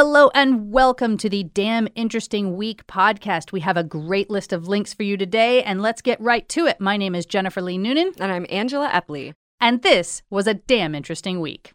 Hello 0.00 0.30
and 0.32 0.70
welcome 0.70 1.16
to 1.16 1.28
the 1.28 1.42
Damn 1.42 1.88
Interesting 1.96 2.56
Week 2.56 2.86
podcast. 2.86 3.50
We 3.50 3.58
have 3.62 3.76
a 3.76 3.82
great 3.82 4.30
list 4.30 4.52
of 4.52 4.68
links 4.68 4.94
for 4.94 5.02
you 5.02 5.16
today, 5.16 5.60
and 5.64 5.82
let's 5.82 6.02
get 6.02 6.20
right 6.20 6.48
to 6.50 6.66
it. 6.66 6.80
My 6.80 6.96
name 6.96 7.16
is 7.16 7.26
Jennifer 7.26 7.60
Lee 7.60 7.78
Noonan, 7.78 8.12
And 8.20 8.30
I'm 8.30 8.46
Angela 8.48 8.88
Epley. 8.90 9.32
and 9.60 9.82
this 9.82 10.22
was 10.30 10.46
a 10.46 10.54
damn 10.54 10.94
interesting 10.94 11.40
week. 11.40 11.72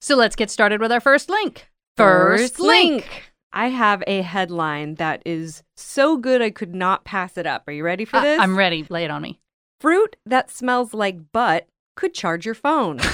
So 0.00 0.14
let's 0.14 0.36
get 0.36 0.52
started 0.52 0.80
with 0.80 0.92
our 0.92 1.00
first 1.00 1.28
link. 1.28 1.66
I 3.56 3.68
have 3.70 4.04
a 4.06 4.20
headline 4.20 4.96
that 4.96 5.22
is 5.24 5.62
so 5.76 6.18
good 6.18 6.42
I 6.42 6.50
could 6.50 6.74
not 6.74 7.04
pass 7.06 7.38
it 7.38 7.46
up. 7.46 7.64
Are 7.66 7.72
you 7.72 7.84
ready 7.84 8.04
for 8.04 8.18
I- 8.18 8.22
this? 8.22 8.40
I'm 8.40 8.54
ready. 8.56 8.84
Lay 8.90 9.04
it 9.04 9.10
on 9.10 9.22
me. 9.22 9.40
Fruit 9.80 10.14
that 10.26 10.50
smells 10.50 10.92
like 10.92 11.32
butt 11.32 11.66
could 11.96 12.12
charge 12.12 12.44
your 12.44 12.54
phone. 12.54 13.00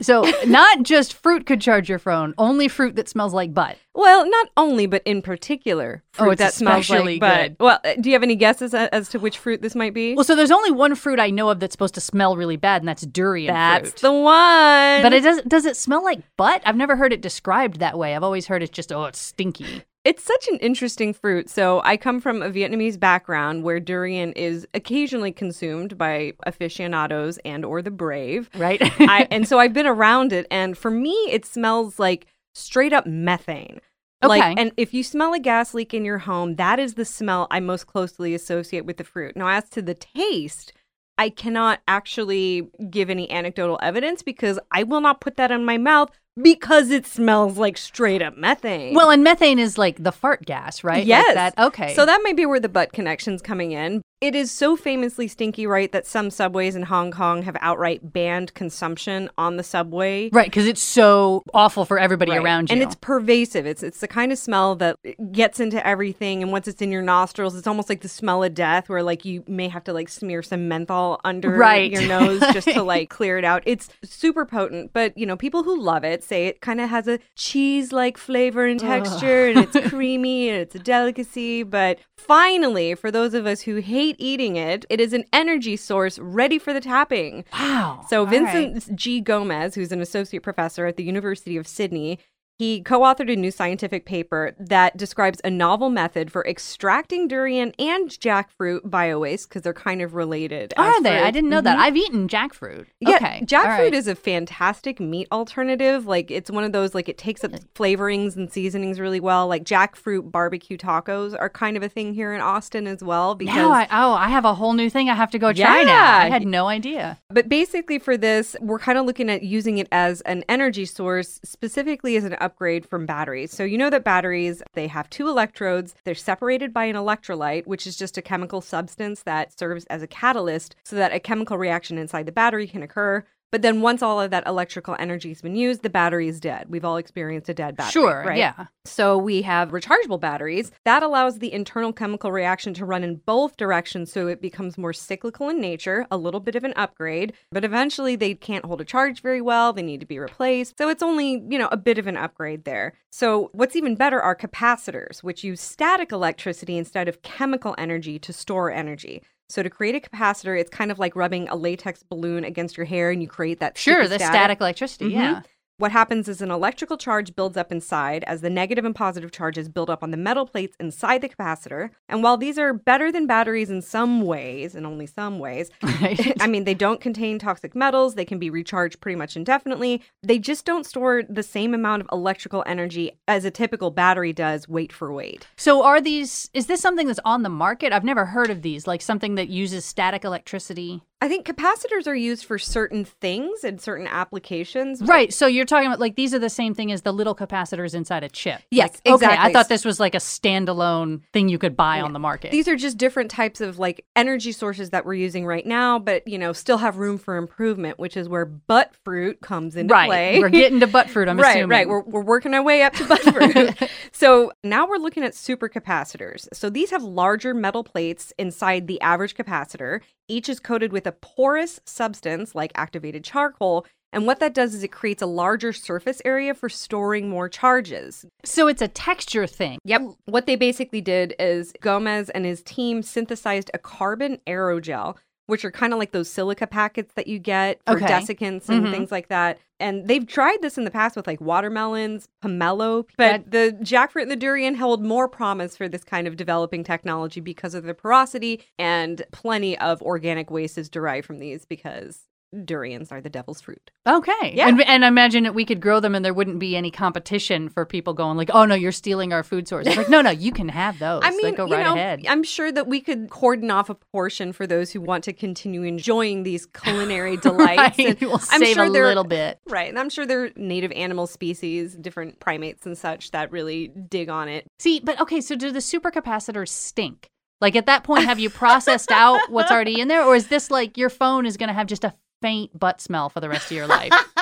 So, 0.00 0.22
not 0.46 0.82
just 0.82 1.12
fruit 1.14 1.46
could 1.46 1.60
charge 1.60 1.88
your 1.88 1.98
phone, 1.98 2.34
only 2.38 2.68
fruit 2.68 2.96
that 2.96 3.08
smells 3.08 3.34
like 3.34 3.52
butt. 3.52 3.76
well, 3.94 4.28
not 4.28 4.48
only, 4.56 4.86
but 4.86 5.02
in 5.04 5.20
particular, 5.22 6.02
fruit 6.12 6.26
Oh, 6.26 6.30
it's 6.30 6.38
that 6.40 6.54
smells 6.54 6.88
like 6.88 7.20
butt. 7.20 7.40
good. 7.42 7.56
Well, 7.60 7.80
uh, 7.84 7.94
do 8.00 8.08
you 8.08 8.14
have 8.14 8.22
any 8.22 8.36
guesses 8.36 8.72
as 8.74 9.08
to 9.10 9.18
which 9.18 9.38
fruit 9.38 9.60
this 9.62 9.74
might 9.74 9.92
be? 9.94 10.14
Well, 10.14 10.24
so 10.24 10.34
there's 10.34 10.50
only 10.50 10.70
one 10.70 10.94
fruit 10.94 11.18
I 11.20 11.30
know 11.30 11.50
of 11.50 11.60
that's 11.60 11.72
supposed 11.72 11.94
to 11.94 12.00
smell 12.00 12.36
really 12.36 12.56
bad, 12.56 12.82
and 12.82 12.88
that's 12.88 13.02
durian 13.02 13.52
That's 13.52 13.90
fruit. 13.90 14.00
the 14.00 14.12
one. 14.12 15.02
But 15.02 15.12
it 15.12 15.22
does 15.22 15.42
does 15.42 15.64
it 15.66 15.76
smell 15.76 16.02
like 16.02 16.20
butt? 16.36 16.62
I've 16.64 16.76
never 16.76 16.96
heard 16.96 17.12
it 17.12 17.20
described 17.20 17.80
that 17.80 17.98
way. 17.98 18.14
I've 18.16 18.22
always 18.22 18.46
heard 18.46 18.62
it's 18.62 18.70
just 18.70 18.92
oh, 18.92 19.04
it's 19.04 19.18
stinky. 19.18 19.82
It's 20.04 20.24
such 20.24 20.48
an 20.48 20.56
interesting 20.58 21.12
fruit. 21.12 21.50
So, 21.50 21.82
I 21.84 21.96
come 21.98 22.20
from 22.20 22.40
a 22.40 22.50
Vietnamese 22.50 22.98
background 22.98 23.64
where 23.64 23.78
durian 23.80 24.32
is 24.32 24.66
occasionally 24.72 25.32
consumed 25.32 25.98
by 25.98 26.32
aficionados 26.46 27.38
and 27.44 27.64
or 27.64 27.82
the 27.82 27.90
brave. 27.90 28.48
Right? 28.54 28.80
I, 29.00 29.28
and 29.30 29.46
so 29.46 29.58
I've 29.58 29.74
been 29.74 29.86
around 29.86 30.32
it, 30.32 30.46
and 30.50 30.76
for 30.76 30.90
me, 30.90 31.12
it 31.30 31.44
smells 31.44 31.98
like 31.98 32.26
straight 32.54 32.92
up 32.92 33.06
methane. 33.06 33.80
Like, 34.22 34.42
Okay. 34.42 34.54
and 34.60 34.72
if 34.76 34.92
you 34.92 35.02
smell 35.02 35.32
a 35.32 35.38
gas 35.38 35.72
leak 35.72 35.94
in 35.94 36.04
your 36.04 36.18
home, 36.18 36.56
that 36.56 36.78
is 36.78 36.94
the 36.94 37.04
smell 37.06 37.46
I 37.50 37.60
most 37.60 37.86
closely 37.86 38.34
associate 38.34 38.84
with 38.84 38.98
the 38.98 39.04
fruit. 39.04 39.34
Now, 39.36 39.48
as 39.48 39.68
to 39.70 39.82
the 39.82 39.94
taste, 39.94 40.72
I 41.16 41.30
cannot 41.30 41.80
actually 41.86 42.68
give 42.90 43.10
any 43.10 43.30
anecdotal 43.30 43.78
evidence 43.82 44.22
because 44.22 44.58
I 44.70 44.82
will 44.82 45.00
not 45.00 45.20
put 45.20 45.36
that 45.36 45.50
in 45.50 45.64
my 45.64 45.78
mouth 45.78 46.10
because 46.42 46.90
it 46.90 47.06
smells 47.06 47.58
like 47.58 47.76
straight 47.76 48.22
up 48.22 48.36
methane. 48.36 48.94
well, 48.94 49.10
and 49.10 49.22
methane 49.24 49.58
is 49.58 49.76
like 49.78 50.02
the 50.02 50.12
fart 50.12 50.44
gas, 50.44 50.82
right? 50.84 50.98
Like 50.98 51.06
Yes. 51.06 51.34
that. 51.34 51.58
Okay. 51.58 51.94
So 51.94 52.06
that 52.06 52.20
might 52.22 52.36
be 52.36 52.46
where 52.46 52.60
the 52.60 52.68
butt 52.68 52.92
connection's 52.92 53.42
coming 53.42 53.72
in. 53.72 54.02
It 54.20 54.34
is 54.34 54.50
so 54.50 54.76
famously 54.76 55.28
stinky, 55.28 55.66
right, 55.66 55.90
that 55.92 56.06
some 56.06 56.28
subways 56.28 56.76
in 56.76 56.82
Hong 56.82 57.10
Kong 57.10 57.40
have 57.44 57.56
outright 57.62 58.12
banned 58.12 58.52
consumption 58.52 59.30
on 59.38 59.56
the 59.56 59.62
subway. 59.62 60.28
right, 60.30 60.44
because 60.46 60.66
it's 60.66 60.82
so 60.82 61.42
awful 61.54 61.86
for 61.86 61.98
everybody 61.98 62.32
Right. 62.32 62.44
around 62.44 62.68
you. 62.68 62.74
And 62.74 62.82
it's 62.82 62.94
pervasive. 62.96 63.64
It's 63.64 63.82
it's 63.82 64.00
the 64.00 64.08
kind 64.08 64.30
of 64.30 64.36
smell 64.38 64.76
that 64.76 64.96
gets 65.32 65.58
into 65.58 65.84
everything 65.86 66.42
and 66.42 66.52
once 66.52 66.68
it's 66.68 66.82
in 66.82 66.92
your 66.92 67.00
nostrils, 67.00 67.54
it's 67.56 67.66
almost 67.66 67.88
like 67.88 68.02
the 68.02 68.08
smell 68.10 68.44
of 68.44 68.52
death 68.52 68.90
where 68.90 69.02
like 69.02 69.24
you 69.24 69.42
may 69.46 69.68
have 69.68 69.84
to 69.84 69.94
like 69.94 70.10
smear 70.10 70.42
some 70.42 70.68
menthol 70.68 71.18
under 71.24 71.50
Right. 71.56 71.90
your 71.90 72.06
nose 72.06 72.40
just 72.52 72.68
to 72.68 72.82
like 72.92 73.08
clear 73.08 73.38
it 73.38 73.44
out. 73.46 73.62
It's 73.64 73.88
super 74.04 74.44
potent, 74.44 74.92
but 74.92 75.16
you 75.16 75.24
know, 75.24 75.36
people 75.36 75.62
who 75.62 75.80
love 75.80 76.04
it 76.04 76.22
say 76.22 76.46
it 76.46 76.60
kind 76.60 76.80
of 76.82 76.90
has 76.90 77.08
a 77.08 77.18
cheese-like 77.36 78.18
flavor 78.18 78.66
and 78.66 78.78
texture 78.78 79.46
and 79.46 79.58
it's 79.60 79.76
creamy 79.88 80.50
and 80.50 80.58
it's 80.60 80.74
a 80.74 80.78
delicacy, 80.78 81.62
but 81.62 81.98
finally, 82.18 82.94
for 82.94 83.10
those 83.10 83.32
of 83.32 83.46
us 83.46 83.62
who 83.62 83.76
hate 83.76 84.09
eating 84.18 84.56
it, 84.56 84.84
it 84.88 85.00
is 85.00 85.12
an 85.12 85.24
energy 85.32 85.76
source 85.76 86.18
ready 86.18 86.58
for 86.58 86.72
the 86.72 86.80
tapping. 86.80 87.44
wow. 87.52 88.04
So 88.08 88.20
All 88.20 88.26
right. 88.26 88.72
Vincent 88.72 88.96
G. 88.96 89.20
Gomes, 89.20 89.74
who's 89.74 89.92
an 89.92 90.00
associate 90.00 90.42
professor 90.42 90.86
at 90.86 90.96
the 90.96 91.04
University 91.04 91.56
of 91.56 91.66
Sydney, 91.66 92.18
he 92.60 92.82
co-authored 92.82 93.32
a 93.32 93.36
new 93.36 93.50
scientific 93.50 94.04
paper 94.04 94.54
that 94.58 94.94
describes 94.94 95.40
a 95.42 95.48
novel 95.48 95.88
method 95.88 96.30
for 96.30 96.46
extracting 96.46 97.26
durian 97.26 97.72
and 97.78 98.10
jackfruit 98.10 98.82
biowaste 98.82 99.48
because 99.48 99.62
they're 99.62 99.72
kind 99.72 100.02
of 100.02 100.12
related. 100.14 100.74
Are 100.76 101.00
they? 101.00 101.20
I 101.20 101.30
didn't 101.30 101.48
know 101.48 101.62
that. 101.62 101.78
Mhm. 101.78 101.80
I've 101.80 101.96
eaten 101.96 102.28
jackfruit. 102.28 102.84
Yeah, 103.00 103.16
okay. 103.16 103.40
jackfruit 103.46 103.64
right. 103.64 103.94
is 103.94 104.06
a 104.06 104.14
fantastic 104.14 105.00
meat 105.00 105.26
alternative. 105.32 106.06
Like 106.06 106.30
it's 106.30 106.50
one 106.50 106.64
of 106.64 106.72
those 106.72 106.94
like 106.94 107.08
it 107.08 107.16
takes 107.16 107.44
up 107.44 107.52
flavorings 107.74 108.36
and 108.36 108.52
seasonings 108.52 109.00
really 109.00 109.20
well. 109.20 109.48
Like 109.48 109.64
jackfruit 109.64 110.30
barbecue 110.30 110.76
tacos 110.76 111.34
are 111.40 111.48
kind 111.48 111.78
of 111.78 111.82
a 111.82 111.88
thing 111.88 112.12
here 112.12 112.34
in 112.34 112.42
Austin 112.42 112.86
as 112.86 113.02
well 113.02 113.34
because 113.34 113.56
Now 113.56 113.70
I, 113.70 113.88
oh, 113.90 114.12
I 114.12 114.28
have 114.28 114.44
a 114.44 114.52
whole 114.52 114.74
new 114.74 114.90
thing 114.90 115.08
I 115.08 115.14
have 115.14 115.30
to 115.30 115.38
go 115.38 115.50
try 115.54 115.82
now. 115.82 116.18
I 116.18 116.28
had 116.28 116.46
no 116.46 116.66
idea. 116.66 117.18
But 117.30 117.48
basically, 117.48 117.98
for 117.98 118.18
this, 118.18 118.54
we're 118.60 118.78
kind 118.78 118.98
of 118.98 119.06
looking 119.06 119.30
at 119.30 119.42
using 119.44 119.78
it 119.78 119.88
as 119.90 120.20
an 120.22 120.44
energy 120.46 120.84
source, 120.84 121.40
specifically 121.42 122.16
as 122.16 122.24
an 122.24 122.34
upgrade 122.50 122.84
from 122.84 123.06
batteries. 123.06 123.52
So, 123.52 123.62
you 123.62 123.78
know 123.78 123.90
that 123.90 124.04
batteries, 124.04 124.62
they 124.74 124.88
have 124.88 125.08
two 125.08 125.28
electrodes. 125.28 125.94
They're 126.04 126.14
separated 126.14 126.72
by 126.74 126.86
an 126.86 126.96
electrolyte, 126.96 127.66
which 127.66 127.86
is 127.86 127.96
just 127.96 128.18
a 128.18 128.22
chemical 128.22 128.60
substance 128.60 129.22
that 129.22 129.56
serves 129.56 129.84
as 129.86 130.02
a 130.02 130.08
catalyst 130.08 130.74
so 130.84 130.96
that 130.96 131.12
a 131.12 131.20
chemical 131.20 131.58
reaction 131.58 131.96
inside 131.96 132.26
the 132.26 132.32
battery 132.32 132.66
can 132.66 132.82
occur. 132.82 133.24
But 133.50 133.62
then 133.62 133.80
once 133.80 134.02
all 134.02 134.20
of 134.20 134.30
that 134.30 134.46
electrical 134.46 134.96
energy 134.98 135.28
has 135.30 135.42
been 135.42 135.56
used, 135.56 135.82
the 135.82 135.90
battery 135.90 136.28
is 136.28 136.40
dead. 136.40 136.66
We've 136.68 136.84
all 136.84 136.96
experienced 136.96 137.48
a 137.48 137.54
dead 137.54 137.76
battery. 137.76 137.92
sure. 137.92 138.24
right? 138.26 138.38
Yeah. 138.38 138.66
So 138.84 139.18
we 139.18 139.42
have 139.42 139.70
rechargeable 139.70 140.20
batteries. 140.20 140.70
That 140.84 141.02
allows 141.02 141.38
the 141.38 141.52
internal 141.52 141.92
chemical 141.92 142.32
reaction 142.32 142.74
to 142.74 142.84
run 142.84 143.04
in 143.04 143.16
both 143.16 143.56
directions 143.56 144.12
so 144.12 144.28
it 144.28 144.40
becomes 144.40 144.78
more 144.78 144.92
cyclical 144.92 145.48
in 145.48 145.60
nature, 145.60 146.06
a 146.10 146.16
little 146.16 146.40
bit 146.40 146.54
of 146.54 146.64
an 146.64 146.72
upgrade, 146.76 147.32
but 147.52 147.64
eventually 147.64 148.16
they 148.16 148.34
can't 148.34 148.64
hold 148.64 148.80
a 148.80 148.84
charge 148.84 149.20
very 149.20 149.40
well. 149.40 149.72
They 149.72 149.82
need 149.82 150.00
to 150.00 150.06
be 150.06 150.18
replaced. 150.18 150.78
So 150.78 150.88
it's 150.88 151.02
only, 151.02 151.42
you 151.48 151.58
know, 151.58 151.68
a 151.72 151.76
bit 151.76 151.98
of 151.98 152.06
an 152.06 152.16
upgrade 152.16 152.64
there. 152.64 152.94
So 153.10 153.50
what's 153.52 153.76
even 153.76 153.96
better 153.96 154.20
are 154.20 154.36
capacitors, 154.36 155.22
which 155.22 155.44
use 155.44 155.60
static 155.60 156.12
electricity 156.12 156.78
instead 156.78 157.08
of 157.08 157.22
chemical 157.22 157.74
energy 157.76 158.18
to 158.20 158.32
store 158.32 158.70
energy. 158.70 159.22
So 159.50 159.64
to 159.64 159.70
create 159.70 159.96
a 159.96 160.00
capacitor, 160.00 160.58
it's 160.58 160.70
kind 160.70 160.92
of 160.92 161.00
like 161.00 161.16
rubbing 161.16 161.48
a 161.48 161.56
latex 161.56 162.04
balloon 162.04 162.44
against 162.44 162.76
your 162.76 162.86
hair 162.86 163.10
and 163.10 163.20
you 163.20 163.26
create 163.26 163.58
that 163.58 163.76
Sure. 163.76 164.06
The 164.06 164.18
static 164.18 164.60
electricity. 164.60 165.10
Mhm. 165.10 165.12
Yeah. 165.12 165.40
What 165.80 165.92
happens 165.92 166.28
is 166.28 166.42
an 166.42 166.50
electrical 166.50 166.98
charge 166.98 167.34
builds 167.34 167.56
up 167.56 167.72
inside 167.72 168.22
as 168.24 168.42
the 168.42 168.50
negative 168.50 168.84
and 168.84 168.94
positive 168.94 169.32
charges 169.32 169.70
build 169.70 169.88
up 169.88 170.02
on 170.02 170.10
the 170.10 170.18
metal 170.18 170.44
plates 170.44 170.76
inside 170.78 171.22
the 171.22 171.28
capacitor. 171.30 171.88
And 172.06 172.22
while 172.22 172.36
these 172.36 172.58
are 172.58 172.74
better 172.74 173.10
than 173.10 173.26
batteries 173.26 173.70
in 173.70 173.80
some 173.80 174.20
ways, 174.20 174.74
and 174.74 174.84
only 174.84 175.06
some 175.06 175.38
ways, 175.38 175.70
Right. 175.82 176.36
I 176.42 176.48
mean, 176.48 176.64
they 176.64 176.74
don't 176.74 177.00
contain 177.00 177.38
toxic 177.38 177.74
metals, 177.74 178.14
they 178.14 178.26
can 178.26 178.38
be 178.38 178.50
recharged 178.50 179.00
pretty 179.00 179.16
much 179.16 179.38
indefinitely. 179.38 180.02
They 180.22 180.38
just 180.38 180.66
don't 180.66 180.84
store 180.84 181.22
the 181.26 181.42
same 181.42 181.72
amount 181.72 182.02
of 182.02 182.08
electrical 182.12 182.62
energy 182.66 183.12
as 183.26 183.46
a 183.46 183.50
typical 183.50 183.90
battery 183.90 184.34
does, 184.34 184.68
weight 184.68 184.92
for 184.92 185.10
weight. 185.10 185.46
So 185.56 185.82
are 185.82 186.02
these 186.02 186.50
is 186.52 186.66
this 186.66 186.82
something 186.82 187.06
that's 187.06 187.20
on 187.24 187.42
the 187.42 187.48
market? 187.48 187.94
I've 187.94 188.04
never 188.04 188.26
heard 188.26 188.50
of 188.50 188.60
these, 188.60 188.86
like 188.86 189.00
something 189.00 189.36
that 189.36 189.48
uses 189.48 189.86
static 189.86 190.26
electricity. 190.26 191.00
I 191.22 191.28
think 191.28 191.46
capacitors 191.46 192.06
are 192.06 192.14
used 192.14 192.46
for 192.46 192.58
certain 192.58 193.04
things 193.04 193.62
and 193.62 193.78
certain 193.78 194.06
applications. 194.06 195.02
Right. 195.02 195.32
So 195.34 195.46
you're 195.46 195.66
talking 195.66 195.86
about 195.86 196.00
like 196.00 196.16
these 196.16 196.32
are 196.32 196.38
the 196.38 196.48
same 196.48 196.74
thing 196.74 196.90
as 196.90 197.02
the 197.02 197.12
little 197.12 197.34
capacitors 197.34 197.94
inside 197.94 198.24
a 198.24 198.28
chip. 198.30 198.62
Yes, 198.70 199.00
Like, 199.04 199.14
Okay. 199.16 199.36
I 199.38 199.52
thought 199.52 199.68
this 199.68 199.84
was 199.84 200.00
like 200.00 200.14
a 200.14 200.18
standalone 200.18 201.20
thing 201.32 201.48
you 201.50 201.58
could 201.58 201.76
buy 201.76 202.00
on 202.00 202.14
the 202.14 202.18
market. 202.18 202.50
These 202.52 202.68
are 202.68 202.76
just 202.76 202.96
different 202.96 203.30
types 203.30 203.60
of 203.60 203.78
like 203.78 204.06
energy 204.16 204.52
sources 204.52 204.90
that 204.90 205.04
we're 205.04 205.14
using 205.14 205.44
right 205.44 205.66
now, 205.66 205.98
but 205.98 206.26
you 206.26 206.38
know, 206.38 206.54
still 206.54 206.78
have 206.78 206.96
room 206.96 207.18
for 207.18 207.36
improvement, 207.36 207.98
which 207.98 208.16
is 208.16 208.26
where 208.28 208.46
butt 208.46 208.94
fruit 209.04 209.40
comes 209.42 209.76
into 209.76 209.92
right. 209.92 210.08
play. 210.08 210.38
We're 210.40 210.48
getting 210.48 210.80
to 210.80 210.86
butt 210.86 211.10
fruit, 211.10 211.28
I'm 211.28 211.38
right, 211.40 211.50
assuming. 211.50 211.68
right. 211.68 211.88
We're, 211.88 212.00
we're 212.00 212.22
working 212.22 212.54
our 212.54 212.62
way 212.62 212.82
up 212.82 212.94
to 212.94 213.06
butt 213.06 213.20
fruit. 213.22 213.90
so 214.12 214.52
now 214.64 214.88
we're 214.88 214.96
looking 214.96 215.22
at 215.22 215.32
supercapacitors. 215.32 216.48
So 216.54 216.70
these 216.70 216.90
have 216.90 217.02
larger 217.02 217.52
metal 217.52 217.84
plates 217.84 218.32
inside 218.38 218.86
the 218.86 219.00
average 219.02 219.34
capacitor. 219.34 220.00
Each 220.30 220.48
is 220.48 220.60
coated 220.60 220.92
with 220.92 221.08
a 221.08 221.12
porous 221.12 221.80
substance 221.84 222.54
like 222.54 222.70
activated 222.76 223.24
charcoal. 223.24 223.84
And 224.12 224.26
what 224.26 224.38
that 224.38 224.54
does 224.54 224.74
is 224.74 224.84
it 224.84 224.92
creates 224.92 225.22
a 225.22 225.26
larger 225.26 225.72
surface 225.72 226.22
area 226.24 226.54
for 226.54 226.68
storing 226.68 227.28
more 227.28 227.48
charges. 227.48 228.24
so 228.44 228.68
it's 228.68 228.82
a 228.82 228.88
texture 228.88 229.46
thing. 229.46 229.78
Yep. 229.84 230.02
What 230.26 230.46
they 230.46 230.54
basically 230.54 231.00
did 231.00 231.34
is 231.40 231.72
Gomes 231.80 232.30
and 232.30 232.44
his 232.44 232.62
team 232.62 233.02
synthesized 233.02 233.72
a 233.74 233.78
carbon 233.78 234.38
aerogel, 234.46 235.16
which 235.50 235.64
are 235.64 235.70
kind 235.70 235.92
of 235.92 235.98
like 235.98 236.12
those 236.12 236.30
silica 236.30 236.66
packets 236.66 237.12
that 237.14 237.26
you 237.26 237.38
get 237.38 237.80
for 237.86 237.96
Okay. 237.96 238.06
desiccants 238.06 238.68
and 238.68 238.86
Mhm. 238.86 238.90
things 238.90 239.10
like 239.12 239.28
that. 239.28 239.58
And 239.78 240.06
they've 240.08 240.26
tried 240.26 240.58
this 240.62 240.76
in 240.78 240.84
the 240.84 240.90
past 240.90 241.16
with 241.16 241.26
like 241.26 241.40
watermelons, 241.40 242.28
pomelo, 242.42 243.06
but 243.16 243.50
the 243.50 243.76
jackfruit 243.82 244.22
and 244.22 244.30
the 244.30 244.36
durian 244.36 244.74
held 244.74 245.02
more 245.04 245.28
promise 245.28 245.76
for 245.76 245.88
this 245.88 246.04
kind 246.04 246.26
of 246.26 246.36
developing 246.36 246.84
technology 246.84 247.40
because 247.40 247.74
of 247.74 247.84
their 247.84 247.94
porosity 247.94 248.62
and 248.78 249.22
plenty 249.32 249.76
of 249.78 250.00
organic 250.02 250.50
waste 250.50 250.78
is 250.78 250.88
derived 250.88 251.26
from 251.26 251.38
these 251.38 251.64
because 251.64 252.20
durians 252.64 253.12
are 253.12 253.20
the 253.20 253.30
devil's 253.30 253.60
fruit. 253.60 253.90
Okay. 254.08 254.52
Yeah. 254.54 254.68
And, 254.68 254.80
and 254.82 255.04
imagine 255.04 255.44
that 255.44 255.54
we 255.54 255.64
could 255.64 255.80
grow 255.80 256.00
them 256.00 256.14
and 256.14 256.24
there 256.24 256.34
wouldn't 256.34 256.58
be 256.58 256.76
any 256.76 256.90
competition 256.90 257.68
for 257.68 257.84
people 257.86 258.14
going 258.14 258.36
like, 258.36 258.50
oh 258.52 258.64
no, 258.64 258.74
you're 258.74 258.92
stealing 258.92 259.32
our 259.32 259.42
food 259.42 259.68
source. 259.68 259.86
It's 259.86 259.96
like, 259.96 260.08
no, 260.10 260.20
no, 260.20 260.30
you 260.30 260.52
can 260.52 260.68
have 260.68 260.98
those. 260.98 261.22
I 261.24 261.30
mean, 261.30 261.42
like, 261.42 261.56
go 261.56 261.66
you 261.66 261.74
right 261.74 261.84
know, 261.84 261.94
ahead. 261.94 262.24
I'm 262.28 262.42
sure 262.42 262.70
that 262.72 262.86
we 262.86 263.00
could 263.00 263.30
cordon 263.30 263.70
off 263.70 263.90
a 263.90 263.94
portion 263.94 264.52
for 264.52 264.66
those 264.66 264.90
who 264.90 265.00
want 265.00 265.24
to 265.24 265.32
continue 265.32 265.82
enjoying 265.82 266.42
these 266.42 266.66
culinary 266.74 267.36
delights. 267.36 267.98
right. 267.98 267.98
And 267.98 268.20
We'll 268.20 268.40
I'm 268.50 268.60
save 268.60 268.74
sure 268.74 268.84
a 268.84 268.90
little 268.90 269.24
bit. 269.24 269.58
Right. 269.68 269.88
And 269.88 269.98
I'm 269.98 270.10
sure 270.10 270.26
there 270.26 270.44
are 270.44 270.50
native 270.56 270.92
animal 270.92 271.26
species, 271.26 271.94
different 271.94 272.40
primates 272.40 272.86
and 272.86 272.96
such 272.96 273.30
that 273.30 273.52
really 273.52 273.88
dig 273.88 274.28
on 274.28 274.48
it. 274.48 274.66
See, 274.78 275.00
but 275.00 275.20
okay, 275.20 275.40
so 275.40 275.56
do 275.56 275.70
the 275.70 275.78
supercapacitors 275.78 276.68
stink? 276.68 277.28
Like 277.60 277.76
at 277.76 277.86
that 277.86 278.04
point, 278.04 278.24
have 278.24 278.38
you 278.38 278.48
processed 278.48 279.10
out 279.10 279.50
what's 279.50 279.70
already 279.70 280.00
in 280.00 280.08
there? 280.08 280.24
Or 280.24 280.34
is 280.34 280.48
this 280.48 280.70
like 280.70 280.96
your 280.96 281.10
phone 281.10 281.44
is 281.44 281.56
going 281.56 281.68
to 281.68 281.74
have 281.74 281.86
just 281.86 282.04
a 282.04 282.14
faint 282.40 282.78
butt 282.78 283.00
smell 283.00 283.28
for 283.28 283.40
the 283.40 283.48
rest 283.48 283.66
of 283.66 283.76
your 283.76 283.86
life? 283.86 284.12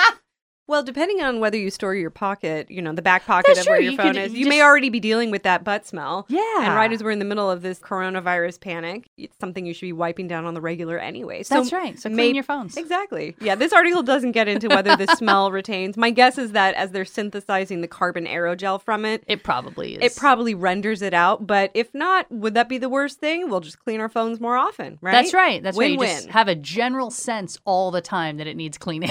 Well, 0.69 0.83
depending 0.83 1.21
on 1.21 1.39
whether 1.39 1.57
you 1.57 1.71
store 1.71 1.95
your 1.95 2.11
pocket, 2.11 2.69
you 2.69 2.79
know, 2.81 2.93
the 2.93 3.01
back 3.01 3.25
pocket 3.25 3.47
That's 3.55 3.61
of 3.61 3.71
where 3.71 3.81
your 3.81 3.93
You 3.93 3.97
phone 3.97 4.13
could 4.13 4.17
is, 4.17 4.33
you 4.35 4.45
may 4.45 4.57
just- 4.57 4.65
already 4.65 4.89
be 4.89 4.99
dealing 4.99 5.31
with 5.31 5.41
that 5.43 5.63
butt 5.63 5.87
smell. 5.87 6.27
yeah. 6.29 6.43
And 6.65 6.75
right 6.75 6.93
as 6.93 7.03
we're 7.03 7.09
in 7.09 7.17
the 7.17 7.25
middle 7.25 7.49
of 7.49 7.63
this 7.63 7.79
coronavirus 7.79 8.59
panic, 8.59 9.09
it's 9.17 9.35
something 9.39 9.65
you 9.65 9.73
should 9.73 9.87
be 9.87 9.93
wiping 9.93 10.27
down 10.27 10.45
on 10.45 10.53
the 10.53 10.61
regular 10.61 10.99
anyway. 10.99 11.41
So 11.41 11.55
That's 11.55 11.73
right. 11.73 11.97
So 11.97 12.09
clean 12.09 12.15
may- 12.17 12.31
your 12.33 12.43
phones. 12.43 12.77
Exactly. 12.77 13.35
Yeah, 13.41 13.55
this 13.55 13.73
article 13.73 14.03
doesn't 14.03 14.33
get 14.33 14.47
into 14.47 14.67
whether 14.69 14.95
the 14.95 15.07
smell 15.15 15.51
retains. 15.59 15.97
My 15.97 16.11
guess 16.11 16.37
is 16.37 16.51
that 16.51 16.75
as 16.75 16.91
they're 16.91 17.03
synthesizing 17.03 17.81
the 17.81 17.87
carbon 17.87 18.27
aerogel 18.27 18.79
from 18.79 19.05
it, 19.05 19.23
It 19.27 19.43
probably 19.43 19.95
is. 19.95 20.03
it 20.13 20.15
probably 20.19 20.53
renders 20.53 21.01
it 21.01 21.15
out. 21.15 21.47
But 21.47 21.71
if 21.73 21.93
not, 21.95 22.31
would 22.31 22.53
that 22.53 22.69
be 22.69 22.77
the 22.77 22.89
worst 22.89 23.19
thing? 23.19 23.49
We'll 23.49 23.59
just 23.61 23.79
clean 23.79 23.99
our 23.99 24.09
phones 24.09 24.39
more 24.39 24.55
often, 24.55 24.99
right? 25.01 25.13
That's 25.13 25.33
right. 25.33 25.63
That's 25.63 25.77
right. 25.79 25.91
You 25.91 25.97
just 25.97 26.15
Win-win. 26.25 26.33
have 26.33 26.47
a 26.47 26.53
general 26.55 27.09
sense 27.09 27.57
all 27.65 27.89
the 27.89 28.01
time 28.01 28.37
that 28.37 28.45
it 28.45 28.55
needs 28.55 28.77
cleaning. 28.77 29.09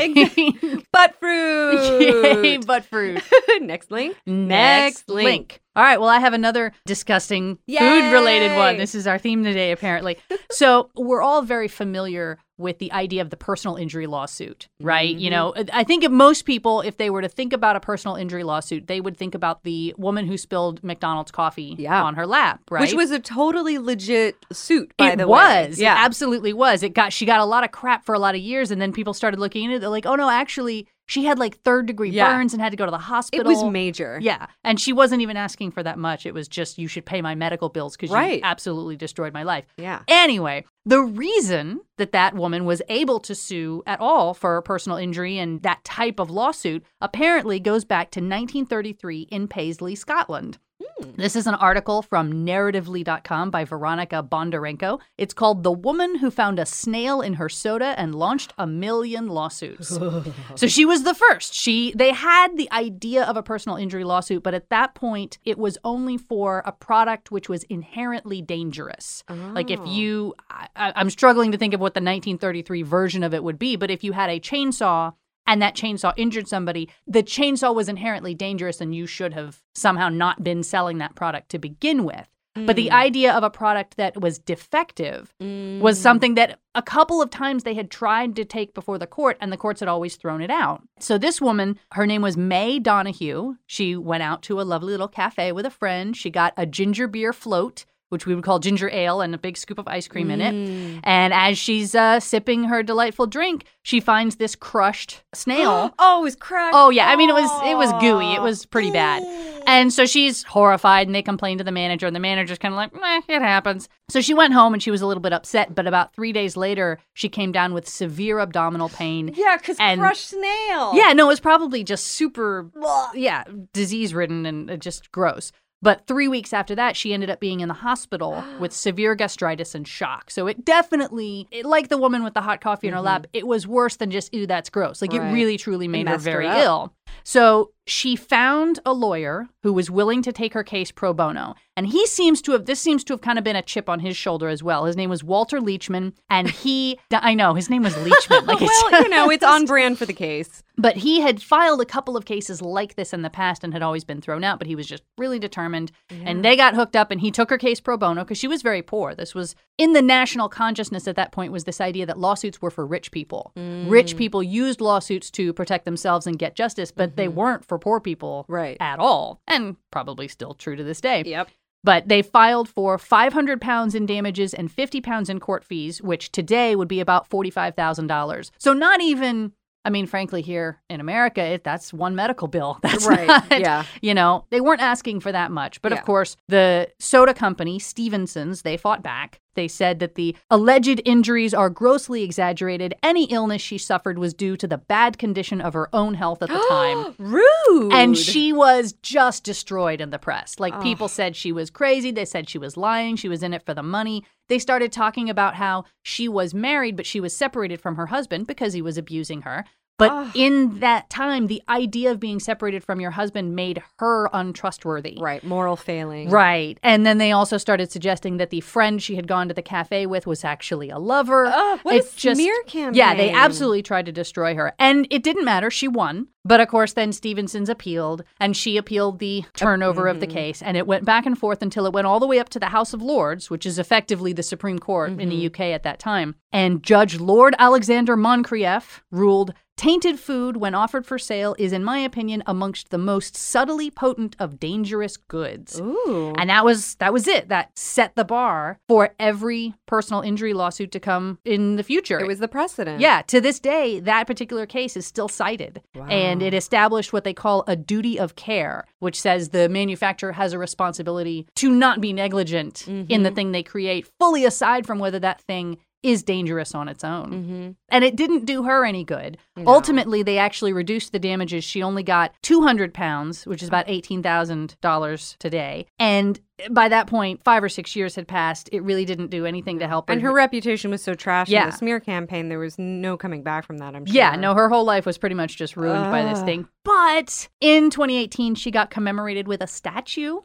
Butt 0.93 1.17
fruit. 1.49 2.43
Yay, 2.45 2.57
butt 2.59 2.85
fruit. 2.85 3.23
Next 3.61 3.91
link. 3.91 4.17
Next 4.27 5.09
link. 5.09 5.61
All 5.77 5.85
right. 5.85 6.01
Well, 6.01 6.09
I 6.09 6.19
have 6.19 6.33
another 6.33 6.73
disgusting 6.87 7.59
food 7.69 8.13
related 8.13 8.57
one. 8.57 8.79
This 8.79 8.95
is 8.95 9.07
our 9.07 9.19
theme 9.19 9.45
today, 9.45 9.71
apparently. 9.71 10.19
so, 10.51 10.91
we're 10.97 11.23
all 11.23 11.43
very 11.43 11.69
familiar 11.69 12.39
with 12.57 12.81
the 12.81 12.91
idea 12.91 13.23
of 13.23 13.31
the 13.31 13.37
personal 13.37 13.77
injury 13.77 14.09
lawsuit, 14.09 14.67
right? 14.81 15.15
You 15.15 15.31
know, 15.31 15.53
mm-hmm. 15.57 15.69
I 15.73 15.85
think 15.85 16.03
if 16.03 16.11
most 16.11 16.43
people, 16.45 16.81
if 16.81 16.97
they 16.97 17.09
were 17.09 17.23
to 17.23 17.29
think 17.29 17.53
about 17.53 17.77
a 17.77 17.81
personal 17.81 18.17
injury 18.17 18.43
lawsuit, 18.43 18.89
they 18.89 19.01
would 19.01 19.17
think 19.17 19.37
about 19.37 19.63
the 19.63 19.95
woman 19.97 20.27
who 20.27 20.37
spilled 20.37 20.83
McDonald's 20.83 21.31
coffee 21.31 21.77
Yeah. 21.79 22.03
on 22.03 22.17
her 22.17 22.27
lap, 22.27 22.61
right? 22.69 22.81
Which 22.81 22.95
was 22.95 23.13
a 23.13 23.21
totally 23.21 23.79
legit 23.79 24.35
suit, 24.53 24.93
by 24.99 25.13
it 25.13 25.19
the 25.19 25.29
way. 25.29 25.67
It 25.67 25.69
was. 25.69 25.79
Yeah. 25.79 25.95
It 25.95 26.05
absolutely 26.05 26.53
was. 26.53 26.83
It 26.83 26.95
got 26.95 27.13
she 27.13 27.25
got 27.25 27.39
a 27.39 27.45
lot 27.45 27.63
of 27.63 27.71
crap 27.71 28.05
for 28.05 28.17
a 28.17 28.19
lot 28.19 28.35
of 28.35 28.41
years 28.41 28.73
and 28.73 28.83
then 28.83 28.93
people 28.93 29.15
started 29.15 29.39
looking 29.39 29.63
into 29.65 29.77
it. 29.77 29.79
They're 29.79 29.89
like, 29.89 30.07
oh 30.07 30.17
no, 30.17 30.29
actually 30.29 30.89
she 31.09 31.25
had 31.25 31.39
like 31.39 31.59
third 31.63 31.87
degree 31.87 32.11
Yeah. 32.11 32.33
burns 32.37 32.53
and 32.53 32.63
had 32.63 32.71
to 32.71 32.77
go 32.77 32.85
to 32.85 32.91
the 32.93 32.99
hospital. 32.99 33.45
it 33.45 33.49
was 33.49 33.65
major. 33.65 34.19
Yeah. 34.23 34.47
And 34.63 34.79
she 34.79 34.93
wasn't 34.93 35.23
even 35.23 35.37
asking 35.37 35.73
for 35.73 35.83
that 35.83 35.99
much. 35.99 36.27
It 36.27 36.35
was 36.35 36.47
just, 36.47 36.79
you 36.79 36.87
should 36.87 37.05
pay 37.07 37.21
my 37.23 37.35
medical 37.35 37.69
bills 37.71 37.97
because 37.97 38.11
Right. 38.11 38.35
you 38.37 38.41
absolutely 38.45 38.97
destroyed 38.97 39.33
my 39.33 39.43
life. 39.43 39.65
Yeah. 39.79 40.03
Anyway, 40.07 40.65
the 40.85 41.01
reason 41.01 41.81
that 41.97 42.13
that 42.13 42.35
woman 42.35 42.65
was 42.65 42.83
able 42.89 43.21
to 43.21 43.35
sue 43.35 43.83
at 43.87 44.01
all 44.01 44.35
for 44.35 44.61
personal 44.63 44.99
injury 44.99 45.39
and 45.39 45.63
that 45.63 45.83
type 45.83 46.21
of 46.21 46.31
lawsuit 46.31 46.85
apparently 47.01 47.59
goes 47.59 47.85
back 47.85 48.11
to 48.13 48.21
1933 48.21 49.23
in 49.31 49.49
Paisley, 49.49 49.95
Scotland. 49.95 50.59
Hmm. 50.81 51.11
This 51.17 51.35
is 51.35 51.49
an 51.49 51.55
article 51.57 52.03
from 52.03 52.47
narratively.com 52.47 53.51
by 53.51 53.65
Veronica 53.65 54.23
Bondarenko. 54.23 55.01
It's 55.17 55.35
called 55.35 55.65
The 55.65 55.73
Woman 55.73 56.19
Who 56.19 56.31
Found 56.31 56.61
a 56.61 56.67
Snail 56.67 57.21
in 57.21 57.35
Her 57.35 57.49
Soda 57.49 57.95
and 57.99 58.15
Launched 58.15 58.53
a 58.59 58.67
Million 58.67 59.27
Lawsuits. 59.27 59.89
so 60.55 60.67
she 60.69 60.85
was 60.85 61.03
the 61.03 61.15
first. 61.15 61.53
She 61.55 61.93
they 61.97 62.13
had 62.13 62.57
the 62.57 62.71
idea 62.71 63.25
of 63.25 63.37
a 63.37 63.43
personal 63.43 63.77
injury 63.77 64.05
lawsuit, 64.05 64.43
but 64.45 64.55
at 64.55 64.71
that 64.71 64.95
point 64.95 65.39
it 65.45 65.59
was 65.59 65.79
only 65.83 66.17
for 66.17 66.63
a 66.65 66.71
product 66.73 67.33
which 67.33 67.49
was 67.49 67.65
inherently 67.65 68.41
dangerous. 68.41 69.25
Like 69.29 69.71
if 69.71 69.81
Oh. 69.81 69.85
you 69.85 70.35
I- 70.51 70.69
I'm 70.95 71.11
struggling 71.11 71.51
to 71.53 71.59
think 71.59 71.75
of 71.75 71.81
what 71.81 71.95
the 71.95 72.01
1933 72.01 72.83
version 72.83 73.23
of 73.25 73.35
it 73.35 73.43
would 73.43 73.59
be, 73.59 73.75
but 73.77 73.91
if 73.91 74.05
you 74.05 74.13
had 74.13 74.31
a 74.31 74.39
chainsaw 74.39 75.15
and 75.49 75.61
that 75.63 75.75
chainsaw 75.75 76.13
injured 76.17 76.47
somebody, 76.47 76.89
the 77.07 77.23
chainsaw 77.23 77.75
was 77.75 77.89
inherently 77.89 78.35
dangerous 78.35 78.81
and 78.81 78.95
you 78.95 79.07
should 79.07 79.33
have 79.33 79.63
somehow 79.75 80.09
not 80.09 80.45
been 80.45 80.63
selling 80.63 80.99
that 80.99 81.17
product 81.17 81.49
to 81.49 81.59
begin 81.59 82.05
with. 82.05 82.29
But 82.67 82.77
the 82.77 82.89
mm. 82.89 82.93
idea 82.93 83.33
of 83.33 83.45
a 83.45 83.51
product 83.51 83.97
that 83.99 84.21
was 84.21 84.39
defective 84.39 85.33
was 85.41 85.99
mm. 85.99 86.03
something 86.03 86.35
that 86.35 86.59
a 86.75 86.83
couple 86.83 87.23
of 87.23 87.31
times 87.31 87.63
they 87.63 87.75
had 87.75 87.91
tried 87.91 88.35
to 88.37 88.45
take 88.45 88.75
before 88.75 88.99
the 88.99 89.07
court 89.07 89.37
and 89.41 89.53
the 89.53 89.57
courts 89.57 89.81
had 89.81 89.89
always 89.89 90.17
thrown 90.17 90.41
it 90.41 90.51
out. 90.51 90.83
So 90.99 91.19
this 91.19 91.41
woman, 91.41 91.79
her 91.93 92.07
name 92.07 92.23
was 92.23 92.37
May 92.37 92.81
Donoghue. 92.81 93.57
She 93.67 93.97
went 93.97 94.25
out 94.25 94.43
to 94.45 94.61
a 94.61 94.63
lovely 94.63 94.91
little 94.91 95.09
cafe 95.09 95.53
with 95.53 95.67
a 95.67 95.71
friend. 95.71 96.17
She 96.17 96.31
got 96.31 96.53
a 96.57 96.67
ginger 96.67 97.07
beer 97.07 97.33
float. 97.33 97.85
Which 98.11 98.25
we 98.25 98.35
would 98.35 98.43
call 98.45 98.59
ginger 98.59 98.89
ale 98.91 99.21
and 99.21 99.35
a 99.35 99.39
big 99.39 99.59
scoop 99.59 99.79
of 99.79 99.87
ice 99.87 100.09
cream 100.09 100.31
in 100.31 100.41
it. 100.41 101.01
And 101.05 101.35
as 101.35 101.59
she's 101.59 101.95
uh, 101.95 102.21
sipping 102.21 102.65
her 102.65 102.83
delightful 102.83 103.27
drink, 103.27 103.67
she 103.83 104.01
finds 104.01 104.37
this 104.37 104.57
crushed 104.57 105.23
snail 105.35 105.93
oh, 105.99 106.21
it 106.21 106.25
was 106.25 106.37
crushed. 106.37 106.75
Oh 106.75 106.89
yeah, 106.89 107.09
I 107.11 107.17
mean 107.17 107.29
it 107.29 107.35
was 107.35 107.51
it 107.69 107.77
was 107.77 107.93
gooey. 108.01 108.33
It 108.35 108.41
was 108.43 108.65
pretty 108.67 108.91
bad. 108.91 109.23
And 109.69 109.93
so 109.93 110.07
she's 110.07 110.45
horrified 110.45 111.09
and 111.09 111.15
they 111.15 111.21
complain 111.21 111.59
to 111.59 111.65
the 111.65 111.71
manager 111.73 112.07
and 112.07 112.17
the 112.17 112.21
manager's 112.21 112.57
kind 112.57 112.73
of 112.73 112.77
like, 112.77 112.95
"Meh, 112.95 113.21
it 113.29 113.43
happens." 113.43 113.87
So 114.09 114.23
she 114.23 114.33
went 114.33 114.55
home 114.55 114.73
and 114.73 114.83
she 114.83 114.91
was 114.91 115.03
a 115.03 115.07
little 115.07 115.21
bit 115.21 115.35
upset, 115.35 115.75
but 115.75 115.87
about 115.87 116.15
3 116.15 116.33
days 116.33 116.57
later, 116.57 116.99
she 117.13 117.29
came 117.29 117.53
down 117.53 117.75
with 117.75 117.87
severe 117.87 118.39
abdominal 118.39 118.89
pain. 118.89 119.31
Yeah, 119.37 119.59
because 119.59 119.77
And- 119.79 120.01
crushed 120.01 120.31
snail. 120.31 120.95
Yeah, 120.95 121.13
no, 121.13 121.27
it 121.27 121.29
was 121.29 121.41
probably 121.41 121.85
just 121.85 122.07
super 122.07 122.71
yeah, 123.13 123.45
disease 123.75 124.15
ridden 124.15 124.47
and 124.47 124.71
uh, 124.71 124.77
just 124.79 125.13
gross. 125.13 125.53
But 125.81 126.07
three 126.07 126.27
weeks 126.27 126.53
after 126.53 126.75
that, 126.75 126.97
she 126.97 127.13
ended 127.15 127.31
up 127.31 127.39
being 127.41 127.61
in 127.61 127.69
the 127.69 127.75
hospital 127.75 128.43
with 128.61 128.73
severe 128.73 129.15
gastritis 129.15 129.75
and 129.75 129.87
shock. 129.87 130.31
So 130.31 130.47
it 130.47 130.65
definitely, 130.65 131.47
it, 131.51 131.65
like 131.65 131.89
the 131.89 131.99
woman 131.99 132.25
with 132.25 132.35
the 132.35 132.41
hot 132.41 132.61
coffee 132.61 132.89
in 132.89 132.95
her 132.95 133.01
lap, 133.01 133.27
it 133.33 133.47
was 133.47 133.67
worse 133.67 133.97
than 133.97 134.11
just, 134.11 134.33
ew, 134.35 134.47
that's 134.47 134.71
gross. 134.71 135.01
Like 135.03 135.11
Mm-hmm. 135.11 135.19
Right. 135.21 135.31
it 135.31 135.35
really, 135.35 135.57
truly 135.57 135.89
made 135.89 136.07
her 136.09 136.15
her 136.15 136.19
very 136.19 136.47
up. 136.47 136.59
ill. 136.59 136.95
So 137.25 137.73
she 137.89 138.17
found 138.17 138.79
a 138.85 138.93
lawyer 138.93 139.49
who 139.63 139.73
was 139.73 139.91
willing 139.91 140.23
to 140.23 140.33
take 140.33 140.55
her 140.55 140.63
case 140.63 140.91
pro 140.91 141.13
bono. 141.13 141.55
And 141.77 141.87
he 141.87 142.07
seems 142.07 142.43
to 142.43 142.53
have, 142.53 142.67
this 142.67 142.81
seems 142.81 143.05
to 143.05 143.13
have 143.13 143.21
kind 143.21 143.39
of 143.39 143.45
been 143.45 143.55
a 143.55 143.63
chip 143.63 143.89
on 143.89 144.01
his 144.01 144.17
shoulder 144.17 144.49
as 144.49 144.63
well. 144.63 144.85
His 144.85 144.97
name 144.97 145.11
was 145.11 145.23
Walter 145.23 145.61
Leechman. 145.61 146.13
And 146.29 146.51
he, 146.51 146.99
I 147.13 147.35
know, 147.35 147.55
his 147.55 147.71
name 147.71 147.83
was 147.83 147.95
Leechman. 147.95 148.47
Like 148.47 148.61
well, 148.91 149.03
you 149.03 149.09
know, 149.09 149.31
it's 149.31 149.45
on 149.45 149.65
brand 149.65 149.97
for 149.97 150.05
the 150.05 150.13
case. 150.13 150.63
but 150.77 150.97
he 150.97 151.21
had 151.21 151.43
filed 151.43 151.81
a 151.81 151.85
couple 151.85 152.17
of 152.17 152.25
cases 152.25 152.61
like 152.61 152.97
this 152.97 153.13
in 153.13 153.23
the 153.23 153.31
past 153.31 153.63
and 153.65 153.73
had 153.73 153.83
always 153.83 154.05
been 154.05 154.21
thrown 154.21 154.45
out, 154.45 154.59
but 154.59 154.67
he 154.67 154.75
was 154.75 154.87
just 154.87 155.03
really 155.17 155.39
determined. 155.39 155.93
And 156.11 156.45
they 156.45 156.57
got 156.57 156.75
hooked 156.75 156.97
up 156.97 157.11
and 157.11 157.21
he 157.21 157.31
took 157.31 157.51
her 157.51 157.59
case 157.59 157.81
pro 157.81 157.97
bono 157.97 158.23
because 158.23 158.39
she 158.39 158.49
was 158.49 158.63
very 158.63 158.83
poor. 158.83 159.15
This 159.15 159.35
was 159.35 159.55
in 159.77 159.93
the 159.93 160.03
national 160.03 160.49
consciousness 160.49 161.07
at 161.07 161.17
that 161.17 161.31
point 161.31 161.53
was 161.53 161.65
this 161.65 161.81
idea 161.81 162.07
that 162.07 162.19
lawsuits 162.19 162.61
were 162.61 162.71
for 162.71 162.85
rich 162.85 163.13
people. 163.13 163.53
Rich 163.57 164.15
mm. 164.15 164.19
people 164.19 164.43
used 164.43 164.81
lawsuits 164.81 165.31
to 165.33 165.53
protect 165.53 165.85
themselves 165.85 166.27
and 166.27 166.39
get 166.39 166.57
justice, 166.57 166.91
but 166.91 167.17
they 167.17 167.27
mm-hmm. 167.27 167.37
weren't 167.37 167.65
for 167.65 167.78
poor 167.79 168.01
people 168.01 168.45
Right. 168.49 168.77
at 168.81 168.99
all. 168.99 169.41
And 169.47 169.77
probably 169.91 170.29
still 170.29 170.55
true 170.55 170.77
to 170.77 170.85
this 170.85 171.01
day. 171.01 171.23
Yep. 171.27 171.49
But 171.85 172.09
they 172.09 172.23
filed 172.23 172.69
for 172.69 172.99
500 172.99 173.61
pounds 173.61 173.95
in 173.95 174.05
damages 174.05 174.53
and 174.53 174.71
50 174.71 175.01
pounds 175.01 175.31
in 175.31 175.39
court 175.39 175.65
fees, 175.65 176.03
which 176.03 176.33
today 176.33 176.75
would 176.75 176.89
be 176.89 176.99
about 177.01 177.31
$45,000. 177.31 178.51
So 178.59 178.73
not 178.73 179.01
even 179.01 179.53
I 179.89 179.91
mean, 179.91 180.05
frankly, 180.07 180.43
here 180.43 180.83
in 180.91 181.01
America, 181.01 181.41
it, 181.43 181.65
that's 181.65 181.95
one 181.95 182.15
medical 182.15 182.47
bill. 182.47 182.79
That's 182.83 183.07
Right, 183.07 183.27
not- 183.27 183.59
yeah. 183.59 183.85
You 184.03 184.13
know, 184.13 184.45
they 184.51 184.61
weren't 184.61 184.83
asking 184.83 185.21
for 185.21 185.33
that 185.33 185.51
much. 185.51 185.81
But 185.81 185.93
Yeah. 185.93 185.99
of 185.99 186.05
course, 186.05 186.37
the 186.47 186.91
soda 186.99 187.33
company, 187.33 187.79
Stevenson's, 187.79 188.61
they 188.63 188.77
fought 188.77 189.03
back. 189.03 189.41
They 189.55 189.67
said 189.67 189.99
that 190.01 190.15
the 190.15 190.37
alleged 190.51 191.01
injuries 191.07 191.55
are 191.55 191.71
grossly 191.71 192.23
exaggerated. 192.23 192.95
Any 193.03 193.25
illness 193.25 193.63
she 193.63 193.79
suffered 193.79 194.19
was 194.19 194.35
due 194.35 194.57
to 194.59 194.69
the 194.69 194.79
bad 194.79 195.17
condition 195.19 195.61
of 195.63 195.73
her 195.73 195.89
own 195.95 196.15
health 196.15 196.43
at 196.43 196.51
the 196.51 196.65
time. 196.69 197.15
Rude. 197.19 197.93
And 197.93 198.17
she 198.17 198.53
was 198.53 198.93
just 199.03 199.43
destroyed 199.43 200.01
in 200.03 200.11
the 200.11 200.19
press. 200.19 200.61
Like 200.61 200.81
people 200.83 201.09
said 201.09 201.35
she 201.35 201.51
was 201.51 201.71
crazy. 201.71 202.11
They 202.13 202.27
said 202.27 202.49
she 202.49 202.59
was 202.59 202.77
lying. 202.77 203.17
She 203.17 203.29
was 203.29 203.43
in 203.43 203.53
it 203.55 203.65
for 203.65 203.73
the 203.75 203.83
money. 203.83 204.23
They 204.49 204.59
started 204.61 204.93
talking 204.93 205.29
about 205.29 205.57
how 205.57 205.85
she 206.03 206.29
was 206.29 206.55
married, 206.55 206.97
but 206.97 207.05
she 207.07 207.21
was 207.21 207.37
separated 207.37 207.81
from 207.81 207.97
her 207.97 208.07
husband 208.07 208.47
because 208.47 208.73
he 208.75 208.81
was 208.83 208.97
abusing 208.97 209.43
her. 209.43 209.65
But 209.99 210.13
Ugh. 210.13 210.31
in 210.35 210.79
that 210.79 211.11
time, 211.11 211.49
the 211.49 211.61
idea 211.69 212.13
of 212.13 212.21
being 212.21 212.39
separated 212.39 212.85
from 212.85 213.01
your 213.01 213.11
husband 213.11 213.57
made 213.57 213.83
her 213.99 214.31
untrustworthy. 214.33 215.19
Right. 215.21 215.43
Moral 215.43 215.75
failing. 215.75 216.31
Right. 216.31 216.79
And 216.85 217.05
then 217.05 217.19
they 217.19 217.33
also 217.33 217.59
started 217.59 217.91
suggesting 217.91 218.37
that 218.37 218.51
the 218.51 218.61
friend 218.61 219.03
she 219.03 219.17
had 219.17 219.27
gone 219.27 219.49
to 219.49 219.55
the 219.55 219.63
cafe 219.63 220.07
with 220.07 220.25
was 220.27 220.45
actually 220.45 220.89
a 220.89 220.99
lover. 220.99 221.47
Ugh, 221.47 221.81
what 221.83 221.95
a 221.95 221.99
It 221.99 222.13
just- 222.17 222.41
smear 222.41 222.55
Yeah, 222.93 223.15
they 223.15 223.31
absolutely 223.33 223.83
tried 223.83 224.07
to 224.07 224.13
destroy 224.13 224.55
her. 224.55 224.73
And 224.79 225.07
it 225.11 225.23
didn't 225.25 225.45
matter. 225.45 225.71
She 225.71 225.89
won. 225.89 226.29
But 226.49 226.61
of 226.61 226.69
course, 226.69 226.95
then 226.95 227.13
Stevenson's 227.13 227.69
appealed, 227.69 228.25
and 228.41 228.57
she 228.57 228.79
appealed 228.79 229.19
the 229.19 229.45
turnover 229.55 230.09
of 230.09 230.21
the 230.21 230.27
mhm. 230.27 230.33
case, 230.33 230.63
and 230.63 230.79
it 230.79 230.87
went 230.87 231.05
back 231.05 231.27
and 231.27 231.39
forth 231.39 231.61
until 231.61 231.85
it 231.85 231.93
went 231.93 232.07
all 232.07 232.19
the 232.19 232.27
way 232.27 232.39
up 232.39 232.49
to 232.51 232.59
the 232.59 232.67
House 232.67 232.95
of 232.95 233.03
Lords, 233.03 233.51
which 233.51 233.67
is 233.67 233.79
effectively 233.79 234.33
the 234.33 234.43
Supreme 234.43 234.79
Court 234.79 235.21
in 235.21 235.29
the 235.29 235.47
UK 235.47 235.61
at 235.61 235.83
that 235.83 235.99
time. 235.99 236.35
And 236.51 236.83
Judge 236.83 237.21
Lord 237.21 237.55
Alexander 237.59 238.17
Moncrieff 238.17 239.03
ruled. 239.11 239.53
Tainted 239.79 240.19
food, 240.19 240.57
when 240.57 240.75
offered 240.75 241.07
for 241.07 241.21
sale, 241.21 241.55
is, 241.57 241.73
in 241.73 241.85
my 241.85 242.01
opinion, 242.01 242.43
amongst 242.47 242.91
the 242.91 242.99
most 242.99 243.37
subtly 243.37 243.93
potent 243.93 244.35
of 244.41 244.59
dangerous 244.59 245.17
goods. 245.17 245.81
Ooh. 245.81 246.35
And 246.37 246.51
that 246.51 246.65
was 246.65 246.97
that 246.97 247.13
was 247.13 247.29
it. 247.29 247.49
That 247.49 247.79
set 247.79 248.17
the 248.17 248.25
bar 248.25 248.81
for 248.89 249.15
every 249.21 249.75
personal 249.87 250.23
injury 250.23 250.53
lawsuit 250.53 250.91
to 250.91 250.99
come 250.99 251.39
in 251.45 251.77
the 251.77 251.85
future. 251.85 252.19
it 252.19 252.27
was 252.27 252.41
the 252.41 252.49
precedent. 252.49 253.01
yeah, 253.01 253.23
to 253.29 253.41
this 253.41 253.61
day, 253.61 254.01
that 254.01 254.27
particular 254.27 254.67
case 254.67 254.97
is 254.97 255.07
still 255.07 255.29
cited. 255.29 255.81
Wow. 255.95 256.09
And 256.09 256.38
it 256.43 256.55
established 256.55 257.13
what 257.13 257.25
they 257.25 257.35
call 257.35 257.65
a 257.67 257.77
duty 257.77 258.19
of 258.19 258.37
care, 258.37 258.85
which 258.99 259.21
says 259.21 259.51
the 259.51 259.69
manufacturer 259.69 260.33
has 260.33 260.53
a 260.53 260.59
responsibility 260.59 261.47
to 261.57 261.71
not 261.71 262.01
be 262.01 262.13
negligent 262.13 262.87
in 262.87 263.07
the 263.07 263.15
mm-hmm. 263.15 263.35
thing 263.35 263.53
they 263.53 263.63
create, 263.63 264.09
fully 264.19 264.45
aside 264.45 264.87
from 264.87 264.99
whether 264.99 265.19
that 265.19 265.41
thing 265.43 265.79
is 266.03 266.23
dangerous 266.23 266.75
on 266.75 266.89
its 266.89 267.03
own. 267.03 267.31
Mm-hmm. 267.31 267.71
And 267.89 268.05
it 268.05 268.15
didn't 268.17 268.45
do 268.45 268.63
her 268.65 268.85
any 268.85 269.05
good. 269.05 269.37
No. 269.57 269.65
Ultimately, 269.67 270.23
they 270.23 270.39
actually 270.39 270.73
reduced 270.73 271.13
the 271.13 271.19
damages. 271.19 271.65
She 271.65 271.83
only 271.83 272.03
got 272.03 272.33
200 272.43 272.95
pounds, 272.95 273.47
which 273.47 273.63
is 273.63 273.69
about 273.69 273.87
$18,000 273.89 275.37
today. 275.39 275.87
And 275.99 276.39
by 276.71 276.89
that 276.89 277.07
point, 277.07 277.43
five 277.45 277.63
or 277.63 277.69
six 277.69 277.95
years 277.95 278.17
had 278.17 278.27
passed. 278.27 278.69
It 278.73 278.83
really 278.83 279.05
didn't 279.05 279.29
do 279.31 279.47
anything 279.47 279.79
to 279.79 279.89
help 279.89 280.09
her. 280.09 280.13
And 280.13 280.23
her 280.23 280.33
reputation 280.33 280.91
was 280.91 281.03
so 281.03 281.15
trash 281.15 281.49
in 281.49 281.53
Yeah. 281.55 281.67
the 281.67 281.77
smear 281.77 282.01
campaign, 282.01 282.49
there 282.49 282.59
was 282.59 282.79
no 282.79 283.17
coming 283.17 283.43
back 283.43 283.65
from 283.65 283.79
that, 283.79 283.95
I'm 283.95 284.05
sure. 284.07 284.15
Yeah, 284.15 284.35
no, 284.37 284.55
her 284.55 284.69
whole 284.69 284.85
life 284.85 285.07
was 285.07 285.19
pretty 285.19 285.37
much 285.37 285.57
just 285.57 285.77
ruined 285.77 286.11
by 286.11 286.23
this 286.23 286.43
thing. 286.43 286.69
But 286.85 287.49
in 287.61 287.91
2018, 287.91 288.55
she 288.57 288.71
got 288.71 288.91
commemorated 288.91 289.47
with 289.47 289.63
a 289.63 289.67
statue. 289.67 290.39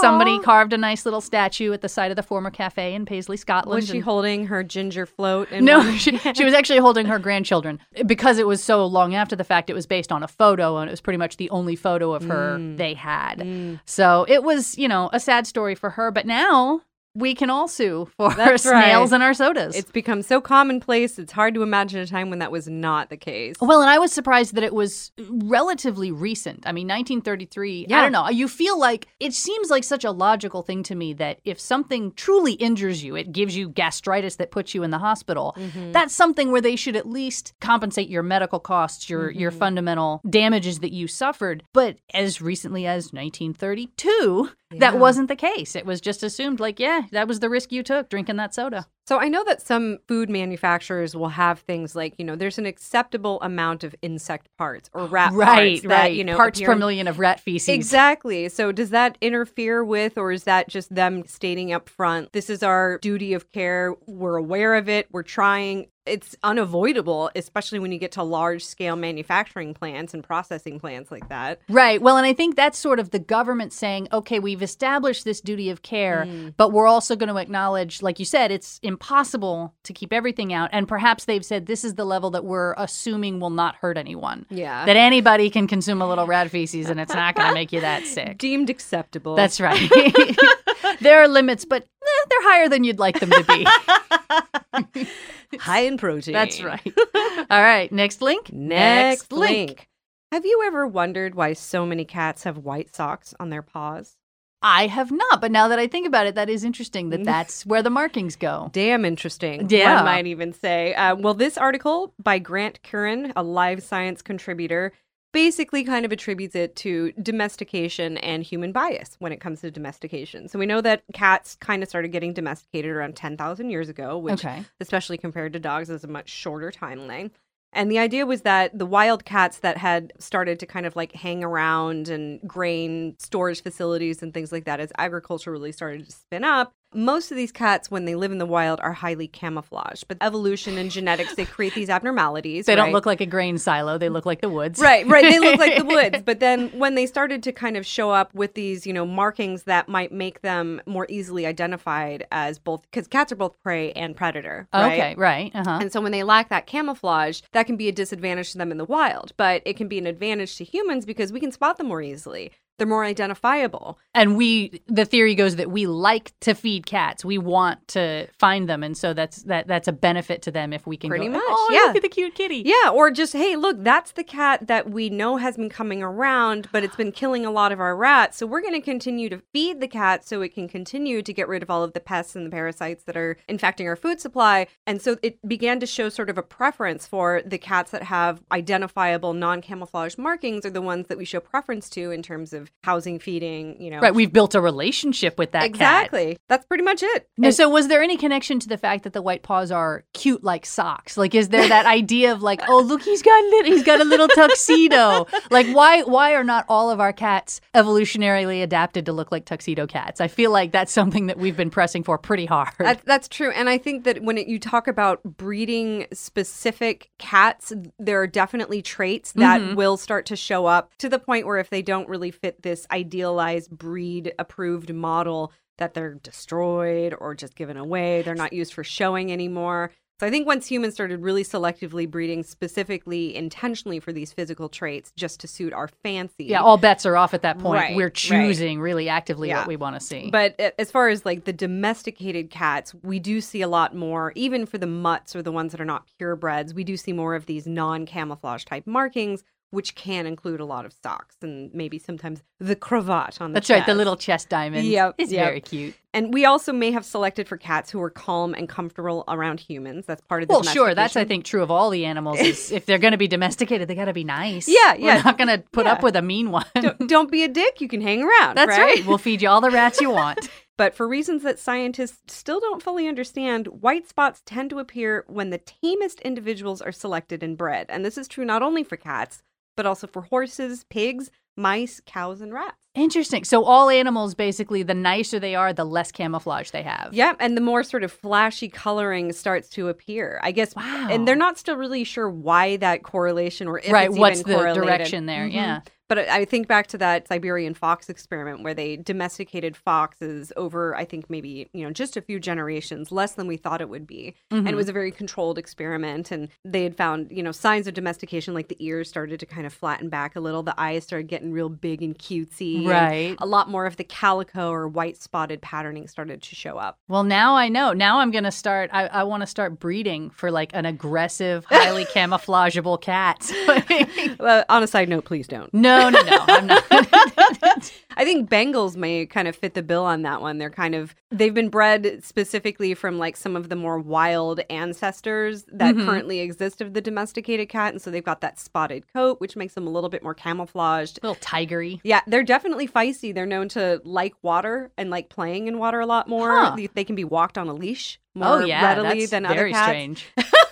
Somebody 0.00 0.38
carved 0.40 0.72
a 0.72 0.78
nice 0.78 1.04
little 1.04 1.20
statue 1.20 1.72
at 1.72 1.80
the 1.80 1.88
site 1.88 2.10
of 2.10 2.16
the 2.16 2.22
former 2.22 2.50
cafe 2.50 2.94
in 2.94 3.04
Paisley, 3.04 3.36
Scotland. 3.36 3.74
Was 3.80 3.88
she 3.88 3.96
and- 3.98 4.04
holding 4.04 4.46
her 4.46 4.62
ginger 4.62 5.06
float? 5.06 5.50
In 5.50 5.64
no, 5.64 5.82
she, 5.96 6.16
she 6.18 6.44
was 6.44 6.54
actually 6.54 6.78
holding 6.78 7.06
her 7.06 7.18
grandchildren 7.18 7.80
because 8.06 8.38
it 8.38 8.46
was 8.46 8.62
so 8.62 8.86
long 8.86 9.14
after 9.14 9.34
the 9.36 9.44
fact. 9.44 9.68
It 9.70 9.74
was 9.74 9.86
based 9.86 10.12
on 10.12 10.22
a 10.22 10.28
photo, 10.28 10.76
and 10.78 10.88
it 10.88 10.92
was 10.92 11.00
pretty 11.00 11.18
much 11.18 11.36
the 11.36 11.50
only 11.50 11.76
photo 11.76 12.12
of 12.12 12.22
her 12.24 12.56
Mm. 12.58 12.76
they 12.76 12.94
had. 12.94 13.38
Mm. 13.40 13.80
So 13.84 14.24
it 14.28 14.42
was, 14.42 14.76
you 14.78 14.88
know, 14.88 15.10
a 15.12 15.20
sad 15.20 15.46
story 15.46 15.74
for 15.74 15.90
her. 15.90 16.10
But 16.10 16.26
now 16.26 16.80
we 17.14 17.34
can 17.34 17.50
all 17.50 17.66
sue 17.68 18.08
for 18.16 18.32
That's 18.34 18.62
snails 18.62 19.10
right. 19.10 19.16
in 19.16 19.22
our 19.22 19.34
sodas. 19.34 19.74
It's 19.76 19.90
become 19.90 20.22
so 20.22 20.40
commonplace, 20.40 21.18
it's 21.18 21.32
hard 21.32 21.54
to 21.54 21.62
imagine 21.62 22.00
a 22.00 22.06
time 22.06 22.30
when 22.30 22.38
that 22.38 22.52
was 22.52 22.68
not 22.68 23.10
the 23.10 23.16
case. 23.16 23.56
well, 23.60 23.80
and 23.80 23.90
I 23.90 23.98
was 23.98 24.12
surprised 24.12 24.54
that 24.54 24.64
it 24.64 24.72
was 24.74 25.10
relatively 25.18 26.12
recent. 26.12 26.64
I 26.66 26.72
mean, 26.72 26.86
1933. 26.88 27.86
yeah. 27.88 27.98
I 27.98 28.02
don't 28.02 28.12
know. 28.12 28.28
You 28.28 28.46
feel 28.48 28.78
like 28.78 29.08
it 29.18 29.34
seems 29.34 29.70
like 29.70 29.84
such 29.84 30.04
a 30.04 30.10
logical 30.10 30.62
thing 30.62 30.82
to 30.84 30.94
me 30.94 31.12
that 31.14 31.40
if 31.44 31.58
something 31.58 32.12
truly 32.12 32.52
injures 32.54 33.02
you, 33.02 33.16
it 33.16 33.32
gives 33.32 33.56
you 33.56 33.68
gastritis 33.68 34.36
that 34.36 34.50
puts 34.50 34.74
you 34.74 34.82
in 34.82 34.90
the 34.90 34.98
hospital. 34.98 35.56
Mhm. 35.58 35.92
That's 35.92 36.14
something 36.14 36.52
where 36.52 36.60
they 36.60 36.76
should 36.76 36.96
at 36.96 37.08
least 37.08 37.54
compensate 37.60 38.08
your 38.08 38.22
medical 38.22 38.60
costs, 38.60 39.10
your 39.10 39.30
your 39.30 39.50
Mhm. 39.50 39.58
fundamental 39.58 40.20
damages 40.28 40.78
that 40.80 40.92
you 40.92 41.08
suffered. 41.08 41.62
But 41.72 41.96
as 42.14 42.40
recently 42.40 42.86
as 42.86 43.12
1932, 43.12 44.50
that 44.78 44.98
wasn't 44.98 45.28
the 45.28 45.36
case. 45.36 45.74
It 45.74 45.84
was 45.84 46.00
just 46.00 46.22
assumed 46.22 46.60
like, 46.60 46.78
yeah, 46.78 47.02
that 47.12 47.26
was 47.26 47.40
the 47.40 47.50
risk 47.50 47.72
you 47.72 47.82
took 47.82 48.08
drinking 48.08 48.36
that 48.36 48.54
soda. 48.54 48.86
So 49.06 49.18
I 49.18 49.28
know 49.28 49.42
that 49.44 49.60
some 49.60 49.98
food 50.06 50.30
manufacturers 50.30 51.16
will 51.16 51.30
have 51.30 51.58
things 51.60 51.96
like, 51.96 52.14
you 52.18 52.24
know, 52.24 52.36
there's 52.36 52.58
an 52.58 52.66
acceptable 52.66 53.40
amount 53.42 53.82
of 53.82 53.94
insect 54.02 54.48
parts 54.56 54.88
or 54.92 55.06
rat 55.06 55.32
right, 55.32 55.80
parts 55.80 55.84
right. 55.84 55.88
that, 55.88 56.14
you 56.14 56.22
know, 56.22 56.36
parts 56.36 56.60
per 56.60 56.76
million 56.76 57.08
of 57.08 57.18
rat 57.18 57.40
feces. 57.40 57.70
Exactly. 57.70 58.48
So 58.48 58.70
does 58.70 58.90
that 58.90 59.18
interfere 59.20 59.82
with 59.82 60.16
or 60.16 60.30
is 60.30 60.44
that 60.44 60.68
just 60.68 60.94
them 60.94 61.24
stating 61.26 61.72
up 61.72 61.88
front, 61.88 62.32
this 62.32 62.48
is 62.48 62.62
our 62.62 62.98
duty 62.98 63.32
of 63.34 63.50
care, 63.50 63.96
we're 64.06 64.36
aware 64.36 64.76
of 64.76 64.88
it, 64.88 65.08
we're 65.10 65.24
trying 65.24 65.88
it's 66.10 66.36
unavoidable, 66.42 67.30
especially 67.34 67.78
when 67.78 67.92
you 67.92 67.98
get 67.98 68.12
to 68.12 68.22
large 68.22 68.64
scale 68.64 68.96
manufacturing 68.96 69.72
plants 69.74 70.12
and 70.14 70.22
processing 70.24 70.78
plants 70.80 71.10
like 71.10 71.28
that. 71.28 71.60
Right. 71.68 72.02
Well, 72.02 72.16
and 72.16 72.26
I 72.26 72.32
think 72.32 72.56
that's 72.56 72.78
sort 72.78 72.98
of 72.98 73.10
the 73.10 73.18
government 73.18 73.72
saying, 73.72 74.08
okay, 74.12 74.38
we've 74.38 74.62
established 74.62 75.24
this 75.24 75.40
duty 75.40 75.70
of 75.70 75.82
care, 75.82 76.24
Mm. 76.26 76.54
but 76.56 76.72
we're 76.72 76.86
also 76.86 77.16
going 77.16 77.28
to 77.28 77.36
acknowledge, 77.36 78.02
like 78.02 78.18
you 78.18 78.24
said, 78.24 78.50
it's 78.50 78.78
impossible 78.82 79.72
to 79.84 79.92
keep 79.92 80.12
everything 80.12 80.52
out. 80.52 80.68
And 80.72 80.86
perhaps 80.88 81.24
they've 81.24 81.44
said 81.44 81.66
this 81.66 81.84
is 81.84 81.94
the 81.94 82.04
level 82.04 82.30
that 82.30 82.44
we're 82.44 82.74
assuming 82.76 83.40
will 83.40 83.50
not 83.50 83.76
hurt 83.76 83.96
anyone. 83.96 84.46
Yeah. 84.50 84.84
That 84.84 84.96
anybody 84.96 85.48
can 85.50 85.66
consume 85.66 86.02
a 86.02 86.08
little 86.08 86.26
rat 86.26 86.50
feces 86.50 86.90
and 86.90 86.98
it's 87.00 87.14
not 87.14 87.34
going 87.36 87.48
to 87.48 87.54
make 87.54 87.72
you 87.72 87.80
that 87.80 88.04
sick. 88.06 88.38
Deemed 88.38 88.68
acceptable. 88.70 89.36
That's 89.36 89.60
right. 89.60 89.88
there 91.00 91.20
are 91.22 91.28
limits, 91.28 91.64
but 91.64 91.82
eh, 91.82 92.26
they're 92.28 92.42
higher 92.42 92.68
than 92.68 92.84
you'd 92.84 92.98
like 92.98 93.20
them 93.20 93.30
to 93.30 93.44
be. 93.44 95.06
high 95.58 95.80
in 95.80 95.96
protein. 95.96 96.32
That's 96.32 96.62
right. 96.62 96.80
All 97.50 97.62
right. 97.62 97.90
Next 97.90 98.22
link. 98.22 98.52
Next 98.52 99.32
link. 99.32 99.88
Have 100.32 100.46
you 100.46 100.62
ever 100.64 100.86
wondered 100.86 101.34
why 101.34 101.54
so 101.54 101.84
many 101.84 102.04
cats 102.04 102.44
have 102.44 102.58
white 102.58 102.94
socks 102.94 103.34
on 103.40 103.50
their 103.50 103.62
paws? 103.62 104.16
I 104.62 104.88
have 104.88 105.10
not, 105.10 105.40
but 105.40 105.50
now 105.50 105.68
that 105.68 105.78
I 105.78 105.86
think 105.86 106.06
about 106.06 106.26
it, 106.26 106.34
that 106.34 106.50
is 106.50 106.64
interesting 106.64 107.10
that 107.10 107.24
that's 107.24 107.64
where 107.64 107.82
the 107.82 107.90
markings 107.90 108.36
go. 108.36 108.68
Damn 108.72 109.04
interesting. 109.04 109.68
Yeah. 109.70 109.96
One 109.96 110.04
might 110.04 110.26
even 110.26 110.52
say. 110.52 110.94
Uh, 110.94 111.16
well, 111.16 111.34
this 111.34 111.56
article 111.56 112.14
by 112.22 112.38
Grant 112.38 112.82
Curran, 112.82 113.32
a 113.34 113.42
live 113.42 113.82
science 113.82 114.22
contributor, 114.22 114.92
basically 115.32 115.84
kind 115.84 116.04
of 116.04 116.12
attributes 116.12 116.54
it 116.54 116.74
to 116.76 117.12
domestication 117.22 118.18
and 118.18 118.42
human 118.42 118.72
bias 118.72 119.16
when 119.18 119.32
it 119.32 119.40
comes 119.40 119.60
to 119.60 119.70
domestication. 119.70 120.48
So 120.48 120.58
we 120.58 120.66
know 120.66 120.80
that 120.80 121.02
cats 121.12 121.56
kind 121.60 121.82
of 121.82 121.88
started 121.88 122.08
getting 122.08 122.32
domesticated 122.32 122.90
around 122.90 123.16
10,000 123.16 123.70
years 123.70 123.88
ago, 123.88 124.18
which, 124.18 124.44
Okay. 124.44 124.64
especially 124.80 125.18
compared 125.18 125.52
to 125.52 125.60
dogs, 125.60 125.90
is 125.90 126.04
a 126.04 126.08
much 126.08 126.28
shorter 126.28 126.70
timeline. 126.70 127.30
And 127.72 127.88
the 127.90 128.00
idea 128.00 128.26
was 128.26 128.42
that 128.42 128.76
the 128.76 128.86
wild 128.86 129.24
cats 129.24 129.58
that 129.58 129.76
had 129.76 130.12
started 130.18 130.58
to 130.58 130.66
kind 130.66 130.86
of 130.86 130.96
like 130.96 131.12
hang 131.12 131.44
around 131.44 132.08
and 132.08 132.40
grain 132.44 133.14
storage 133.20 133.62
facilities 133.62 134.22
and 134.22 134.34
things 134.34 134.50
like 134.50 134.64
that 134.64 134.80
as 134.80 134.90
agriculture 134.98 135.52
really 135.52 135.70
started 135.70 136.04
to 136.06 136.10
spin 136.12 136.42
up, 136.42 136.72
most 136.94 137.30
of 137.30 137.36
these 137.36 137.52
cats, 137.52 137.90
when 137.90 138.04
they 138.04 138.14
live 138.14 138.32
in 138.32 138.38
the 138.38 138.46
wild, 138.46 138.80
are 138.80 138.92
highly 138.92 139.28
camouflaged. 139.28 140.08
But 140.08 140.18
evolution 140.20 140.78
and 140.78 140.90
genetics, 140.90 141.34
they 141.34 141.44
create 141.44 141.74
these 141.74 141.88
abnormalities. 141.88 142.66
They 142.66 142.74
don't 142.74 142.92
look 142.92 143.06
like 143.06 143.20
a 143.20 143.26
grain 143.26 143.58
silo, 143.58 143.98
they 143.98 144.08
look 144.08 144.26
like 144.26 144.40
the 144.40 144.48
woods. 144.48 144.80
Right, 144.80 145.06
right. 145.06 145.22
They 145.22 145.38
look 145.38 145.58
like 145.58 145.76
the 145.76 145.84
woods. 145.86 146.22
But 146.24 146.40
then 146.40 146.68
when 146.70 146.94
they 146.94 147.06
started 147.06 147.42
to 147.44 147.52
kind 147.52 147.76
of 147.76 147.86
show 147.86 148.10
up 148.10 148.34
with 148.34 148.54
these, 148.54 148.86
you 148.86 148.92
know, 148.92 149.06
markings 149.06 149.64
that 149.64 149.88
might 149.88 150.12
make 150.12 150.42
them 150.42 150.80
more 150.86 151.06
easily 151.08 151.46
identified 151.46 152.26
as 152.32 152.58
both, 152.58 152.82
because 152.82 153.06
cats 153.06 153.30
are 153.32 153.36
both 153.36 153.60
prey 153.62 153.92
and 153.92 154.16
predator. 154.16 154.68
Right? 154.72 154.92
Okay, 154.92 155.14
right. 155.16 155.50
Uh 155.54 155.64
huh. 155.64 155.78
And 155.80 155.92
so 155.92 156.00
when 156.00 156.12
they 156.12 156.22
lack 156.22 156.48
that 156.48 156.66
camouflage, 156.66 157.42
that 157.52 157.66
can 157.66 157.76
be 157.76 157.88
a 157.88 157.92
disadvantage 157.92 158.52
to 158.52 158.58
them 158.58 158.72
in 158.72 158.78
the 158.78 158.84
wild, 158.84 159.32
but 159.36 159.62
it 159.64 159.76
can 159.76 159.88
be 159.88 159.98
an 159.98 160.06
advantage 160.06 160.56
to 160.56 160.64
humans 160.64 161.06
because 161.06 161.32
we 161.32 161.40
can 161.40 161.52
spot 161.52 161.78
them 161.78 161.88
more 161.88 162.02
easily. 162.02 162.52
They're 162.80 162.86
more 162.86 163.04
identifiable. 163.04 163.98
And 164.14 164.38
we, 164.38 164.80
the 164.86 165.04
theory 165.04 165.34
goes 165.34 165.56
that 165.56 165.70
we 165.70 165.86
like 165.86 166.32
to 166.40 166.54
feed 166.54 166.86
cats. 166.86 167.26
We 167.26 167.36
want 167.36 167.86
to 167.88 168.26
find 168.38 168.70
them, 168.70 168.82
and 168.82 168.96
so 168.96 169.12
that's 169.12 169.42
that. 169.42 169.66
That's 169.66 169.86
a 169.86 169.92
benefit 169.92 170.40
to 170.42 170.50
them 170.50 170.72
if 170.72 170.86
we 170.86 170.96
can. 170.96 171.10
Pretty 171.10 171.26
go, 171.26 171.32
much, 171.32 171.42
Oh, 171.44 171.70
yeah. 171.70 171.88
look 171.88 171.96
at 171.96 172.02
the 172.02 172.08
cute 172.08 172.34
kitty. 172.34 172.62
Yeah, 172.64 172.88
or 172.90 173.10
just, 173.10 173.34
hey, 173.34 173.54
look, 173.56 173.84
that's 173.84 174.12
the 174.12 174.24
cat 174.24 174.66
that 174.68 174.88
we 174.88 175.10
know 175.10 175.36
has 175.36 175.58
been 175.58 175.68
coming 175.68 176.02
around, 176.02 176.68
but 176.72 176.82
it's 176.82 176.96
been 176.96 177.12
killing 177.12 177.44
a 177.44 177.50
lot 177.50 177.70
of 177.70 177.80
our 177.80 177.94
rats. 177.94 178.38
So 178.38 178.46
we're 178.46 178.62
going 178.62 178.72
to 178.72 178.80
continue 178.80 179.28
to 179.28 179.42
feed 179.52 179.80
the 179.82 179.88
cat 179.88 180.26
so 180.26 180.40
it 180.40 180.54
can 180.54 180.66
continue 180.66 181.20
to 181.20 181.32
get 181.34 181.48
rid 181.48 181.62
of 181.62 181.68
all 181.68 181.82
of 181.84 181.92
the 181.92 182.00
pests 182.00 182.34
and 182.34 182.46
the 182.46 182.50
parasites 182.50 183.04
that 183.04 183.16
are 183.18 183.36
infecting 183.46 183.86
our 183.86 183.96
food 183.96 184.22
supply. 184.22 184.68
And 184.86 185.02
so 185.02 185.18
it 185.22 185.46
began 185.46 185.80
to 185.80 185.86
show 185.86 186.08
sort 186.08 186.30
of 186.30 186.38
a 186.38 186.42
preference 186.42 187.06
for 187.06 187.42
the 187.44 187.58
cats 187.58 187.90
that 187.90 188.04
have 188.04 188.42
identifiable 188.50 189.34
non 189.34 189.60
camouflage 189.60 190.16
markings 190.16 190.64
are 190.64 190.70
the 190.70 190.80
ones 190.80 191.08
that 191.08 191.18
we 191.18 191.26
show 191.26 191.40
preference 191.40 191.90
to 191.90 192.10
in 192.10 192.22
terms 192.22 192.54
of 192.54 192.69
housing, 192.82 193.18
feeding, 193.18 193.80
you 193.80 193.90
know. 193.90 194.00
Right. 194.00 194.14
We've 194.14 194.32
built 194.32 194.54
a 194.54 194.60
relationship 194.60 195.38
with 195.38 195.52
that 195.52 195.60
cat. 195.60 195.68
exactly. 195.68 196.38
That's 196.48 196.64
pretty 196.64 196.82
much 196.84 197.02
it. 197.02 197.28
Now, 197.36 197.48
And- 197.48 197.54
so 197.54 197.68
was 197.68 197.88
there 197.88 198.02
any 198.02 198.16
connection 198.16 198.58
to 198.60 198.68
the 198.68 198.78
fact 198.78 199.04
that 199.04 199.12
the 199.12 199.20
white 199.22 199.42
paws 199.42 199.70
are 199.70 200.04
cute 200.14 200.42
like 200.42 200.64
socks? 200.64 201.16
Like, 201.16 201.34
is 201.34 201.50
there 201.50 201.68
that 201.68 201.84
idea 202.00 202.32
of 202.32 202.42
like, 202.42 202.62
oh, 202.68 202.80
look, 202.80 203.02
he's 203.02 203.22
got 203.22 203.44
lit- 203.50 203.66
he's 203.66 203.82
got 203.84 204.00
a 204.00 204.04
little 204.04 204.28
tuxedo. 204.28 205.26
like, 205.50 205.66
why 205.68 206.02
why 206.02 206.34
are 206.34 206.44
not 206.44 206.64
all 206.68 206.90
of 206.90 207.00
our 207.00 207.12
cats 207.12 207.60
evolutionarily 207.74 208.62
adapted 208.62 209.06
to 209.06 209.12
look 209.12 209.30
like 209.30 209.44
tuxedo 209.44 209.86
cats? 209.86 210.20
I 210.20 210.28
feel 210.28 210.50
like 210.50 210.72
that's 210.72 210.92
something 210.92 211.26
that 211.26 211.36
we've 211.38 211.56
been 211.56 211.70
pressing 211.70 212.02
for 212.02 212.16
pretty 212.18 212.46
hard. 212.46 212.70
That, 212.78 213.04
that's 213.04 213.28
true. 213.28 213.50
And 213.50 213.68
I 213.68 213.76
think 213.78 214.04
that 214.04 214.22
when 214.22 214.38
it, 214.38 214.46
you 214.48 214.58
talk 214.58 214.88
about 214.88 215.22
breeding 215.22 216.06
specific 216.12 217.10
cats, 217.18 217.72
there 217.98 218.20
are 218.22 218.26
definitely 218.26 218.80
traits 218.82 219.32
that 219.32 219.60
Mhm. 219.60 219.74
will 219.76 219.96
start 219.96 220.24
to 220.26 220.36
show 220.36 220.66
up 220.66 220.90
to 220.98 221.08
the 221.08 221.18
point 221.18 221.46
where 221.46 221.58
if 221.58 221.68
they 221.70 221.82
don't 221.82 222.08
really 222.08 222.30
fit 222.30 222.49
this 222.62 222.86
idealized 222.90 223.70
breed 223.70 224.32
approved 224.38 224.92
model, 224.92 225.52
that 225.78 225.94
they're 225.94 226.14
destroyed 226.14 227.14
or 227.18 227.34
just 227.34 227.54
given 227.54 227.76
away. 227.76 228.22
They're 228.22 228.34
not 228.34 228.52
used 228.52 228.74
for 228.74 228.84
showing 228.84 229.32
anymore. 229.32 229.90
So 230.18 230.26
I 230.26 230.30
think 230.30 230.46
once 230.46 230.66
humans 230.66 230.92
started 230.92 231.22
really 231.22 231.42
selectively 231.44 232.06
breeding 232.06 232.42
specifically 232.42 233.34
intentionally 233.34 233.98
for 234.00 234.12
these 234.12 234.34
physical 234.34 234.68
traits 234.68 235.10
just 235.16 235.40
to 235.40 235.48
suit 235.48 235.72
our 235.72 235.88
fancy. 235.88 236.44
Yeah, 236.44 236.60
all 236.60 236.76
bets 236.76 237.06
are 237.06 237.16
off 237.16 237.32
at 237.32 237.40
that 237.40 237.58
point. 237.58 237.80
Right, 237.80 237.96
We're 237.96 238.06
right. 238.08 238.14
choosing 238.14 238.80
really 238.80 239.08
actively 239.08 239.48
Yeah. 239.48 239.60
what 239.60 239.68
we 239.68 239.76
want 239.76 239.96
to 239.98 240.00
see. 240.00 240.28
But 240.30 240.60
as 240.78 240.90
far 240.90 241.08
as 241.08 241.24
like 241.24 241.44
the 241.44 241.54
domesticated 241.54 242.50
cats, 242.50 242.94
we 243.02 243.18
do 243.18 243.40
see 243.40 243.62
a 243.62 243.68
lot 243.68 243.96
more, 243.96 244.32
even 244.36 244.66
for 244.66 244.76
the 244.76 244.86
mutts 244.86 245.34
or 245.34 245.40
the 245.40 245.52
ones 245.52 245.72
that 245.72 245.80
are 245.80 245.86
not 245.86 246.04
purebreds, 246.20 246.74
we 246.74 246.84
do 246.84 246.98
see 246.98 247.14
more 247.14 247.34
of 247.34 247.46
these 247.46 247.66
non 247.66 248.04
camouflage 248.04 248.64
type 248.64 248.86
markings, 248.86 249.42
which 249.70 249.94
can 249.94 250.26
include 250.26 250.60
a 250.60 250.64
lot 250.64 250.84
of 250.84 250.92
socks 251.02 251.36
and 251.42 251.72
maybe 251.72 251.98
sometimes 251.98 252.42
the 252.58 252.76
cravat 252.76 253.40
on 253.40 253.52
the 253.52 253.54
That's 253.54 253.70
right, 253.70 253.86
the 253.86 253.94
little 253.94 254.16
chest 254.16 254.48
diamond. 254.48 254.86
Yep, 254.86 255.14
It's 255.18 255.32
yep. 255.32 255.46
very 255.46 255.60
cute. 255.60 255.94
And 256.12 256.34
we 256.34 256.44
also 256.44 256.72
may 256.72 256.90
have 256.90 257.04
selected 257.04 257.46
for 257.46 257.56
cats 257.56 257.90
who 257.90 258.02
are 258.02 258.10
calm 258.10 258.52
and 258.52 258.68
comfortable 258.68 259.22
around 259.28 259.60
humans. 259.60 260.06
That's 260.06 260.20
part 260.22 260.42
of 260.42 260.48
the 260.48 260.54
Well, 260.54 260.62
sure. 260.64 260.94
That's, 260.94 261.16
I 261.16 261.24
think, 261.24 261.44
true 261.44 261.62
of 261.62 261.70
all 261.70 261.88
the 261.90 262.04
animals. 262.04 262.40
Is 262.40 262.72
if 262.72 262.84
they're 262.84 262.98
going 262.98 263.12
to 263.12 263.18
be 263.18 263.28
domesticated, 263.28 263.86
they 263.86 263.94
got 263.94 264.06
to 264.06 264.12
be 264.12 264.24
nice. 264.24 264.68
Yeah, 264.68 264.94
yeah. 264.94 265.18
We're 265.18 265.22
not 265.22 265.38
going 265.38 265.48
to 265.48 265.58
put 265.70 265.86
up 265.86 266.02
with 266.02 266.16
a 266.16 266.22
mean 266.22 266.50
one. 266.50 266.66
don't, 266.74 267.08
don't 267.08 267.30
be 267.30 267.44
a 267.44 267.48
dick. 267.48 267.80
You 267.80 267.86
can 267.86 268.00
hang 268.00 268.22
around. 268.22 268.56
That's 268.56 268.76
right. 268.76 269.06
We'll 269.06 269.18
feed 269.18 269.40
you 269.40 269.48
all 269.48 269.60
the 269.60 269.70
rats 269.70 270.00
you 270.00 270.10
want. 270.10 270.48
But 270.80 270.94
for 270.94 271.06
reasons 271.06 271.42
that 271.42 271.58
scientists 271.58 272.34
still 272.34 272.58
don't 272.58 272.82
fully 272.82 273.06
understand, 273.06 273.66
white 273.66 274.08
spots 274.08 274.40
tend 274.46 274.70
to 274.70 274.78
appear 274.78 275.26
when 275.28 275.50
the 275.50 275.58
tamest 275.58 276.20
individuals 276.20 276.80
are 276.80 276.90
selected 276.90 277.42
and 277.42 277.54
bred. 277.54 277.84
And 277.90 278.02
this 278.02 278.16
is 278.16 278.26
true 278.26 278.46
not 278.46 278.62
only 278.62 278.82
for 278.82 278.96
cats, 278.96 279.42
but 279.76 279.86
also 279.86 280.06
for 280.06 280.22
horses, 280.22 280.84
pigs, 280.90 281.30
mice, 281.56 282.00
cows, 282.06 282.40
and 282.40 282.52
rats. 282.52 282.89
Interesting. 283.00 283.44
So 283.44 283.64
all 283.64 283.88
animals, 283.88 284.34
basically, 284.34 284.82
the 284.82 284.94
nicer 284.94 285.38
they 285.38 285.54
are, 285.54 285.72
the 285.72 285.84
less 285.84 286.12
camouflage 286.12 286.70
they 286.70 286.82
have. 286.82 287.08
Yep, 287.12 287.36
and 287.40 287.56
the 287.56 287.60
more 287.62 287.82
sort 287.82 288.04
of 288.04 288.12
flashy 288.12 288.68
coloring 288.68 289.32
starts 289.32 289.68
to 289.70 289.88
appear. 289.88 290.38
I 290.42 290.52
guess 290.52 290.74
Wow. 290.76 291.08
and 291.10 291.26
they're 291.26 291.34
not 291.36 291.58
still 291.58 291.76
really 291.76 292.04
sure 292.04 292.28
why 292.28 292.76
that 292.76 293.02
correlation 293.02 293.66
or 293.68 293.78
if 293.78 293.90
right. 293.90 294.10
it's 294.10 294.18
What's 294.18 294.42
the 294.42 294.54
correlated. 294.54 294.82
direction 294.84 295.26
there? 295.26 295.46
Mhm. 295.48 295.52
Yeah. 295.54 295.80
But 296.08 296.18
I 296.28 296.44
think 296.44 296.66
back 296.66 296.88
to 296.88 296.98
that 296.98 297.28
Siberian 297.28 297.72
fox 297.72 298.08
experiment 298.08 298.64
where 298.64 298.74
they 298.74 298.96
domesticated 298.96 299.76
foxes 299.76 300.52
over, 300.56 300.96
I 300.96 301.04
think 301.04 301.30
maybe, 301.30 301.68
you 301.72 301.84
know, 301.84 301.92
just 301.92 302.16
a 302.16 302.20
few 302.20 302.40
generations, 302.40 303.12
less 303.12 303.34
than 303.34 303.46
we 303.46 303.56
thought 303.56 303.80
it 303.80 303.88
would 303.88 304.08
be. 304.08 304.34
And 304.50 304.66
Mhm. 304.66 304.70
it 304.70 304.74
was 304.74 304.88
a 304.88 304.92
very 304.92 305.12
controlled 305.12 305.56
experiment. 305.56 306.32
And 306.32 306.48
they 306.64 306.82
had 306.82 306.96
found, 306.96 307.28
you 307.30 307.44
know, 307.44 307.52
signs 307.52 307.86
of 307.86 307.94
domestication, 307.94 308.54
like 308.54 308.66
the 308.66 308.76
ears 308.84 309.08
started 309.08 309.38
to 309.38 309.46
kind 309.46 309.68
of 309.68 309.72
flatten 309.72 310.08
back 310.08 310.34
a 310.34 310.40
little, 310.40 310.64
the 310.64 310.74
eyes 310.76 311.04
started 311.04 311.28
getting 311.28 311.52
real 311.52 311.68
big 311.68 312.02
and 312.02 312.18
cutesy. 312.18 312.84
Right. 312.90 313.36
a 313.38 313.46
lot 313.46 313.68
more 313.68 313.86
of 313.86 313.96
the 313.96 314.04
calico 314.04 314.70
or 314.70 314.88
white 314.88 315.16
spotted 315.20 315.60
patterning 315.62 316.08
started 316.08 316.42
to 316.42 316.54
show 316.54 316.76
up. 316.78 316.98
Well, 317.08 317.24
now 317.24 317.54
I 317.56 317.68
know. 317.68 317.92
Now 317.92 318.18
I'm 318.20 318.30
going 318.30 318.44
to 318.44 318.50
start. 318.50 318.90
I, 318.92 319.06
I 319.06 319.22
want 319.24 319.42
to 319.42 319.46
start 319.46 319.78
breeding 319.78 320.30
for 320.30 320.50
like 320.50 320.70
an 320.74 320.86
aggressive, 320.86 321.64
highly 321.66 322.04
camouflageable 322.14 323.00
cat. 323.00 323.50
Uh, 324.40 324.64
on 324.68 324.82
a 324.82 324.86
side 324.86 325.08
note, 325.08 325.24
please 325.24 325.46
don't. 325.46 325.72
no, 325.74 326.08
no, 326.08 326.20
no. 326.22 326.38
I'm 326.48 326.66
not. 326.66 327.92
I 328.20 328.24
think 328.26 328.50
Bengals 328.50 328.96
may 328.96 329.24
kind 329.24 329.48
of 329.48 329.56
fit 329.56 329.72
the 329.72 329.82
bill 329.82 330.04
on 330.04 330.20
that 330.22 330.42
one. 330.42 330.58
They're 330.58 330.68
kind 330.68 330.94
of 330.94 331.14
they've 331.30 331.54
been 331.54 331.70
bred 331.70 332.22
specifically 332.22 332.92
from 332.92 333.16
like 333.18 333.34
some 333.34 333.56
of 333.56 333.70
the 333.70 333.76
more 333.76 333.98
wild 333.98 334.60
ancestors 334.68 335.64
that 335.72 335.94
Mhm. 335.94 336.04
currently 336.04 336.40
exist 336.40 336.82
of 336.82 336.92
the 336.92 337.00
domesticated 337.00 337.70
cat, 337.70 337.94
and 337.94 338.02
so 338.02 338.10
they've 338.10 338.22
got 338.22 338.42
that 338.42 338.58
spotted 338.58 339.10
coat, 339.14 339.40
which 339.40 339.56
makes 339.56 339.72
them 339.72 339.86
a 339.86 339.90
little 339.90 340.10
bit 340.10 340.22
more 340.22 340.34
camouflaged. 340.34 341.18
A 341.22 341.26
little 341.28 341.40
tigery. 341.42 342.00
Yeah, 342.04 342.20
they're 342.26 342.42
definitely 342.42 342.86
feisty. 342.86 343.34
They're 343.34 343.46
known 343.46 343.70
to 343.70 344.02
like 344.04 344.34
water 344.42 344.90
and 344.98 345.08
like 345.08 345.30
playing 345.30 345.66
in 345.66 345.78
water 345.78 346.00
a 346.00 346.06
lot 346.06 346.28
more. 346.28 346.50
Huh. 346.50 346.76
They, 346.94 347.04
can 347.04 347.14
be 347.16 347.24
walked 347.24 347.56
on 347.56 347.68
a 347.68 347.72
leash 347.72 348.20
more 348.34 348.60
oh 348.60 348.64
yeah, 348.66 348.84
readily 348.84 349.20
that's 349.20 349.30
than 349.30 349.44
very 349.48 349.72
other 349.72 349.80
cats. 349.80 349.86
strange. 349.88 350.26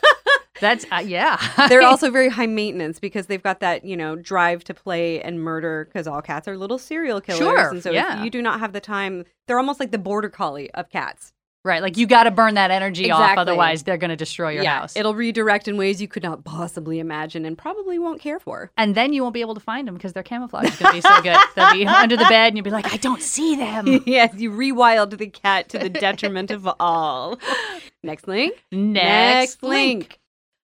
that's 0.61 0.85
uh, 0.91 1.03
yeah. 1.05 1.41
They're 1.69 1.83
also 1.83 2.11
very 2.11 2.29
high 2.29 2.47
maintenance 2.47 2.99
because 3.01 3.27
they've 3.27 3.43
got 3.43 3.61
that, 3.61 3.85
you 3.85 3.97
know, 3.97 4.17
drive 4.17 4.65
to 4.65 4.75
play 4.75 5.21
and 5.23 5.41
murder 5.41 5.87
because 5.87 6.07
all 6.07 6.23
cats 6.23 6.47
are 6.49 6.57
little 6.57 6.79
serial 6.79 7.21
killers. 7.21 7.39
Sure, 7.39 7.71
And 7.71 7.83
so 7.83 7.91
yeah. 7.91 8.19
if 8.19 8.25
you 8.25 8.31
do 8.31 8.43
not 8.43 8.61
have 8.61 8.73
the 8.73 8.81
time, 8.81 9.25
they're 9.47 9.59
almost 9.59 9.81
like 9.81 9.91
the 9.91 9.99
border 9.99 10.29
collie 10.29 10.71
of 10.73 10.89
cats. 10.91 11.33
right. 11.65 11.83
Like 11.83 11.97
you 11.97 12.07
got 12.07 12.25
to 12.25 12.31
burn 12.31 12.55
that 12.55 12.71
energy 12.71 13.11
off, 13.11 13.37
otherwise 13.37 13.83
they're 13.83 13.99
going 13.99 14.11
to 14.11 14.17
destroy 14.17 14.51
your 14.51 14.63
yeah, 14.63 14.81
house. 14.81 14.97
it'll 14.97 15.15
redirect 15.15 15.69
in 15.69 15.77
ways 15.77 16.01
you 16.01 16.09
could 16.09 16.23
not 16.23 16.45
possibly 16.45 16.99
imagine 16.99 17.45
and 17.45 17.59
probably 17.59 17.99
won't 17.99 18.21
care 18.21 18.39
for. 18.41 18.71
and 18.79 18.95
then 18.95 19.13
you 19.13 19.23
won't 19.23 19.35
be 19.35 19.41
able 19.43 19.55
to 19.55 19.61
find 19.61 19.87
them 19.87 19.95
because 19.95 20.13
their 20.15 20.23
camouflage 20.23 20.69
is 20.69 20.77
going 20.77 20.91
to 20.91 20.97
be 20.97 21.01
so 21.03 21.21
good. 21.23 21.37
They'll 21.57 21.73
be 21.73 21.87
under 21.87 22.17
the 22.17 22.25
bed, 22.25 22.49
and 22.49 22.57
you'll 22.57 22.65
be 22.65 22.71
like, 22.71 22.93
I 22.93 22.97
don't 22.97 23.21
see 23.21 23.57
them. 23.57 24.03
yes, 24.07 24.35
you 24.37 24.51
rewild 24.51 25.19
the 25.19 25.27
cat 25.27 25.69
to 25.71 25.79
the 25.79 25.91
detriment 25.91 26.51
of 26.51 26.67
all. 26.81 27.39
Next 28.03 28.29
link. 28.29 28.65
Next, 28.73 29.63
link. 29.63 30.19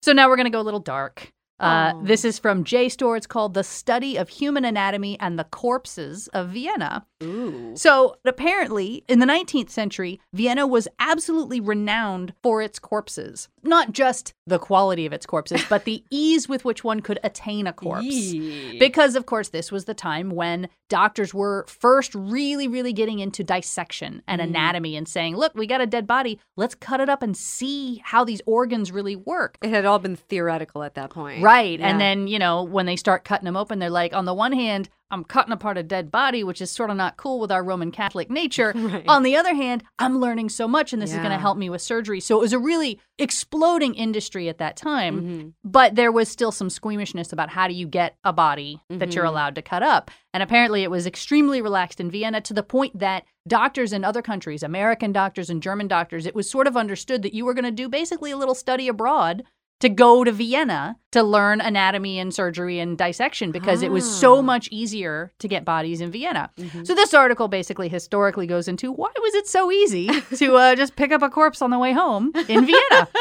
So 0.02 0.14
now 0.14 0.30
we're 0.30 0.38
going 0.38 0.46
to 0.46 0.52
go 0.52 0.62
a 0.62 0.64
little 0.64 0.80
dark. 0.80 1.34
Uh, 1.60 1.92
Aw. 1.94 2.02
this 2.04 2.24
is 2.24 2.40
from 2.40 2.64
JSTOR. 2.64 3.18
It's 3.18 3.28
called 3.28 3.54
The 3.54 3.66
Study 3.66 4.16
of 4.16 4.30
Human 4.30 4.64
Anatomy 4.64 5.20
and 5.20 5.38
the 5.38 5.44
Corpses 5.44 6.30
of 6.30 6.50
Vienna. 6.50 7.06
Ooh. 7.24 7.74
So 7.76 8.16
apparently, 8.26 9.04
in 9.08 9.20
the 9.20 9.26
19th 9.26 9.70
century, 9.70 10.20
Vienna 10.34 10.66
was 10.66 10.88
absolutely 11.00 11.60
renowned 11.60 12.34
for 12.42 12.62
its 12.62 12.80
corpses. 12.80 13.50
Not 13.64 13.92
just 13.92 14.34
the 14.48 14.58
quality 14.60 15.06
of 15.06 15.12
its 15.14 15.26
corpses, 15.26 15.64
but 15.70 15.84
the 15.86 16.04
ease 16.12 16.48
with 16.48 16.64
which 16.66 16.84
one 16.84 17.02
could 17.02 17.20
attain 17.24 17.68
a 17.68 17.74
corpse. 17.74 18.06
Yee. 18.06 18.80
Because, 18.80 19.16
of 19.16 19.26
course, 19.26 19.50
this 19.50 19.72
was 19.72 19.86
the 19.86 19.94
time 19.94 20.30
when 20.30 20.70
doctors 20.88 21.34
were 21.34 21.66
first 21.68 22.16
really, 22.16 22.68
really 22.68 22.94
getting 22.94 23.20
into 23.20 23.44
dissection 23.44 24.22
and 24.28 24.40
Mm. 24.42 24.46
anatomy 24.46 24.96
and 24.96 25.08
saying, 25.08 25.36
look, 25.36 25.54
we 25.56 25.68
got 25.68 25.82
a 25.82 25.86
dead 25.86 26.08
body. 26.08 26.40
Let's 26.56 26.74
cut 26.74 27.02
it 27.02 27.10
up 27.10 27.22
and 27.22 27.36
see 27.36 28.02
how 28.04 28.24
these 28.24 28.42
organs 28.46 28.92
really 28.92 29.16
work. 29.18 29.58
It 29.62 29.70
had 29.70 29.86
all 29.86 30.00
been 30.00 30.16
theoretical 30.16 30.82
at 30.84 30.96
that 30.96 31.10
point. 31.12 31.44
Right. 31.44 31.80
Yeah. 31.80 31.90
And 31.90 32.00
then, 32.00 32.28
you 32.28 32.40
know, 32.40 32.64
when 32.64 32.86
they 32.86 32.96
start 32.96 33.24
cutting 33.26 33.46
them 33.46 33.58
open, 33.58 33.80
they're 33.80 33.90
like, 33.90 34.14
on 34.16 34.26
the 34.26 34.34
one 34.34 34.54
hand, 34.54 34.90
I'm 35.12 35.24
cutting 35.24 35.52
apart 35.54 35.78
a 35.78 35.84
dead 35.84 36.12
body, 36.12 36.44
which 36.44 36.62
is 36.62 36.70
sort 36.70 36.90
of 36.92 36.98
not 36.98 37.18
cool 37.18 37.40
with 37.40 37.52
our 37.52 37.64
Roman 37.64 37.92
Catholic 37.92 38.30
nature. 38.30 38.74
Right. 38.90 39.04
On 39.08 39.22
the 39.24 39.36
other 39.36 39.54
hand, 39.54 39.84
I'm 40.00 40.20
learning 40.20 40.50
so 40.50 40.68
much 40.68 40.94
and 40.94 41.02
this 41.02 41.12
is 41.12 41.18
going 41.18 41.30
to 41.30 41.38
help 41.38 41.58
me 41.58 41.70
with 41.70 41.82
surgery. 41.82 42.20
So 42.20 42.38
it 42.38 42.42
was 42.42 42.54
a 42.54 42.60
really 42.60 43.00
exploding 43.20 43.94
industry 43.94 44.50
at 44.50 44.58
that 44.58 44.76
time. 44.78 45.22
Mhm. 45.22 45.54
But 45.64 45.96
there 45.96 46.12
was 46.12 46.28
still 46.30 46.52
some 46.52 46.70
squeamishness 46.70 47.32
about 47.32 47.50
how 47.50 47.68
do 47.68 47.74
you 47.76 47.86
get 47.88 48.16
a 48.24 48.34
body 48.34 48.82
that 48.90 49.14
you're 49.14 49.26
Mhm. 49.26 49.30
allowed 49.30 49.56
to 49.56 49.62
cut 49.62 49.84
up. 49.84 50.10
And 50.34 50.42
apparently 50.42 50.82
it 50.84 50.90
was 50.90 51.06
extremely 51.06 51.62
relaxed 51.62 52.00
in 52.00 52.10
Vienna 52.10 52.42
to 52.42 52.54
the 52.54 52.64
point 52.64 52.98
that 52.98 53.26
doctors 53.48 53.94
in 53.94 54.04
other 54.04 54.22
countries, 54.22 54.64
American 54.64 55.12
doctors 55.12 55.50
and 55.50 55.62
German 55.62 55.88
doctors, 55.88 56.26
it 56.26 56.34
was 56.36 56.50
sort 56.50 56.66
of 56.68 56.76
understood 56.78 57.22
that 57.24 57.34
you 57.34 57.46
were 57.46 57.54
going 57.54 57.66
to 57.66 57.72
do 57.72 57.90
basically 57.90 58.32
a 58.32 58.38
little 58.38 58.56
study 58.56 58.88
abroad 58.88 59.44
to 59.80 59.88
go 59.90 60.24
to 60.26 60.32
Vienna 60.32 60.98
to 61.12 61.24
learn 61.24 61.62
anatomy 61.62 62.20
and 62.20 62.34
surgery 62.34 62.80
and 62.80 62.98
dissection 62.98 63.52
because 63.52 63.82
it 63.82 63.92
was 63.92 64.04
so 64.10 64.40
Ah. 64.40 64.42
much 64.42 64.68
easier 64.72 65.32
to 65.40 65.48
get 65.48 65.64
bodies 65.64 66.02
in 66.02 66.12
Vienna. 66.12 66.50
Mhm. 66.60 66.86
So 66.86 66.94
this 66.94 67.14
article 67.14 67.48
basically 67.48 67.88
historically 67.88 68.46
goes 68.46 68.68
into 68.68 68.92
why 68.92 69.10
was 69.22 69.34
it 69.36 69.48
so 69.48 69.72
easy 69.72 70.08
to 70.36 70.56
uh, 70.58 70.76
just 70.82 70.96
pick 70.98 71.12
up 71.14 71.22
a 71.22 71.30
corpse 71.30 71.62
on 71.62 71.70
the 71.72 71.80
way 71.80 71.94
home 71.94 72.32
in 72.48 72.66
Vienna? 72.66 73.08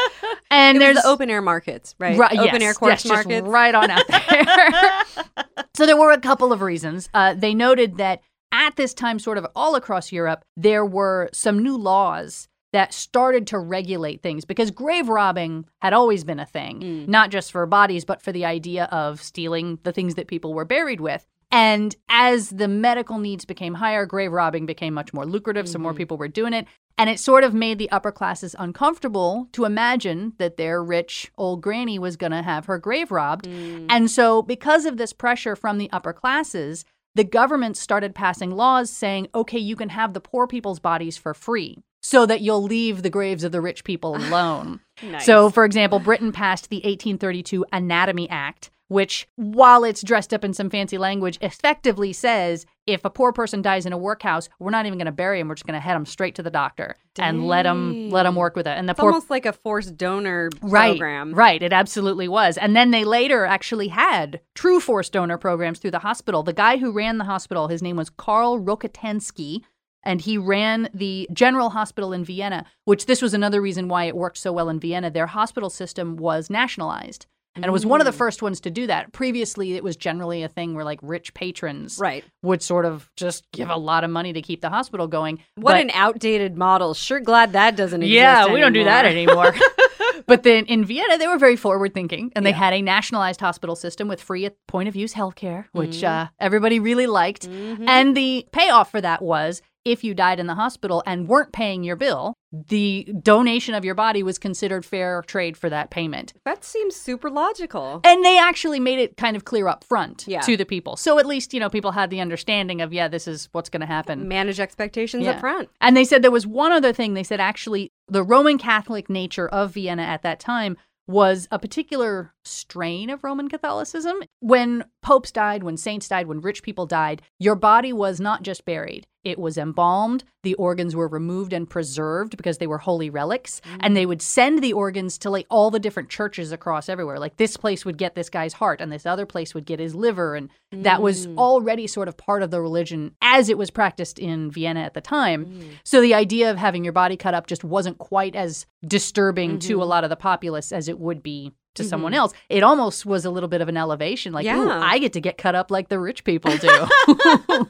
And 0.51 0.81
there's 0.81 0.95
the 0.97 1.07
open 1.07 1.29
air 1.29 1.43
markets, 1.43 1.93
right? 1.99 2.17
Right, 2.17 2.31
open 2.37 2.61
yes, 2.61 2.61
air 2.63 2.73
corpse 2.73 3.05
yes, 3.05 3.13
markets. 3.13 3.47
right 3.47 3.73
on 3.75 3.89
out 3.91 4.07
there. 4.07 5.55
so 5.75 5.85
there 5.85 5.95
were 5.95 6.11
a 6.11 6.19
couple 6.19 6.51
of 6.51 6.61
reasons. 6.61 7.07
Uh, 7.13 7.35
they 7.35 7.53
noted 7.53 7.97
that 7.97 8.21
at 8.51 8.75
this 8.75 8.93
time, 8.95 9.19
sort 9.19 9.37
of 9.37 9.45
all 9.55 9.75
across 9.75 10.11
Europe, 10.11 10.43
there 10.57 10.83
were 10.83 11.29
some 11.33 11.61
new 11.61 11.77
laws 11.77 12.47
that 12.73 12.93
started 12.93 13.47
to 13.47 13.57
regulate 13.59 14.21
things 14.21 14.45
because 14.45 14.69
grave 14.71 15.09
robbing 15.09 15.65
had 15.81 15.93
always 15.93 16.23
been 16.23 16.39
a 16.39 16.45
thing, 16.45 16.81
Mm. 16.81 17.07
not 17.07 17.31
just 17.31 17.51
for 17.51 17.65
bodies, 17.65 18.05
but 18.05 18.21
for 18.21 18.31
the 18.31 18.45
idea 18.45 18.85
of 18.85 19.21
stealing 19.21 19.79
the 19.83 19.91
things 19.91 20.15
that 20.15 20.27
people 20.27 20.53
were 20.53 20.65
buried 20.65 21.01
with. 21.01 21.25
And 21.51 21.95
as 22.09 22.51
the 22.51 22.67
medical 22.67 23.17
needs 23.17 23.43
became 23.43 23.73
higher, 23.75 24.05
grave 24.05 24.31
robbing 24.31 24.67
became 24.67 24.93
much 24.93 25.13
more 25.13 25.25
lucrative, 25.25 25.67
so 25.67 25.79
more 25.79 25.93
Mhm. 25.93 25.97
people 25.97 26.17
were 26.17 26.27
doing 26.27 26.53
it. 26.53 26.67
And 26.95 27.09
it 27.09 27.19
sort 27.19 27.43
of 27.43 27.55
made 27.55 27.79
the 27.79 27.89
upper 27.89 28.11
classes 28.11 28.55
uncomfortable 28.59 29.47
to 29.53 29.65
imagine 29.65 30.33
that 30.37 30.57
their 30.57 30.83
rich 30.83 31.31
old 31.39 31.61
granny 31.61 31.97
was 31.97 32.17
going 32.17 32.33
to 32.33 32.43
have 32.43 32.65
her 32.67 32.77
grave 32.77 33.09
robbed. 33.11 33.47
Mm. 33.47 33.87
And 33.89 34.11
so, 34.11 34.43
because 34.43 34.85
of 34.85 34.97
this 34.97 35.11
pressure 35.13 35.55
from 35.55 35.79
the 35.79 35.89
upper 35.91 36.13
classes, 36.13 36.85
the 37.15 37.23
government 37.23 37.77
started 37.77 38.13
passing 38.13 38.51
laws 38.51 38.91
saying, 38.91 39.27
okay, 39.33 39.57
you 39.57 39.75
can 39.75 39.89
have 39.89 40.13
the 40.13 40.21
poor 40.21 40.45
people's 40.45 40.79
bodies 40.79 41.17
for 41.17 41.33
free 41.33 41.79
so 42.01 42.25
that 42.25 42.41
you'll 42.41 42.63
leave 42.63 43.01
the 43.01 43.09
graves 43.09 43.43
of 43.43 43.51
the 43.51 43.61
rich 43.61 43.83
people 43.83 44.15
ah, 44.17 44.27
alone. 44.27 44.79
Nice. 45.03 45.25
So, 45.25 45.49
for 45.49 45.65
example, 45.65 45.99
Britain 45.99 46.31
passed 46.31 46.69
the 46.69 46.77
1832 46.77 47.65
Anatomy 47.71 48.29
Act, 48.29 48.69
which, 48.87 49.27
while 49.35 49.83
it's 49.83 50.01
dressed 50.01 50.33
up 50.33 50.43
in 50.43 50.53
some 50.53 50.69
fancy 50.69 50.97
language, 50.97 51.37
effectively 51.41 52.11
says 52.11 52.65
if 52.87 53.05
a 53.05 53.09
poor 53.09 53.31
person 53.31 53.61
dies 53.61 53.85
in 53.85 53.93
a 53.93 53.97
workhouse, 53.97 54.49
we're 54.57 54.71
not 54.71 54.85
even 54.87 54.97
going 54.97 55.05
to 55.05 55.11
bury 55.11 55.39
him. 55.39 55.47
We're 55.47 55.55
just 55.55 55.67
going 55.67 55.75
to 55.75 55.79
head 55.79 55.95
him 55.95 56.05
straight 56.05 56.35
to 56.35 56.43
the 56.43 56.49
doctor 56.49 56.95
and 57.19 57.47
let 57.47 57.65
him 57.65 58.09
let 58.09 58.25
him 58.25 58.35
work 58.35 58.55
with 58.55 58.65
it. 58.65 58.71
And 58.71 58.89
the 58.89 58.91
it's 58.91 58.99
poor 58.99 59.11
almost 59.11 59.29
like 59.29 59.45
a 59.45 59.53
forced 59.53 59.95
donor 59.95 60.49
right, 60.61 60.91
program. 60.91 61.33
Right, 61.33 61.61
it 61.61 61.71
absolutely 61.71 62.27
was. 62.27 62.57
And 62.57 62.75
then 62.75 62.91
they 62.91 63.05
later 63.05 63.45
actually 63.45 63.89
had 63.89 64.41
true 64.55 64.79
forced 64.79 65.13
donor 65.13 65.37
programs 65.37 65.79
through 65.79 65.91
the 65.91 65.99
hospital. 65.99 66.41
The 66.41 66.53
guy 66.53 66.77
who 66.77 66.91
ran 66.91 67.19
the 67.19 67.25
hospital, 67.25 67.67
his 67.67 67.83
name 67.83 67.95
was 67.95 68.09
Karl 68.09 68.59
Rokitansky. 68.59 69.61
And 70.03 70.21
he 70.21 70.37
ran 70.37 70.89
the 70.93 71.27
General 71.33 71.71
Hospital 71.71 72.13
in 72.13 72.23
Vienna, 72.23 72.65
which 72.85 73.05
this 73.05 73.21
was 73.21 73.33
another 73.33 73.61
reason 73.61 73.87
why 73.87 74.05
it 74.05 74.15
worked 74.15 74.37
so 74.37 74.51
well 74.51 74.69
in 74.69 74.79
Vienna. 74.79 75.09
Their 75.11 75.27
hospital 75.27 75.69
system 75.69 76.15
was 76.17 76.49
nationalized. 76.49 77.25
And 77.55 77.65
it 77.65 77.71
was 77.71 77.85
one 77.85 77.99
of 77.99 78.05
the 78.05 78.11
Mm. 78.13 78.17
first 78.17 78.41
ones 78.41 78.61
to 78.61 78.69
do 78.69 78.87
that. 78.87 79.11
Previously, 79.11 79.73
it 79.73 79.83
was 79.83 79.97
generally 79.97 80.43
a 80.43 80.47
thing 80.47 80.75
where 80.75 80.85
like 80.85 80.99
rich 81.01 81.33
patrons 81.33 81.97
Right. 81.99 82.23
would 82.43 82.61
sort 82.61 82.85
of 82.85 83.09
just 83.17 83.51
give 83.51 83.69
a 83.69 83.75
lot 83.75 84.03
of 84.05 84.11
money 84.11 84.31
to 84.33 84.41
keep 84.41 84.61
the 84.61 84.69
hospital 84.69 85.07
going. 85.07 85.39
What 85.55 85.73
But- 85.73 85.81
an 85.81 85.91
outdated 85.93 86.55
model. 86.57 86.93
Sure 86.93 87.19
glad 87.19 87.51
that 87.53 87.75
doesn't 87.75 88.01
exist. 88.03 88.15
yeah, 88.15 88.53
we 88.53 88.61
don't 88.61 88.71
do 88.71 88.83
that 88.85 89.03
anymore. 89.05 89.47
anymore. 89.47 89.59
but 90.27 90.43
then 90.43 90.65
in 90.65 90.85
Vienna, 90.85 91.17
they 91.17 91.27
were 91.27 91.37
very 91.39 91.55
forward 91.55 91.93
thinking 91.93 92.31
and 92.35 92.45
they 92.45 92.51
Yeah. 92.51 92.55
had 92.57 92.73
a 92.73 92.81
nationalized 92.81 93.41
hospital 93.41 93.75
system 93.75 94.07
with 94.07 94.21
free 94.21 94.49
point 94.67 94.87
of 94.87 94.95
use 94.95 95.13
healthcare, 95.15 95.65
which 95.73 95.97
Mhm. 96.01 96.07
uh, 96.07 96.27
everybody 96.39 96.79
really 96.79 97.07
liked. 97.07 97.49
Mhm. 97.49 97.83
And 97.89 98.15
the 98.15 98.45
payoff 98.53 98.91
for 98.91 99.01
that 99.01 99.21
was 99.21 99.61
if 99.85 100.03
you 100.03 100.13
died 100.13 100.39
in 100.39 100.47
the 100.47 100.55
hospital 100.55 101.01
and 101.05 101.27
weren't 101.27 101.51
paying 101.53 101.83
your 101.83 101.95
bill, 101.95 102.33
the 102.51 103.07
donation 103.21 103.75
of 103.75 103.85
your 103.85 103.95
body 103.95 104.23
was 104.23 104.37
considered 104.39 104.83
fair 104.85 105.21
trade 105.25 105.55
for 105.55 105.69
that 105.69 105.89
payment. 105.89 106.33
that 106.45 106.63
seems 106.65 106.95
super 106.95 107.29
logical. 107.29 108.01
And 108.03 108.25
they 108.25 108.37
actually 108.39 108.79
made 108.79 108.99
it 108.99 109.17
kind 109.17 109.35
of 109.35 109.45
clear 109.45 109.67
up 109.67 109.83
front 109.83 110.25
Yeah. 110.27 110.41
to 110.41 110.57
the 110.57 110.65
people. 110.65 110.95
So 110.95 111.19
at 111.19 111.25
least, 111.25 111.53
you 111.53 111.59
know, 111.59 111.69
people 111.69 111.91
had 111.91 112.09
the 112.09 112.19
understanding 112.21 112.81
of, 112.81 112.91
yeah, 112.91 113.07
this 113.07 113.27
is 113.27 113.49
what's 113.51 113.69
going 113.69 113.81
to 113.81 113.85
happen. 113.87 114.27
Manage 114.27 114.59
expectations 114.59 115.23
Yeah. 115.23 115.31
up 115.31 115.39
front. 115.39 115.69
And 115.79 115.95
they 115.95 116.03
said 116.05 116.21
there 116.23 116.31
was 116.31 116.47
one 116.47 116.71
other 116.71 116.91
thing. 116.91 117.13
They 117.13 117.23
said 117.23 117.39
actually 117.39 117.91
the 118.07 118.23
Roman 118.23 118.57
Catholic 118.57 119.09
nature 119.09 119.47
of 119.47 119.71
Vienna 119.71 120.03
at 120.03 120.23
that 120.23 120.39
time 120.39 120.75
was 121.07 121.47
a 121.51 121.57
particular 121.57 122.33
strain 122.45 123.09
of 123.09 123.23
Roman 123.23 123.49
Catholicism. 123.49 124.17
When 124.41 124.85
popes 125.01 125.31
died, 125.31 125.63
when 125.63 125.75
saints 125.77 126.07
died, 126.07 126.27
when 126.27 126.39
rich 126.39 126.61
people 126.61 126.85
died, 126.85 127.23
your 127.39 127.55
body 127.55 127.91
was 127.91 128.19
not 128.19 128.43
just 128.43 128.63
buried, 128.63 129.07
it 129.23 129.37
was 129.37 129.57
embalmed. 129.57 130.23
The 130.43 130.53
organs 130.55 130.95
were 130.95 131.07
removed 131.09 131.51
and 131.51 131.69
preserved 131.69 132.37
because 132.37 132.57
they 132.59 132.67
were 132.67 132.77
holy 132.77 133.09
relics. 133.09 133.61
And 133.81 133.95
they 133.95 134.05
would 134.05 134.21
send 134.21 134.61
the 134.63 134.71
organs 134.73 135.17
to 135.19 135.29
like 135.29 135.45
all 135.49 135.69
the 135.71 135.79
different 135.79 136.09
churches 136.09 136.51
across 136.53 136.87
everywhere. 136.87 137.19
Like 137.19 137.35
this 137.37 137.57
place 137.57 137.83
would 137.83 137.97
get 137.97 138.15
this 138.15 138.29
guy's 138.29 138.53
heart, 138.53 138.79
and 138.81 138.91
this 138.91 139.05
other 139.05 139.25
place 139.25 139.53
would 139.53 139.65
get 139.65 139.79
his 139.79 139.93
liver. 139.93 140.35
And 140.35 140.49
that 140.71 141.01
was 141.01 141.27
Mm. 141.27 141.37
already 141.37 141.87
sort 141.87 142.07
of 142.07 142.15
part 142.15 142.43
of 142.43 142.51
the 142.51 142.61
religion 142.61 143.15
as 143.21 143.49
it 143.49 143.57
was 143.57 143.69
practiced 143.71 144.19
in 144.19 144.49
Vienna 144.51 144.79
at 144.81 144.93
the 144.93 145.01
time. 145.01 145.45
Mm. 145.45 145.63
So 145.83 145.99
the 145.99 146.13
idea 146.13 146.49
of 146.49 146.57
having 146.57 146.83
your 146.85 146.93
body 146.93 147.17
cut 147.17 147.33
up 147.33 147.47
just 147.47 147.63
wasn't 147.65 147.97
quite 147.97 148.35
as 148.35 148.65
disturbing 148.87 149.59
to 149.59 149.81
a 149.81 149.85
Mhm. 149.85 149.89
lot 149.89 150.03
of 150.05 150.09
the 150.09 150.15
populace 150.15 150.71
as 150.71 150.87
it 150.87 150.99
would 150.99 151.21
be 151.21 151.51
to 151.75 151.83
someone 151.83 152.13
Mhm. 152.13 152.17
else. 152.17 152.33
It 152.49 152.63
almost 152.63 153.05
was 153.05 153.25
a 153.25 153.29
little 153.29 153.47
bit 153.49 153.61
of 153.61 153.69
an 153.69 153.77
elevation. 153.77 154.33
Like, 154.33 154.45
ooh, 154.45 154.67
Yeah. 154.67 154.79
I 154.83 154.97
get 154.99 155.13
to 155.13 155.21
get 155.21 155.37
cut 155.37 155.55
up 155.55 155.69
like 155.69 155.89
the 155.89 155.99
rich 155.99 156.23
people 156.23 156.55
do. 156.57 156.67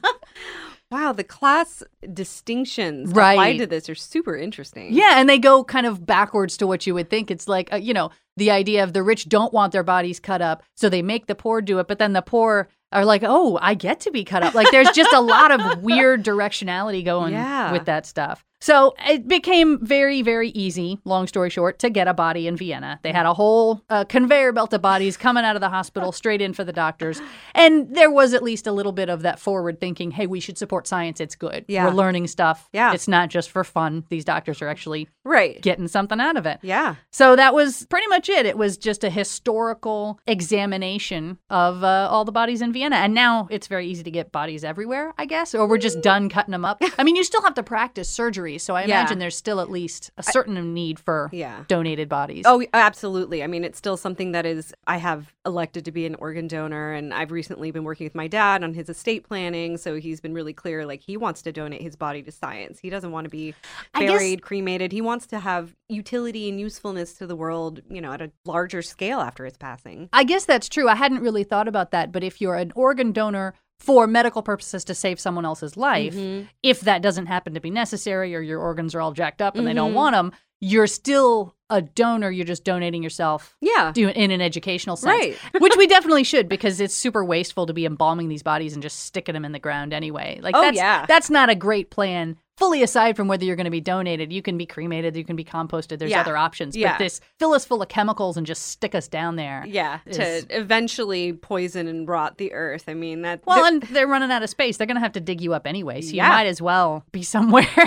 Wow, 0.90 1.12
the 1.12 1.22
class 1.24 1.82
distinctions 2.12 3.12
Right. 3.12 3.32
applied 3.34 3.58
to 3.58 3.66
this 3.66 3.88
are 3.88 3.94
super 3.94 4.36
interesting. 4.36 4.92
yeah, 4.92 5.14
and 5.20 5.28
they 5.28 5.38
go 5.38 5.62
kind 5.64 5.86
of 5.86 6.04
backwards 6.06 6.56
to 6.58 6.66
what 6.66 6.86
you 6.86 6.94
would 6.94 7.08
think. 7.10 7.30
It's 7.30 7.46
like, 7.48 7.72
uh, 7.72 7.76
you 7.76 7.94
know, 7.94 8.10
the 8.36 8.50
idea 8.50 8.82
of 8.82 8.92
the 8.92 9.02
rich 9.02 9.28
don't 9.28 9.52
want 9.52 9.72
their 9.72 9.82
bodies 9.82 10.18
cut 10.20 10.42
up, 10.42 10.62
so 10.76 10.88
they 10.88 11.02
make 11.02 11.26
the 11.26 11.34
poor 11.34 11.60
do 11.60 11.78
it, 11.78 11.88
but 11.88 11.98
then 11.98 12.12
the 12.12 12.22
poor 12.22 12.68
are 12.92 13.04
like, 13.04 13.22
oh, 13.24 13.58
I 13.62 13.74
get 13.74 14.00
to 14.00 14.10
be 14.10 14.24
cut 14.24 14.42
up. 14.42 14.54
Like, 14.54 14.70
there's 14.72 14.90
just 14.90 15.12
a 15.12 15.20
lot 15.20 15.52
of 15.52 15.82
weird 15.82 16.24
directionality 16.24 17.04
going 17.04 17.34
Yeah. 17.34 17.70
with 17.72 17.84
that 17.84 18.04
stuff. 18.06 18.44
So 18.62 18.94
it 19.08 19.26
became 19.26 19.78
very, 19.84 20.20
very 20.20 20.50
easy, 20.50 20.98
long 21.04 21.26
story 21.26 21.48
short, 21.48 21.78
to 21.78 21.88
get 21.88 22.06
a 22.08 22.12
body 22.14 22.46
in 22.46 22.56
Vienna. 22.56 23.00
They 23.02 23.10
had 23.12 23.24
a 23.24 23.32
whole 23.32 23.82
uh, 23.88 24.04
conveyor 24.04 24.52
belt 24.52 24.72
of 24.74 24.82
bodies 24.82 25.16
coming 25.16 25.44
out 25.44 25.56
of 25.56 25.60
the 25.60 25.70
hospital 25.70 26.12
straight 26.12 26.42
in 26.42 26.52
for 26.52 26.62
the 26.62 26.72
doctors. 26.72 27.22
And 27.54 27.94
there 27.94 28.10
was 28.10 28.34
at 28.34 28.42
least 28.42 28.66
a 28.66 28.72
little 28.72 28.92
bit 28.92 29.08
of 29.08 29.22
that 29.22 29.38
forward 29.40 29.80
thinking 29.80 30.10
hey, 30.10 30.26
we 30.26 30.40
should 30.40 30.58
support 30.58 30.86
science. 30.86 31.20
It's 31.20 31.34
good. 31.36 31.64
Yeah. 31.68 31.86
We're 31.86 31.92
learning 31.92 32.26
stuff. 32.26 32.68
Yeah. 32.72 32.92
It's 32.92 33.08
not 33.08 33.30
just 33.30 33.50
for 33.50 33.64
fun. 33.64 34.04
These 34.10 34.24
doctors 34.24 34.60
are 34.60 34.68
actually 34.68 35.08
Right. 35.24 35.60
getting 35.62 35.88
something 35.88 36.20
out 36.20 36.36
of 36.36 36.44
it. 36.46 36.58
Yeah. 36.62 36.96
So 37.12 37.36
that 37.36 37.54
was 37.54 37.86
pretty 37.86 38.08
much 38.08 38.28
it. 38.28 38.44
It 38.44 38.58
was 38.58 38.76
just 38.76 39.04
a 39.04 39.10
historical 39.10 40.20
examination 40.26 41.38
of 41.48 41.82
uh, 41.82 42.08
all 42.10 42.24
the 42.24 42.32
bodies 42.32 42.60
in 42.60 42.72
Vienna. 42.72 42.96
And 42.96 43.14
now 43.14 43.48
it's 43.50 43.66
very 43.68 43.86
easy 43.86 44.02
to 44.02 44.10
get 44.10 44.32
bodies 44.32 44.64
everywhere, 44.64 45.14
I 45.16 45.24
guess, 45.26 45.54
or 45.54 45.66
we're 45.66 45.78
just 45.78 46.02
done 46.02 46.28
cutting 46.28 46.52
them 46.52 46.64
up. 46.64 46.82
I 46.98 47.04
mean, 47.04 47.16
you 47.16 47.24
still 47.24 47.42
have 47.42 47.54
to 47.54 47.62
practice 47.62 48.08
surgery. 48.10 48.49
So 48.58 48.74
I 48.76 48.80
Yeah. 48.80 49.00
imagine 49.00 49.18
there's 49.18 49.36
still 49.36 49.60
at 49.60 49.70
least 49.70 50.10
a 50.16 50.22
certain 50.22 50.72
need 50.74 50.98
for 50.98 51.28
Yeah. 51.32 51.64
donated 51.68 52.08
bodies. 52.08 52.44
Oh, 52.46 52.64
absolutely. 52.72 53.42
I 53.42 53.46
mean, 53.46 53.64
it's 53.64 53.78
still 53.78 53.96
something 53.96 54.32
that 54.32 54.46
is, 54.46 54.74
I 54.86 54.96
have 54.98 55.32
elected 55.46 55.84
to 55.86 55.92
be 55.92 56.06
an 56.06 56.14
organ 56.16 56.48
donor, 56.48 56.92
and 56.92 57.12
I've 57.14 57.30
recently 57.30 57.70
been 57.70 57.84
working 57.84 58.04
with 58.04 58.14
my 58.14 58.26
dad 58.28 58.62
on 58.64 58.74
his 58.74 58.88
estate 58.88 59.24
planning. 59.26 59.76
So 59.76 59.96
he's 59.96 60.20
been 60.20 60.34
really 60.34 60.52
clear 60.52 60.84
like, 60.86 61.00
he 61.02 61.16
wants 61.16 61.42
to 61.42 61.52
donate 61.52 61.82
his 61.82 61.96
body 61.96 62.22
to 62.22 62.32
science. 62.32 62.78
He 62.80 62.90
doesn't 62.90 63.12
want 63.12 63.24
to 63.24 63.30
be 63.30 63.54
I 63.94 64.00
guess- 64.00 64.10
buried, 64.10 64.42
cremated. 64.42 64.92
He 64.92 65.00
wants 65.00 65.26
to 65.28 65.38
have 65.40 65.74
utility 65.88 66.48
and 66.48 66.60
usefulness 66.60 67.14
to 67.14 67.26
the 67.26 67.36
world, 67.36 67.80
you 67.88 68.00
know, 68.00 68.12
at 68.12 68.20
a 68.20 68.30
larger 68.44 68.82
scale 68.82 69.20
after 69.20 69.44
his 69.44 69.56
passing. 69.56 70.08
I 70.12 70.24
guess 70.24 70.44
that's 70.44 70.68
true. 70.68 70.88
I 70.88 70.94
hadn't 70.94 71.20
really 71.20 71.44
thought 71.44 71.68
about 71.68 71.90
that. 71.92 72.12
But 72.12 72.22
if 72.24 72.40
you're 72.40 72.54
an 72.56 72.72
organ 72.74 73.12
donor 73.12 73.54
for 73.80 74.06
medical 74.06 74.42
purposes 74.42 74.84
to 74.84 74.94
save 74.94 75.18
someone 75.18 75.44
else's 75.44 75.76
life, 75.76 76.14
Mhm. 76.14 76.46
if 76.62 76.82
that 76.82 77.02
doesn't 77.02 77.26
happen 77.26 77.54
to 77.54 77.60
be 77.60 77.70
necessary 77.70 78.34
or 78.36 78.40
your 78.40 78.60
organs 78.60 78.94
are 78.94 79.00
all 79.00 79.12
jacked 79.12 79.42
up 79.42 79.56
and 79.56 79.66
they 79.66 79.72
don't 79.72 79.92
Mhm. 79.92 79.94
want 79.94 80.14
them, 80.14 80.32
you're 80.60 80.86
still 80.86 81.54
a 81.70 81.80
donor. 81.80 82.30
You're 82.30 82.44
just 82.44 82.64
donating 82.64 83.02
yourself 83.02 83.56
Yeah. 83.62 83.92
do 83.94 84.08
in 84.08 84.30
an 84.30 84.42
educational 84.42 84.96
sense, 84.96 85.18
Right. 85.18 85.36
which 85.62 85.74
we 85.78 85.86
definitely 85.96 86.24
should 86.24 86.48
because 86.48 86.80
it's 86.80 86.94
super 86.94 87.24
wasteful 87.24 87.64
to 87.66 87.72
be 87.72 87.86
embalming 87.86 88.28
these 88.28 88.42
bodies 88.42 88.74
and 88.74 88.82
just 88.82 88.98
sticking 89.00 89.32
them 89.32 89.44
in 89.46 89.52
the 89.52 89.58
ground 89.58 89.94
anyway. 89.94 90.38
Like 90.42 90.54
Oh, 90.54 90.60
that's 90.60 90.76
yeah. 90.76 91.06
that's 91.06 91.30
not 91.30 91.48
a 91.48 91.54
great 91.54 91.90
plan. 91.90 92.36
Fully 92.60 92.82
aside 92.82 93.16
from 93.16 93.26
whether 93.26 93.44
you're 93.44 93.56
going 93.56 93.64
to 93.64 93.70
be 93.70 93.80
donated, 93.80 94.32
you 94.32 94.42
can 94.42 94.56
be 94.58 94.66
cremated, 94.66 95.16
you 95.16 95.24
can 95.24 95.34
be 95.34 95.44
composted. 95.44 95.98
There's 95.98 96.10
Yeah. 96.12 96.20
other 96.20 96.36
options, 96.36 96.76
Yeah. 96.76 96.92
but 96.92 96.98
this 96.98 97.20
fill 97.38 97.54
us 97.54 97.64
full 97.64 97.80
of 97.82 97.88
chemicals 97.88 98.36
and 98.36 98.46
just 98.46 98.68
stick 98.68 98.94
us 98.94 99.08
down 99.08 99.36
there. 99.36 99.64
Yeah, 99.66 100.00
to 100.12 100.44
eventually 100.50 101.32
poison 101.32 101.88
and 101.88 102.06
rot 102.06 102.36
the 102.36 102.52
earth. 102.52 102.84
I 102.86 102.94
mean, 102.94 103.22
that. 103.22 103.40
Well, 103.46 103.64
and 103.64 103.82
they're 103.84 104.06
running 104.06 104.30
out 104.30 104.42
of 104.42 104.50
space. 104.50 104.76
They're 104.76 104.86
going 104.86 104.96
to 104.98 105.00
have 105.00 105.12
to 105.14 105.20
dig 105.20 105.40
you 105.40 105.54
up 105.54 105.66
anyway, 105.66 106.02
so 106.02 106.14
Yeah. 106.14 106.26
you 106.26 106.32
might 106.34 106.46
as 106.46 106.60
well 106.62 107.04
be 107.12 107.22
somewhere. 107.22 107.66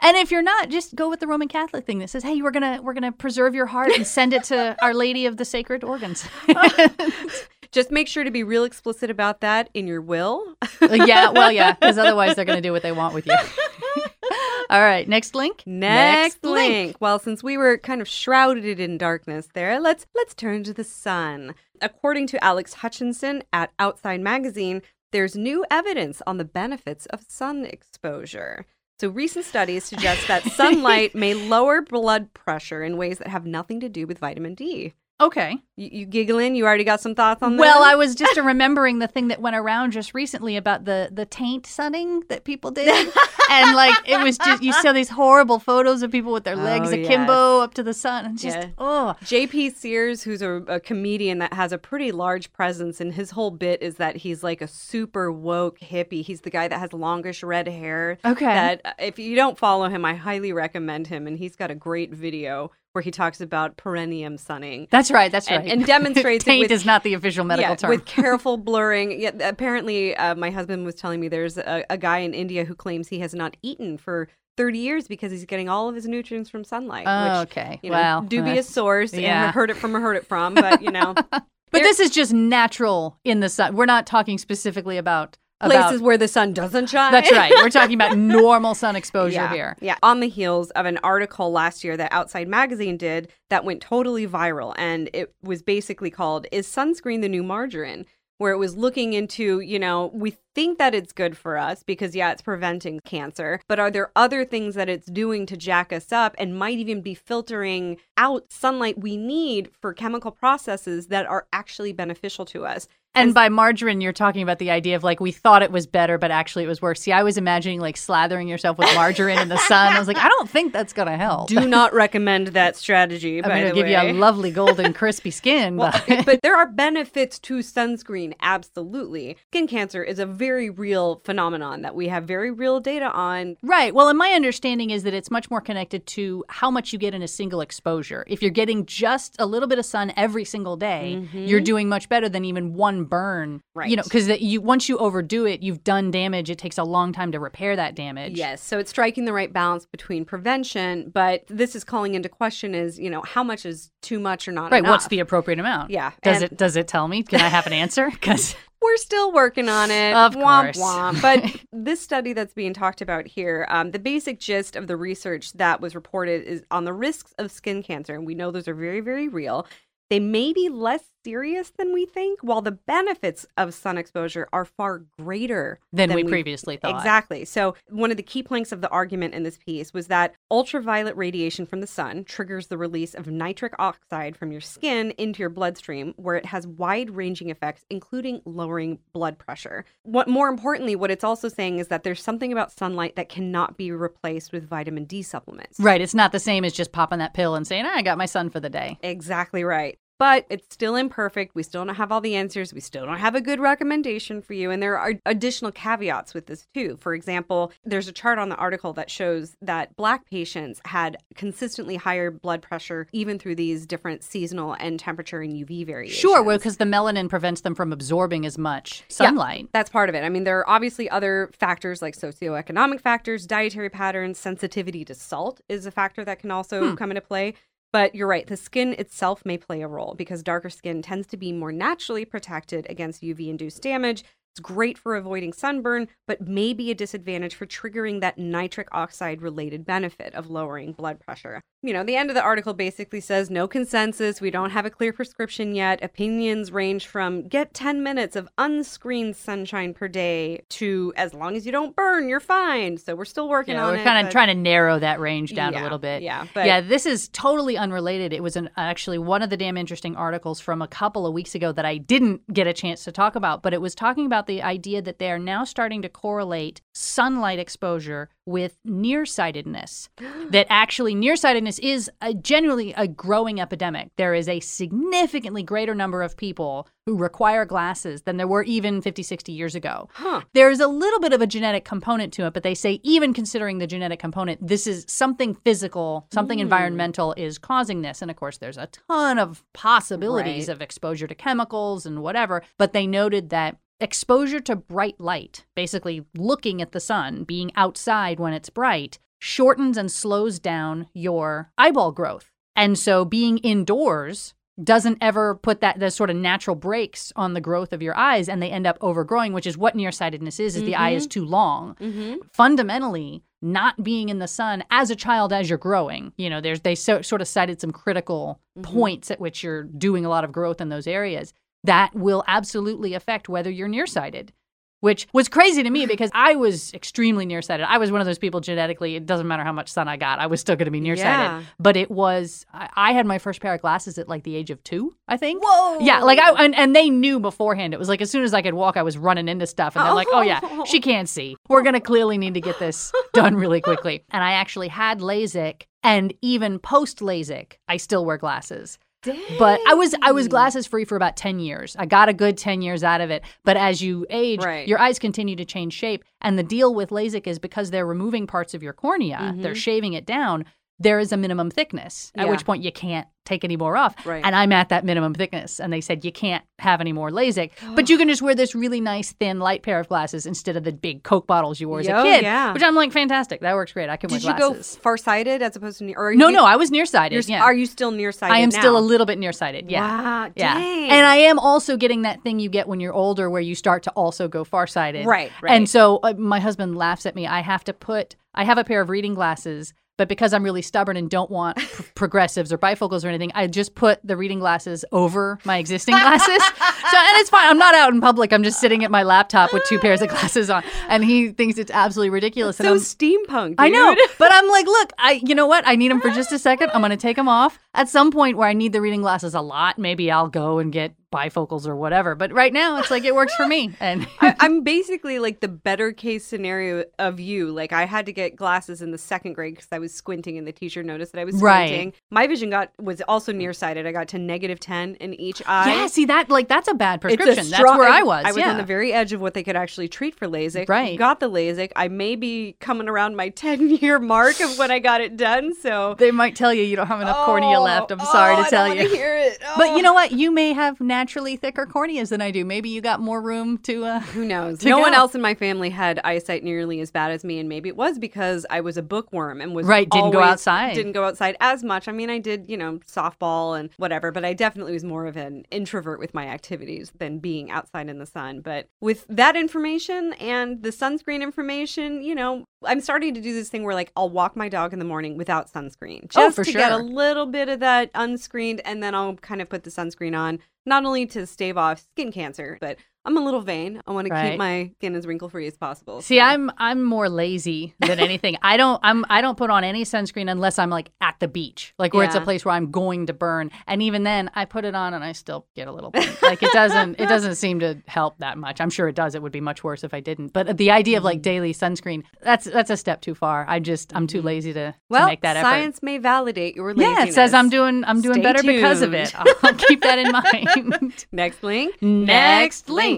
and 0.00 0.16
if 0.16 0.30
you're 0.32 0.42
not, 0.42 0.68
just 0.68 0.96
go 0.96 1.08
with 1.08 1.20
the 1.20 1.26
Roman 1.28 1.46
Catholic 1.48 1.86
thing 1.86 2.00
that 2.00 2.10
says, 2.10 2.24
"Hey, 2.24 2.42
we're 2.42 2.50
gonna 2.50 2.80
we're 2.82 2.94
gonna 2.94 3.12
preserve 3.12 3.54
your 3.54 3.66
heart 3.66 3.92
and 3.94 4.04
send 4.06 4.32
it 4.32 4.42
to 4.44 4.76
Our 4.82 4.94
Lady 4.94 5.26
of 5.26 5.36
the 5.36 5.44
Sacred 5.44 5.84
Organs." 5.84 6.26
just 7.72 7.90
make 7.90 8.08
sure 8.08 8.24
to 8.24 8.30
be 8.30 8.42
real 8.42 8.64
explicit 8.64 9.10
about 9.10 9.40
that 9.40 9.70
in 9.74 9.86
your 9.86 10.00
will. 10.00 10.56
Uh, 10.82 10.92
yeah, 10.92 11.30
well, 11.30 11.52
yeah, 11.52 11.74
because 11.74 11.98
otherwise 11.98 12.36
they're 12.36 12.44
going 12.44 12.58
to 12.58 12.66
do 12.66 12.72
what 12.72 12.82
they 12.82 12.92
want 12.92 13.14
with 13.14 13.26
you. 13.26 13.34
All 14.70 14.80
right, 14.80 15.08
next 15.08 15.34
link. 15.34 15.64
Next, 15.66 16.44
link. 16.44 16.96
Well, 17.00 17.18
since 17.18 17.42
we 17.42 17.56
were 17.56 17.76
kind 17.78 18.00
of 18.00 18.08
shrouded 18.08 18.78
in 18.78 18.98
darkness 18.98 19.48
there, 19.52 19.80
let's 19.80 20.06
let's 20.14 20.34
turn 20.34 20.62
to 20.64 20.72
the 20.72 20.84
sun. 20.84 21.54
According 21.80 22.28
to 22.28 22.44
Alex 22.44 22.74
Hutchinson 22.74 23.42
at 23.52 23.72
Outside 23.78 24.20
Magazine, 24.20 24.82
there's 25.12 25.34
new 25.34 25.64
evidence 25.70 26.22
on 26.26 26.38
the 26.38 26.44
benefits 26.44 27.06
of 27.06 27.24
sun 27.28 27.64
exposure. 27.64 28.66
So 29.00 29.08
recent 29.08 29.44
studies 29.44 29.84
suggest 29.84 30.28
that 30.28 30.44
sunlight 30.44 31.14
may 31.16 31.34
lower 31.34 31.80
blood 31.80 32.32
pressure 32.34 32.82
in 32.84 32.96
ways 32.96 33.18
that 33.18 33.28
have 33.28 33.46
nothing 33.46 33.80
to 33.80 33.88
do 33.88 34.06
with 34.06 34.18
vitamin 34.18 34.54
D. 34.54 34.92
Okay. 35.20 35.58
You, 35.76 35.88
you 35.92 36.06
giggling? 36.06 36.54
You 36.54 36.64
already 36.64 36.84
got 36.84 37.00
some 37.00 37.14
thoughts 37.14 37.42
on 37.42 37.56
that? 37.56 37.60
Well, 37.60 37.82
I 37.82 37.94
was 37.94 38.14
just 38.14 38.36
remembering 38.40 39.00
the 39.00 39.06
thing 39.06 39.28
that 39.28 39.40
went 39.40 39.54
around 39.54 39.92
just 39.92 40.14
recently 40.14 40.56
about 40.56 40.84
the 40.84 41.10
the 41.12 41.26
taint 41.26 41.66
sunning 41.66 42.22
that 42.28 42.44
people 42.44 42.70
did, 42.70 42.88
and 43.50 43.76
like 43.76 43.94
it 44.08 44.22
was 44.22 44.38
just 44.38 44.62
you 44.62 44.72
saw 44.72 44.92
these 44.92 45.10
horrible 45.10 45.58
photos 45.58 46.02
of 46.02 46.10
people 46.10 46.32
with 46.32 46.44
their 46.44 46.56
legs 46.56 46.90
Oh, 46.90 46.94
akimbo 46.94 47.60
up 47.60 47.74
to 47.74 47.82
the 47.82 47.94
sun, 47.94 48.24
and 48.24 48.38
just 48.38 48.58
oh, 48.78 49.14
JP 49.24 49.74
Sears, 49.74 50.22
who's 50.22 50.42
a, 50.42 50.54
a 50.66 50.80
comedian 50.80 51.38
that 51.38 51.52
has 51.52 51.72
a 51.72 51.78
pretty 51.78 52.12
large 52.12 52.52
presence, 52.52 53.00
and 53.00 53.12
his 53.12 53.30
whole 53.30 53.50
bit 53.50 53.82
is 53.82 53.96
that 53.96 54.16
he's 54.16 54.42
like 54.42 54.62
a 54.62 54.68
super 54.68 55.30
woke 55.30 55.78
hippie. 55.80 56.24
He's 56.24 56.40
the 56.40 56.50
guy 56.50 56.68
that 56.68 56.78
has 56.78 56.92
longish 56.92 57.42
red 57.42 57.68
hair. 57.68 58.18
Okay. 58.24 58.46
That 58.46 58.80
uh, 58.84 58.92
if 58.98 59.18
you 59.18 59.36
don't 59.36 59.58
follow 59.58 59.88
him, 59.88 60.04
I 60.04 60.14
highly 60.14 60.52
recommend 60.52 61.08
him, 61.08 61.26
and 61.26 61.38
he's 61.38 61.56
got 61.56 61.70
a 61.70 61.74
great 61.74 62.12
video 62.12 62.70
where 62.92 63.02
he 63.02 63.10
talks 63.10 63.40
about 63.40 63.76
perineum 63.76 64.36
sunning. 64.36 64.88
that's 64.90 65.10
right, 65.10 65.30
that's 65.30 65.50
right, 65.50 65.66
and 65.66 65.86
demonstrates 65.96 66.44
it 66.44 66.46
taint 66.46 66.62
with- 66.64 66.70
is 66.72 66.84
not 66.84 67.04
the 67.04 67.14
official 67.14 67.44
medical 67.44 67.70
yeah, 67.70 67.76
term. 67.76 67.90
with 67.90 68.04
careful 68.06 68.56
blurring. 68.56 69.20
Yeah, 69.20 69.30
apparently, 69.40 70.16
uh, 70.16 70.34
my 70.34 70.50
husband 70.50 70.84
was 70.84 70.94
telling 70.94 71.20
me 71.20 71.28
there's 71.28 71.56
a, 71.56 71.84
a 71.88 71.96
guy 71.98 72.18
in 72.18 72.34
India 72.34 72.64
who 72.64 72.74
claims 72.74 73.08
he 73.08 73.20
has 73.20 73.34
not 73.34 73.56
eaten 73.62 73.96
for 73.96 74.28
30 74.56 74.78
years 74.78 75.08
because 75.08 75.30
he's 75.32 75.44
getting 75.44 75.68
all 75.68 75.88
of 75.88 75.94
his 75.94 76.06
nutrients 76.06 76.50
from 76.50 76.64
sunlight. 76.64 77.04
Oh, 77.06 77.40
which, 77.40 77.50
okay, 77.50 77.80
you 77.82 77.90
know, 77.90 77.96
well, 77.96 78.22
dubious 78.22 78.68
uh, 78.68 78.72
source. 78.72 79.12
yeah. 79.14 79.20
Yeah, 79.20 79.52
heard 79.52 79.70
it 79.70 79.76
from 79.76 79.96
or 79.96 80.00
heard 80.00 80.16
it 80.16 80.26
from, 80.26 80.54
but 80.54 80.82
you 80.82 80.90
know, 80.90 81.14
but 81.30 81.44
this 81.72 82.00
is 82.00 82.10
just 82.10 82.32
natural 82.32 83.16
in 83.24 83.40
the 83.40 83.48
sun. 83.48 83.76
We're 83.76 83.86
not 83.86 84.06
talking 84.06 84.36
specifically 84.38 84.98
about 84.98 85.38
places 85.60 85.96
about. 85.96 86.00
where 86.00 86.18
the 86.18 86.28
sun 86.28 86.52
doesn't 86.52 86.88
shine. 86.88 87.12
That's 87.12 87.30
right. 87.30 87.52
We're 87.56 87.70
talking 87.70 87.94
about 87.94 88.16
normal 88.18 88.74
sun 88.74 88.96
exposure 88.96 89.34
yeah, 89.34 89.52
here. 89.52 89.76
Yeah, 89.80 89.96
on 90.02 90.20
the 90.20 90.28
heels 90.28 90.70
of 90.70 90.86
an 90.86 90.98
article 90.98 91.52
last 91.52 91.84
year 91.84 91.96
that 91.96 92.12
Outside 92.12 92.48
Magazine 92.48 92.96
did 92.96 93.30
that 93.50 93.64
went 93.64 93.80
totally 93.80 94.26
viral, 94.26 94.74
and 94.76 95.10
it 95.12 95.34
was 95.42 95.62
basically 95.62 96.10
called 96.10 96.46
"Is 96.50 96.66
sunscreen 96.66 97.20
the 97.20 97.28
new 97.28 97.42
margarine?" 97.42 98.06
where 98.40 98.54
it 98.54 98.56
was 98.56 98.74
looking 98.74 99.12
into, 99.12 99.60
you 99.60 99.78
know, 99.78 100.10
we 100.14 100.34
think 100.54 100.78
that 100.78 100.94
it's 100.94 101.12
good 101.12 101.36
for 101.36 101.58
us 101.58 101.82
because, 101.82 102.16
yeah, 102.16 102.32
it's 102.32 102.40
preventing 102.40 102.98
cancer, 103.04 103.60
but 103.68 103.78
are 103.78 103.90
there 103.90 104.10
other 104.16 104.46
things 104.46 104.74
that 104.74 104.88
it's 104.88 105.08
doing 105.08 105.44
to 105.44 105.58
jack 105.58 105.92
us 105.92 106.10
up 106.10 106.34
and 106.38 106.58
might 106.58 106.78
even 106.78 107.02
be 107.02 107.12
filtering 107.12 107.98
out 108.16 108.50
sunlight 108.50 108.98
we 108.98 109.18
need 109.18 109.70
for 109.78 109.92
chemical 109.92 110.30
processes 110.30 111.08
that 111.08 111.26
are 111.26 111.46
actually 111.52 111.92
beneficial 111.92 112.46
to 112.46 112.64
us? 112.64 112.88
And 113.14 113.34
by 113.34 113.48
margarine, 113.48 114.00
you're 114.00 114.12
talking 114.12 114.42
about 114.42 114.58
the 114.58 114.70
idea 114.70 114.94
of 114.94 115.02
like 115.02 115.20
we 115.20 115.32
thought 115.32 115.62
it 115.62 115.72
was 115.72 115.86
better, 115.86 116.16
but 116.16 116.30
actually 116.30 116.64
it 116.64 116.68
was 116.68 116.80
worse. 116.80 117.00
See, 117.00 117.12
I 117.12 117.22
was 117.22 117.36
imagining 117.36 117.80
like 117.80 117.96
slathering 117.96 118.48
yourself 118.48 118.78
with 118.78 118.88
margarine 118.94 119.38
in 119.38 119.48
the 119.48 119.58
sun. 119.68 119.94
I 119.94 119.98
was 119.98 120.06
like, 120.06 120.16
I 120.16 120.28
don't 120.28 120.48
think 120.48 120.72
that's 120.72 120.92
going 120.92 121.08
to 121.08 121.16
help. 121.16 121.48
Do 121.48 121.66
not 121.66 121.92
recommend 121.94 122.48
that 122.48 122.76
strategy. 122.76 123.42
I'm 123.42 123.50
going 123.50 123.68
to 123.68 123.74
give 123.74 123.86
way. 123.86 124.06
you 124.06 124.12
a 124.12 124.16
lovely 124.16 124.52
golden 124.52 124.92
crispy 125.00 125.30
skin. 125.30 125.76
well, 125.76 126.00
but... 126.06 126.24
but 126.24 126.42
there 126.42 126.56
are 126.56 126.66
benefits 126.66 127.38
to 127.40 127.58
sunscreen, 127.58 128.34
absolutely. 128.40 129.36
Skin 129.50 129.66
cancer 129.66 130.04
is 130.04 130.18
a 130.18 130.26
very 130.26 130.70
real 130.70 131.20
phenomenon 131.24 131.82
that 131.82 131.94
we 131.94 132.08
have 132.08 132.24
very 132.24 132.50
real 132.50 132.78
data 132.78 133.10
on. 133.10 133.56
Right. 133.62 133.92
Well, 133.92 134.08
and 134.08 134.18
my 134.18 134.30
understanding 134.30 134.90
is 134.90 135.02
that 135.02 135.14
it's 135.14 135.30
much 135.30 135.50
more 135.50 135.60
connected 135.60 136.06
to 136.06 136.44
how 136.48 136.70
much 136.70 136.92
you 136.92 136.98
get 136.98 137.14
in 137.14 137.22
a 137.22 137.28
single 137.28 137.60
exposure. 137.60 138.24
If 138.28 138.40
you're 138.40 138.50
getting 138.52 138.86
just 138.86 139.34
a 139.40 139.46
little 139.46 139.68
bit 139.68 139.78
of 139.80 139.84
sun 139.84 140.12
every 140.16 140.44
single 140.44 140.76
day, 140.76 141.18
mm-hmm. 141.18 141.38
you're 141.38 141.60
doing 141.60 141.88
much 141.88 142.08
better 142.08 142.28
than 142.28 142.44
even 142.44 142.74
one 142.74 142.99
burn. 143.04 143.62
Right. 143.74 143.88
You 143.88 143.96
know, 143.96 144.02
because 144.02 144.26
that 144.26 144.40
you 144.40 144.60
once 144.60 144.88
you 144.88 144.98
overdo 144.98 145.46
it, 145.46 145.62
you've 145.62 145.84
done 145.84 146.10
damage. 146.10 146.50
It 146.50 146.58
takes 146.58 146.78
a 146.78 146.84
long 146.84 147.12
time 147.12 147.32
to 147.32 147.40
repair 147.40 147.76
that 147.76 147.94
damage. 147.94 148.36
Yes. 148.36 148.62
So 148.62 148.78
it's 148.78 148.90
striking 148.90 149.24
the 149.24 149.32
right 149.32 149.52
balance 149.52 149.86
between 149.86 150.24
prevention, 150.24 151.10
but 151.12 151.44
this 151.48 151.74
is 151.74 151.84
calling 151.84 152.14
into 152.14 152.28
question 152.28 152.74
is, 152.74 152.98
you 152.98 153.10
know, 153.10 153.22
how 153.22 153.42
much 153.44 153.64
is 153.64 153.90
too 154.02 154.18
much 154.18 154.48
or 154.48 154.52
not 154.52 154.70
right, 154.70 154.78
enough? 154.78 154.90
what's 154.90 155.08
the 155.08 155.20
appropriate 155.20 155.58
amount? 155.58 155.90
Yeah. 155.90 156.12
Does 156.22 156.42
and- 156.42 156.52
it 156.52 156.56
does 156.56 156.76
it 156.76 156.88
tell 156.88 157.08
me? 157.08 157.22
Can 157.22 157.40
I 157.40 157.48
have 157.48 157.66
an 157.66 157.72
answer? 157.72 158.10
Because 158.20 158.54
we're 158.82 158.96
still 158.96 159.32
working 159.32 159.68
on 159.68 159.90
it. 159.90 160.14
Of 160.14 160.34
womp 160.34 160.74
course. 160.74 160.78
womp. 160.78 161.22
But 161.22 161.64
this 161.72 162.00
study 162.00 162.32
that's 162.32 162.54
being 162.54 162.72
talked 162.74 163.00
about 163.00 163.26
here, 163.26 163.66
um, 163.68 163.90
the 163.90 163.98
basic 163.98 164.40
gist 164.40 164.76
of 164.76 164.86
the 164.86 164.96
research 164.96 165.52
that 165.54 165.80
was 165.80 165.94
reported 165.94 166.44
is 166.44 166.62
on 166.70 166.84
the 166.84 166.92
risks 166.92 167.34
of 167.38 167.50
skin 167.50 167.82
cancer. 167.82 168.14
And 168.14 168.26
we 168.26 168.34
know 168.34 168.50
those 168.50 168.68
are 168.68 168.74
very, 168.74 169.00
very 169.00 169.28
real. 169.28 169.66
They 170.10 170.20
may 170.20 170.52
be 170.52 170.68
less 170.68 171.04
serious 171.24 171.70
than 171.70 171.92
we 171.92 172.06
think, 172.06 172.40
while 172.42 172.62
the 172.62 172.72
benefits 172.72 173.46
of 173.56 173.74
sun 173.74 173.98
exposure 173.98 174.48
are 174.52 174.64
far 174.64 175.04
greater 175.18 175.78
than, 175.92 176.08
than 176.08 176.16
we 176.16 176.24
previously 176.24 176.76
thought. 176.76 176.96
Exactly. 176.96 177.44
So, 177.44 177.74
one 177.88 178.10
of 178.10 178.16
the 178.16 178.22
key 178.22 178.42
planks 178.42 178.72
of 178.72 178.80
the 178.80 178.88
argument 178.88 179.34
in 179.34 179.42
this 179.42 179.58
piece 179.58 179.92
was 179.92 180.08
that 180.08 180.34
ultraviolet 180.50 181.16
radiation 181.16 181.66
from 181.66 181.80
the 181.80 181.86
sun 181.86 182.24
triggers 182.24 182.68
the 182.68 182.78
release 182.78 183.14
of 183.14 183.26
nitric 183.26 183.74
oxide 183.78 184.36
from 184.36 184.52
your 184.52 184.60
skin 184.60 185.12
into 185.12 185.40
your 185.40 185.50
bloodstream, 185.50 186.14
where 186.16 186.36
it 186.36 186.46
has 186.46 186.66
wide 186.66 187.10
ranging 187.10 187.50
effects, 187.50 187.84
including 187.90 188.40
lowering 188.44 188.98
blood 189.12 189.38
pressure. 189.38 189.84
What 190.02 190.28
more 190.28 190.48
importantly, 190.48 190.96
what 190.96 191.10
it's 191.10 191.24
also 191.24 191.48
saying 191.48 191.78
is 191.78 191.88
that 191.88 192.02
there's 192.02 192.22
something 192.22 192.52
about 192.52 192.72
sunlight 192.72 193.16
that 193.16 193.28
cannot 193.28 193.76
be 193.76 193.92
replaced 193.92 194.52
with 194.52 194.68
vitamin 194.68 195.04
D 195.04 195.22
supplements. 195.22 195.78
Right. 195.78 196.00
It's 196.00 196.14
not 196.14 196.32
the 196.32 196.40
same 196.40 196.64
as 196.64 196.72
just 196.72 196.92
popping 196.92 197.18
that 197.18 197.34
pill 197.34 197.54
and 197.54 197.66
saying, 197.66 197.86
I 197.86 198.02
got 198.02 198.18
my 198.18 198.26
sun 198.26 198.50
for 198.50 198.60
the 198.60 198.70
day. 198.70 198.98
Exactly 199.02 199.64
right 199.64 199.98
but 200.20 200.44
it's 200.50 200.66
still 200.70 200.96
imperfect. 200.96 201.54
We 201.54 201.62
still 201.62 201.82
don't 201.82 201.94
have 201.94 202.12
all 202.12 202.20
the 202.20 202.36
answers. 202.36 202.74
We 202.74 202.80
still 202.80 203.06
don't 203.06 203.16
have 203.16 203.34
a 203.34 203.40
good 203.40 203.58
recommendation 203.58 204.42
for 204.42 204.52
you. 204.52 204.70
And 204.70 204.82
there 204.82 204.98
are 204.98 205.14
additional 205.24 205.72
caveats 205.72 206.34
with 206.34 206.44
this, 206.44 206.66
too. 206.74 206.98
For 207.00 207.14
example, 207.14 207.72
there's 207.86 208.06
a 208.06 208.12
chart 208.12 208.38
on 208.38 208.50
the 208.50 208.56
article 208.56 208.92
that 208.92 209.10
shows 209.10 209.56
that 209.62 209.96
Black 209.96 210.28
patients 210.28 210.82
had 210.84 211.16
consistently 211.34 211.96
higher 211.96 212.30
blood 212.30 212.60
pressure 212.60 213.06
even 213.14 213.38
through 213.38 213.54
these 213.54 213.86
different 213.86 214.22
seasonal 214.22 214.74
and 214.74 215.00
temperature 215.00 215.40
and 215.40 215.54
UV 215.54 215.86
variations. 215.86 216.20
Sure, 216.20 216.42
well, 216.42 216.58
because 216.58 216.76
the 216.76 216.84
melanin 216.84 217.30
prevents 217.30 217.62
them 217.62 217.74
from 217.74 217.90
absorbing 217.90 218.44
as 218.44 218.58
much 218.58 219.04
sunlight. 219.08 219.62
Yeah, 219.62 219.68
that's 219.72 219.88
part 219.88 220.10
of 220.10 220.14
it. 220.14 220.22
I 220.22 220.28
mean, 220.28 220.44
there 220.44 220.58
are 220.58 220.68
obviously 220.68 221.08
other 221.08 221.48
factors 221.58 222.02
like 222.02 222.14
socioeconomic 222.14 223.00
factors, 223.00 223.46
dietary 223.46 223.88
patterns, 223.88 224.38
sensitivity 224.38 225.02
to 225.06 225.14
salt 225.14 225.62
is 225.70 225.86
a 225.86 225.90
factor 225.90 226.26
that 226.26 226.40
can 226.40 226.50
also 226.50 226.90
hmm. 226.90 226.94
come 226.94 227.10
into 227.10 227.22
play. 227.22 227.54
But 227.92 228.14
you're 228.14 228.28
right, 228.28 228.46
the 228.46 228.56
skin 228.56 228.94
itself 228.98 229.44
may 229.44 229.58
play 229.58 229.82
a 229.82 229.88
role 229.88 230.14
because 230.16 230.42
darker 230.42 230.70
skin 230.70 231.02
tends 231.02 231.26
to 231.28 231.36
be 231.36 231.52
more 231.52 231.72
naturally 231.72 232.24
protected 232.24 232.86
against 232.88 233.22
UV 233.22 233.48
induced 233.48 233.82
damage. 233.82 234.22
It's 234.52 234.60
great 234.60 234.96
for 234.96 235.16
avoiding 235.16 235.52
sunburn, 235.52 236.08
but 236.26 236.46
may 236.46 236.72
be 236.72 236.90
a 236.90 236.94
disadvantage 236.94 237.54
for 237.54 237.66
triggering 237.66 238.20
that 238.20 238.38
nitric 238.38 238.88
oxide 238.92 239.42
related 239.42 239.84
benefit 239.84 240.34
of 240.34 240.50
lowering 240.50 240.92
blood 240.92 241.20
pressure 241.20 241.62
you 241.82 241.94
know, 241.94 242.04
the 242.04 242.16
end 242.16 242.28
of 242.28 242.34
the 242.34 242.42
article 242.42 242.74
basically 242.74 243.20
says 243.20 243.48
no 243.48 243.66
consensus. 243.66 244.40
We 244.40 244.50
don't 244.50 244.70
have 244.70 244.84
a 244.84 244.90
clear 244.90 245.14
prescription 245.14 245.74
yet. 245.74 246.02
Opinions 246.04 246.70
range 246.70 247.06
from 247.06 247.48
get 247.48 247.72
10 247.72 248.02
minutes 248.02 248.36
of 248.36 248.48
unscreened 248.58 249.34
sunshine 249.34 249.94
per 249.94 250.06
day 250.06 250.62
to 250.68 251.12
as 251.16 251.32
long 251.32 251.56
as 251.56 251.64
you 251.64 251.72
don't 251.72 251.96
burn, 251.96 252.28
you're 252.28 252.38
fine. 252.38 252.98
So 252.98 253.14
we're 253.14 253.24
still 253.24 253.48
working 253.48 253.74
yeah, 253.74 253.84
on 253.84 253.88
we're 253.88 253.94
it. 253.94 253.98
We're 254.00 254.04
kind 254.04 254.26
of 254.26 254.30
trying 254.30 254.48
to 254.48 254.54
narrow 254.54 254.98
that 254.98 255.20
range 255.20 255.54
down 255.54 255.72
yeah, 255.72 255.80
a 255.80 255.82
little 255.82 255.98
bit. 255.98 256.22
Yeah. 256.22 256.46
But 256.52 256.66
yeah, 256.66 256.82
this 256.82 257.06
is 257.06 257.28
totally 257.28 257.78
unrelated. 257.78 258.34
It 258.34 258.42
was 258.42 258.56
an, 258.56 258.68
actually 258.76 259.18
one 259.18 259.40
of 259.40 259.48
the 259.48 259.56
damn 259.56 259.78
interesting 259.78 260.16
articles 260.16 260.60
from 260.60 260.82
a 260.82 260.88
couple 260.88 261.26
of 261.26 261.32
weeks 261.32 261.54
ago 261.54 261.72
that 261.72 261.86
I 261.86 261.96
didn't 261.96 262.52
get 262.52 262.66
a 262.66 262.74
chance 262.74 263.04
to 263.04 263.12
talk 263.12 263.36
about, 263.36 263.62
but 263.62 263.72
it 263.72 263.80
was 263.80 263.94
talking 263.94 264.26
about 264.26 264.46
the 264.46 264.62
idea 264.62 265.00
that 265.00 265.18
they 265.18 265.30
are 265.30 265.38
now 265.38 265.64
starting 265.64 266.02
to 266.02 266.10
correlate 266.10 266.82
sunlight 266.92 267.58
exposure 267.58 268.28
with 268.44 268.76
nearsightedness. 268.84 270.10
that 270.50 270.66
actually 270.68 271.14
nearsightedness 271.14 271.69
is 271.78 272.10
a, 272.20 272.34
genuinely 272.34 272.92
a 272.94 273.06
growing 273.06 273.60
epidemic. 273.60 274.10
There 274.16 274.34
is 274.34 274.48
a 274.48 274.60
significantly 274.60 275.62
greater 275.62 275.94
number 275.94 276.22
of 276.22 276.36
people 276.36 276.88
who 277.06 277.16
require 277.16 277.64
glasses 277.64 278.22
than 278.22 278.36
there 278.36 278.46
were 278.46 278.62
even 278.64 279.00
50, 279.00 279.22
60 279.22 279.52
years 279.52 279.74
ago. 279.74 280.08
Huh. 280.12 280.42
There's 280.52 280.80
a 280.80 280.86
little 280.86 281.20
bit 281.20 281.32
of 281.32 281.40
a 281.40 281.46
genetic 281.46 281.84
component 281.84 282.32
to 282.34 282.46
it, 282.46 282.54
but 282.54 282.62
they 282.62 282.74
say 282.74 283.00
even 283.02 283.32
considering 283.32 283.78
the 283.78 283.86
genetic 283.86 284.18
component, 284.18 284.66
this 284.66 284.86
is 284.86 285.04
something 285.08 285.54
physical, 285.64 286.26
something 286.32 286.58
mm. 286.58 286.62
environmental 286.62 287.34
is 287.36 287.58
causing 287.58 288.02
this. 288.02 288.22
And 288.22 288.30
of 288.30 288.36
course, 288.36 288.58
there's 288.58 288.78
a 288.78 288.88
ton 289.08 289.38
of 289.38 289.64
possibilities 289.72 290.68
right. 290.68 290.74
of 290.74 290.82
exposure 290.82 291.26
to 291.26 291.34
chemicals 291.34 292.06
and 292.06 292.22
whatever, 292.22 292.62
but 292.78 292.92
they 292.92 293.06
noted 293.06 293.50
that 293.50 293.76
exposure 294.00 294.60
to 294.60 294.76
bright 294.76 295.20
light, 295.20 295.66
basically 295.74 296.24
looking 296.34 296.80
at 296.80 296.92
the 296.92 297.00
sun, 297.00 297.44
being 297.44 297.70
outside 297.76 298.40
when 298.40 298.52
it's 298.52 298.70
bright, 298.70 299.18
shortens 299.40 299.96
and 299.96 300.12
slows 300.12 300.60
down 300.60 301.08
your 301.12 301.72
eyeball 301.76 302.12
growth. 302.12 302.52
And 302.76 302.96
so 302.96 303.24
being 303.24 303.58
indoors 303.58 304.54
doesn't 304.82 305.18
ever 305.20 305.56
put 305.56 305.80
that 305.80 305.98
the 305.98 306.10
sort 306.10 306.30
of 306.30 306.36
natural 306.36 306.76
brakes 306.76 307.32
on 307.36 307.54
the 307.54 307.60
growth 307.60 307.92
of 307.92 308.02
your 308.02 308.16
eyes 308.16 308.48
and 308.48 308.62
they 308.62 308.70
end 308.70 308.86
up 308.86 308.96
overgrowing 309.00 309.52
which 309.52 309.66
is 309.66 309.76
what 309.76 309.94
nearsightedness 309.94 310.58
is 310.58 310.74
is 310.74 310.82
mm-hmm. 310.82 310.86
the 310.86 310.96
eye 310.96 311.10
is 311.10 311.24
mm-hmm. 311.24 311.30
too 311.30 311.44
long 311.44 311.94
mm-hmm. 311.96 312.36
fundamentally 312.52 313.42
not 313.60 314.02
being 314.02 314.30
in 314.30 314.38
the 314.38 314.48
sun 314.48 314.82
as 314.90 315.10
a 315.10 315.16
child 315.16 315.52
as 315.52 315.68
you're 315.68 315.76
growing 315.76 316.32
you 316.38 316.48
know 316.48 316.62
there's 316.62 316.80
they 316.80 316.94
so, 316.94 317.20
sort 317.20 317.42
of 317.42 317.48
cited 317.48 317.78
some 317.78 317.90
critical 317.90 318.58
mm-hmm. 318.78 318.90
points 318.90 319.30
at 319.30 319.40
which 319.40 319.62
you're 319.62 319.82
doing 319.82 320.24
a 320.24 320.30
lot 320.30 320.44
of 320.44 320.52
growth 320.52 320.80
in 320.80 320.88
those 320.88 321.06
areas 321.06 321.52
that 321.84 322.14
will 322.14 322.44
absolutely 322.46 323.12
affect 323.12 323.48
whether 323.48 323.70
you're 323.70 323.88
nearsighted 323.88 324.52
which 325.00 325.26
was 325.32 325.48
crazy 325.48 325.82
to 325.82 325.90
me 325.90 326.06
because 326.06 326.30
I 326.34 326.54
was 326.54 326.92
extremely 326.94 327.46
nearsighted. 327.46 327.86
I 327.88 327.98
was 327.98 328.12
one 328.12 328.20
of 328.20 328.26
those 328.26 328.38
people 328.38 328.60
genetically, 328.60 329.16
it 329.16 329.26
doesn't 329.26 329.48
matter 329.48 329.64
how 329.64 329.72
much 329.72 329.88
sun 329.88 330.08
I 330.08 330.16
got, 330.16 330.38
I 330.38 330.46
was 330.46 330.60
still 330.60 330.76
going 330.76 330.86
to 330.86 330.90
be 330.90 331.00
nearsighted. 331.00 331.40
Yeah. 331.40 331.62
But 331.78 331.96
it 331.96 332.10
was, 332.10 332.66
I, 332.72 332.88
I, 332.94 333.12
had 333.12 333.26
my 333.26 333.38
first 333.38 333.60
pair 333.60 333.74
of 333.74 333.80
glasses 333.80 334.18
at 334.18 334.28
like 334.28 334.44
the 334.44 334.54
age 334.54 334.70
of 334.70 334.82
two, 334.84 335.14
I 335.26 335.36
think. 335.36 335.62
Whoa. 335.64 336.00
Yeah, 336.00 336.20
like 336.20 336.38
I, 336.38 336.64
and, 336.64 336.74
and 336.74 336.94
they 336.94 337.10
knew 337.10 337.40
beforehand. 337.40 337.94
It 337.94 337.98
was 337.98 338.08
like 338.08 338.20
as 338.20 338.30
soon 338.30 338.44
as 338.44 338.54
I 338.54 338.62
could 338.62 338.74
walk, 338.74 338.96
I 338.96 339.02
was 339.02 339.18
running 339.18 339.48
into 339.48 339.66
stuff. 339.66 339.96
And 339.96 340.04
they're 340.04 340.14
like, 340.14 340.28
oh, 340.30 340.42
yeah, 340.42 340.60
she 340.84 340.98
oh. 340.98 341.02
can't 341.02 341.28
see. 341.28 341.56
We're 341.68 341.82
going 341.82 341.94
to 341.94 342.00
clearly 342.00 342.38
need 342.38 342.54
to 342.54 342.60
get 342.60 342.78
this 342.78 343.12
done 343.32 343.56
really 343.56 343.80
quickly. 343.80 344.24
And 344.30 344.42
I 344.42 344.52
actually 344.52 344.88
had 344.88 345.20
LASIK. 345.20 345.82
And 346.02 346.32
even 346.40 346.78
post 346.78 347.18
LASIK, 347.18 347.74
I 347.86 347.98
still 347.98 348.24
wear 348.24 348.38
glasses. 348.38 348.98
Dang. 349.22 349.38
But 349.58 349.80
I 349.86 349.94
was 349.94 350.14
I 350.22 350.32
was 350.32 350.48
glasses 350.48 350.86
free 350.86 351.04
for 351.04 351.14
about 351.14 351.36
10 351.36 351.58
years. 351.58 351.94
I 351.98 352.06
got 352.06 352.28
a 352.30 352.32
good 352.32 352.56
10 352.56 352.80
years 352.80 353.04
out 353.04 353.20
of 353.20 353.30
it. 353.30 353.42
But 353.64 353.76
as 353.76 354.00
you 354.00 354.26
age, 354.30 354.64
right. 354.64 354.88
your 354.88 354.98
eyes 354.98 355.18
continue 355.18 355.56
to 355.56 355.64
change 355.64 355.92
shape. 355.92 356.24
And 356.40 356.58
the 356.58 356.62
deal 356.62 356.94
with 356.94 357.10
LASIK 357.10 357.46
is 357.46 357.58
because 357.58 357.90
they're 357.90 358.06
removing 358.06 358.46
parts 358.46 358.72
of 358.72 358.82
your 358.82 358.94
cornea, 358.94 359.38
mm-hmm. 359.38 359.62
they're 359.62 359.74
shaving 359.74 360.14
it 360.14 360.24
down, 360.24 360.64
there 361.00 361.18
is 361.18 361.32
a 361.32 361.36
minimum 361.36 361.70
thickness, 361.70 362.30
at 362.36 362.44
yeah. 362.44 362.50
which 362.52 362.64
point 362.64 362.84
you 362.84 362.92
can't 362.92 363.26
take 363.46 363.64
any 363.64 363.76
more 363.76 363.96
off. 363.96 364.14
Right. 364.26 364.44
And 364.44 364.54
I'm 364.54 364.70
at 364.70 364.90
that 364.90 365.02
minimum 365.02 365.34
thickness. 365.34 365.80
And 365.80 365.90
they 365.90 366.02
said, 366.02 366.24
you 366.26 366.30
can't 366.30 366.62
have 366.78 367.00
any 367.00 367.12
more 367.12 367.30
LASIK, 367.30 367.70
but 367.96 368.10
you 368.10 368.18
can 368.18 368.28
just 368.28 368.42
wear 368.42 368.54
this 368.54 368.74
really 368.74 369.00
nice, 369.00 369.32
thin, 369.32 369.58
light 369.58 369.82
pair 369.82 369.98
of 369.98 370.08
glasses 370.08 370.44
instead 370.44 370.76
of 370.76 370.84
the 370.84 370.92
big 370.92 371.22
Coke 371.22 371.46
bottles 371.46 371.80
you 371.80 371.88
wore 371.88 372.00
as 372.00 372.06
Yo, 372.06 372.20
a 372.20 372.22
kid. 372.22 372.42
yeah. 372.42 372.72
Which 372.72 372.82
I'm 372.82 372.94
like, 372.94 373.12
fantastic. 373.12 373.62
That 373.62 373.74
works 373.74 373.92
great. 373.92 374.10
I 374.10 374.16
can 374.18 374.28
Did 374.28 374.44
wear 374.44 374.52
you 374.52 374.58
go 374.58 374.74
farsighted 374.74 375.62
as 375.62 375.74
opposed 375.74 375.98
to 375.98 376.04
near? 376.04 376.16
Or 376.18 376.34
no, 376.34 376.48
you, 376.48 376.54
no, 376.54 376.66
I 376.66 376.76
was 376.76 376.90
nearsighted. 376.90 377.48
Yeah. 377.48 377.62
Are 377.62 377.74
you 377.74 377.86
still 377.86 378.10
nearsighted? 378.10 378.54
I 378.54 378.60
am 378.60 378.68
now? 378.68 378.78
still 378.78 378.98
a 378.98 379.00
little 379.00 379.26
bit 379.26 379.38
nearsighted. 379.38 379.90
Yeah. 379.90 380.00
Wow, 380.02 380.52
Yeah. 380.54 380.74
dang. 380.74 381.10
And 381.10 381.26
I 381.26 381.36
am 381.36 381.58
also 381.58 381.96
getting 381.96 382.22
that 382.22 382.42
thing 382.42 382.60
you 382.60 382.68
get 382.68 382.86
when 382.86 383.00
you're 383.00 383.14
older 383.14 383.48
where 383.48 383.62
you 383.62 383.74
start 383.74 384.02
to 384.04 384.10
also 384.10 384.48
go 384.48 384.64
farsighted. 384.64 385.24
Right, 385.24 385.50
right. 385.62 385.72
And 385.72 385.88
so 385.88 386.20
uh, 386.22 386.34
my 386.34 386.60
husband 386.60 386.96
laughs 386.96 387.24
at 387.24 387.34
me. 387.34 387.46
I 387.46 387.60
have 387.60 387.84
to 387.84 387.94
put, 387.94 388.36
I 388.54 388.64
have 388.64 388.76
a 388.76 388.84
pair 388.84 389.00
of 389.00 389.08
reading 389.08 389.34
glasses, 389.34 389.94
But 390.20 390.28
because 390.28 390.52
I'm 390.52 390.62
really 390.62 390.82
stubborn 390.82 391.16
and 391.16 391.30
don't 391.30 391.50
want 391.50 391.78
pr- 391.78 392.02
progressives 392.14 392.70
or 392.74 392.76
bifocals 392.76 393.24
or 393.24 393.28
anything, 393.28 393.52
I 393.54 393.66
just 393.68 393.94
put 393.94 394.20
the 394.22 394.36
reading 394.36 394.58
glasses 394.58 395.02
over 395.12 395.58
my 395.64 395.78
existing 395.78 396.14
glasses. 396.20 396.62
so, 396.62 397.16
and 397.16 397.36
it's 397.40 397.48
fine. 397.48 397.66
I'm 397.66 397.78
not 397.78 397.94
out 397.94 398.12
in 398.12 398.20
public. 398.20 398.52
I'm 398.52 398.62
just 398.62 398.82
sitting 398.82 399.02
at 399.02 399.10
my 399.10 399.22
laptop 399.22 399.72
with 399.72 399.82
two 399.86 399.98
pairs 399.98 400.20
of 400.20 400.28
glasses 400.36 400.68
on. 400.68 400.84
And 401.08 401.24
he 401.24 401.52
thinks 401.52 401.78
it's 401.78 401.90
absolutely 401.90 402.28
ridiculous. 402.28 402.76
so 402.76 402.96
steampunk. 402.96 403.68
Dude. 403.70 403.76
I 403.78 403.88
know, 403.88 404.14
but 404.36 404.52
I'm 404.52 404.68
like, 404.68 404.84
look, 404.84 405.10
I, 405.16 405.40
you 405.42 405.54
know 405.54 405.66
what? 405.66 405.84
I 405.86 405.96
need 405.96 406.10
them 406.10 406.20
for 406.20 406.28
just 406.28 406.52
a 406.52 406.58
second. 406.58 406.90
I'm 406.92 407.00
going 407.00 407.12
to 407.12 407.16
take 407.16 407.36
them 407.36 407.48
off. 407.48 407.78
At 407.94 408.10
some 408.10 408.30
point 408.30 408.58
where 408.58 408.68
I 408.68 408.74
need 408.74 408.92
the 408.92 409.00
reading 409.00 409.22
glasses 409.22 409.54
a 409.54 409.62
lot, 409.62 409.98
maybe 409.98 410.30
I'll 410.30 410.48
go 410.48 410.80
and 410.80 410.92
get 410.92 411.14
bifocals 411.32 411.86
or 411.86 411.94
whatever. 411.96 412.34
But 412.34 412.52
right 412.52 412.72
now, 412.72 412.98
it's 412.98 413.10
like 413.10 413.24
it 413.24 413.34
works 413.34 413.54
for 413.54 413.66
me. 413.66 413.90
And 414.00 414.26
I, 414.40 414.56
I'm 414.60 414.82
basically 414.82 415.38
like 415.38 415.60
the 415.60 415.68
better 415.68 416.10
case 416.12 416.44
scenario 416.44 417.04
of 417.18 417.38
you. 417.38 417.70
Like 417.70 417.92
I 417.92 418.04
had 418.06 418.26
to 418.26 418.32
get 418.32 418.56
glasses 418.56 419.02
in 419.02 419.10
the 419.10 419.18
second 419.18 419.52
grade 419.52 419.74
because 419.74 419.88
I 419.92 419.98
was 419.98 420.12
squinting, 420.12 420.58
and 420.58 420.66
the 420.66 420.72
teacher 420.72 421.02
noticed 421.02 421.32
that 421.32 421.40
I 421.40 421.44
was 421.44 421.56
Right. 421.56 421.86
squinting. 421.88 422.12
My 422.30 422.46
vision 422.46 422.70
got 422.70 422.90
was 423.00 423.20
also 423.28 423.52
nearsighted. 423.52 424.06
I 424.06 424.12
got 424.12 424.28
to 424.28 424.38
negative 424.38 424.80
ten 424.80 425.14
in 425.16 425.34
each 425.34 425.62
eye. 425.66 425.94
yeah, 425.94 426.06
see 426.06 426.24
that 426.26 426.48
like 426.50 426.68
that's 426.68 426.88
a 426.88 426.94
bad 426.94 427.18
a 427.18 427.20
prescription. 427.20 427.64
strong- 427.64 427.84
that's 427.84 427.98
where 427.98 428.08
I 428.08 428.22
was. 428.22 428.44
I 428.46 428.48
was 428.52 428.56
yeah. 428.58 428.70
on 428.70 428.76
the 428.78 428.82
very 428.84 429.12
edge 429.12 429.32
of 429.32 429.40
what 429.40 429.54
they 429.54 429.62
could 429.62 429.76
actually 429.76 430.08
treat 430.08 430.34
for 430.34 430.46
LASIK. 430.46 430.88
Right. 430.88 431.18
Got 431.18 431.40
the 431.40 431.50
LASIK. 431.50 431.92
I 431.96 432.08
may 432.08 432.36
be 432.36 432.76
coming 432.80 433.08
around 433.08 433.36
my 433.36 433.48
10 433.60 433.88
year 433.96 434.18
mark 434.18 434.60
of 434.60 434.78
when 434.78 434.90
I 434.90 434.98
got 434.98 435.20
it 435.20 435.36
done. 435.36 435.74
So 435.74 436.14
they 436.18 436.30
might 436.30 436.56
tell 436.56 436.72
you 436.74 436.82
you 436.82 436.96
don't 436.96 437.06
have 437.06 437.20
enough 437.20 437.44
cornea 437.44 437.78
Oh, 437.78 437.82
left. 437.82 438.10
I'm 438.10 438.20
oh, 438.20 438.32
sorry 438.32 438.54
oh, 438.54 438.60
to 438.62 438.66
I 438.66 438.70
tell 438.70 438.94
you. 438.94 439.08
hear 439.08 439.36
it. 439.36 439.58
But 439.76 439.88
Oh. 439.90 439.96
you 439.96 440.02
know 440.02 440.14
what? 440.14 440.32
You 440.32 440.50
may 440.50 440.72
have 440.72 441.00
naturally 441.20 441.54
thicker 441.54 441.84
corneas 441.84 442.30
than 442.30 442.40
I 442.40 442.50
do. 442.50 442.64
Maybe 442.64 442.88
you 442.88 443.02
got 443.02 443.20
more 443.20 443.42
room 443.42 443.76
to. 443.78 444.06
Uh, 444.06 444.20
Who 444.34 444.42
knows? 444.42 444.78
to 444.78 444.88
No 444.88 444.98
one 444.98 445.12
else 445.12 445.34
in 445.34 445.42
my 445.42 445.54
family 445.54 445.90
had 445.90 446.18
eyesight 446.24 446.64
nearly 446.64 447.00
as 447.00 447.10
bad 447.10 447.30
as 447.30 447.44
me, 447.44 447.58
and 447.58 447.68
maybe 447.68 447.90
it 447.90 447.96
was 447.96 448.18
because 448.18 448.64
I 448.70 448.80
was 448.80 448.96
a 448.96 449.02
bookworm 449.02 449.60
and 449.60 449.74
was 449.74 449.86
Right, 449.86 450.08
didn't 450.08 450.30
go 450.30 450.42
outside. 450.42 450.94
Didn't 450.94 451.12
go 451.12 451.24
outside 451.24 451.56
as 451.60 451.84
much. 451.84 452.08
I 452.08 452.12
mean, 452.12 452.30
I 452.30 452.38
did, 452.38 452.64
you 452.68 452.76
know, 452.78 453.00
softball 453.06 453.78
and 453.78 453.90
whatever, 453.98 454.32
but 454.32 454.46
I 454.46 454.54
definitely 454.54 454.94
was 454.94 455.04
more 455.04 455.26
of 455.26 455.36
an 455.36 455.66
introvert 455.70 456.20
with 456.20 456.32
my 456.32 456.46
activities 456.46 457.12
than 457.18 457.38
being 457.38 457.70
outside 457.70 458.08
in 458.08 458.18
the 458.18 458.26
sun. 458.26 458.60
But 458.62 458.88
with 459.02 459.26
that 459.28 459.56
information 459.56 460.32
and 460.34 460.82
the 460.82 460.90
sunscreen 460.90 461.42
information, 461.42 462.22
you 462.22 462.34
know, 462.34 462.64
I'm 462.84 463.00
starting 463.00 463.34
to 463.34 463.40
do 463.40 463.52
this 463.52 463.68
thing 463.68 463.84
where 463.84 463.94
like 463.94 464.12
I'll 464.16 464.30
walk 464.30 464.56
my 464.56 464.68
dog 464.68 464.92
in 464.92 464.98
the 464.98 465.04
morning 465.04 465.36
without 465.36 465.70
sunscreen, 465.72 466.24
oh, 466.24 466.28
just 466.28 466.38
Oh, 466.38 466.50
for 466.50 466.64
to 466.64 466.72
get 466.72 466.92
a 466.92 466.98
little 466.98 467.46
bit 467.46 467.68
of 467.68 467.80
that 467.80 468.10
unscreened, 468.14 468.80
and 468.84 469.02
then 469.02 469.14
I'll 469.14 469.36
kind 469.36 469.60
of 469.60 469.68
put 469.68 469.84
the 469.84 469.90
sunscreen 469.90 470.38
on, 470.38 470.58
not 470.86 471.04
only 471.04 471.26
to 471.26 471.46
stave 471.46 471.76
off 471.76 472.00
skin 472.12 472.32
cancer, 472.32 472.78
but 472.80 472.96
I'm 473.24 473.36
a 473.36 473.40
little 473.44 473.60
vain. 473.60 474.00
I 474.06 474.12
want 474.12 474.26
to 474.28 474.32
Right. 474.32 474.50
keep 474.52 474.58
my 474.58 474.90
skin 474.98 475.14
as 475.14 475.26
wrinkle 475.26 475.48
free 475.50 475.66
as 475.66 475.76
possible. 475.76 476.22
see, 476.22 476.38
so- 476.38 476.42
I'm 476.44 476.70
I'm 476.78 477.04
more 477.04 477.28
lazy 477.28 477.94
than 478.00 478.18
anything. 478.28 478.56
I 478.62 478.76
don't 478.76 478.98
I'm 479.02 479.24
I 479.28 479.40
don't 479.42 479.58
put 479.58 479.68
on 479.70 479.84
any 479.84 480.04
sunscreen 480.04 480.50
unless 480.50 480.78
I'm 480.78 480.88
like 480.90 481.10
at 481.20 481.38
the 481.38 481.46
beach, 481.48 481.92
like 481.98 482.14
where 482.14 482.24
it's 482.24 482.34
a 482.34 482.40
place 482.40 482.64
where 482.64 482.74
I'm 482.74 482.90
going 482.90 483.26
to 483.26 483.32
burn. 483.34 483.70
And 483.86 484.02
even 484.02 484.22
then, 484.22 484.50
I 484.54 484.64
put 484.64 484.84
it 484.84 484.94
on 484.94 485.12
and 485.14 485.22
I 485.22 485.32
still 485.32 485.66
get 485.76 485.86
a 485.86 485.92
little 485.92 486.10
pink. 486.10 486.40
like 486.42 486.62
it 486.62 486.72
doesn't 486.72 487.20
it 487.20 487.26
doesn't 487.28 487.56
seem 487.56 487.80
to 487.80 487.98
help 488.06 488.38
that 488.38 488.56
much. 488.56 488.80
I'm 488.80 488.90
sure 488.90 489.06
it 489.08 489.14
does. 489.16 489.34
It 489.34 489.42
would 489.42 489.52
be 489.52 489.60
much 489.60 489.84
worse 489.84 490.02
if 490.02 490.14
I 490.14 490.20
didn't. 490.20 490.52
But 490.52 490.76
the 490.78 490.90
idea 490.90 491.16
of 491.18 491.20
Mm-hmm. 491.20 491.24
like 491.26 491.42
daily 491.42 491.74
sunscreen 491.74 492.22
that's 492.42 492.64
that's 492.64 492.88
a 492.90 492.96
step 492.96 493.20
too 493.20 493.34
far. 493.34 493.66
I 493.68 493.80
just 493.80 494.16
I'm 494.16 494.26
too 494.26 494.40
lazy 494.40 494.72
to, 494.72 494.92
to 494.92 494.94
well, 495.10 495.26
make 495.26 495.42
that 495.42 495.56
effort. 495.56 495.66
science 495.66 496.02
may 496.02 496.16
validate 496.18 496.74
your 496.76 496.94
laziness. 496.94 497.18
Yeah, 497.18 497.24
it 497.26 497.34
says 497.34 497.52
I'm 497.52 497.68
doing 497.68 498.02
I'm 498.04 498.22
doing 498.22 498.36
Stay 498.36 498.42
better 498.42 498.62
because 498.62 499.02
of 499.02 499.12
it. 499.12 499.34
I'll 499.38 499.74
keep 499.74 500.00
that 500.02 500.18
in 500.18 500.32
mind. 501.02 501.26
Next 501.32 501.62
link. 501.62 502.00
Next 502.00 502.88
link. 502.88 503.10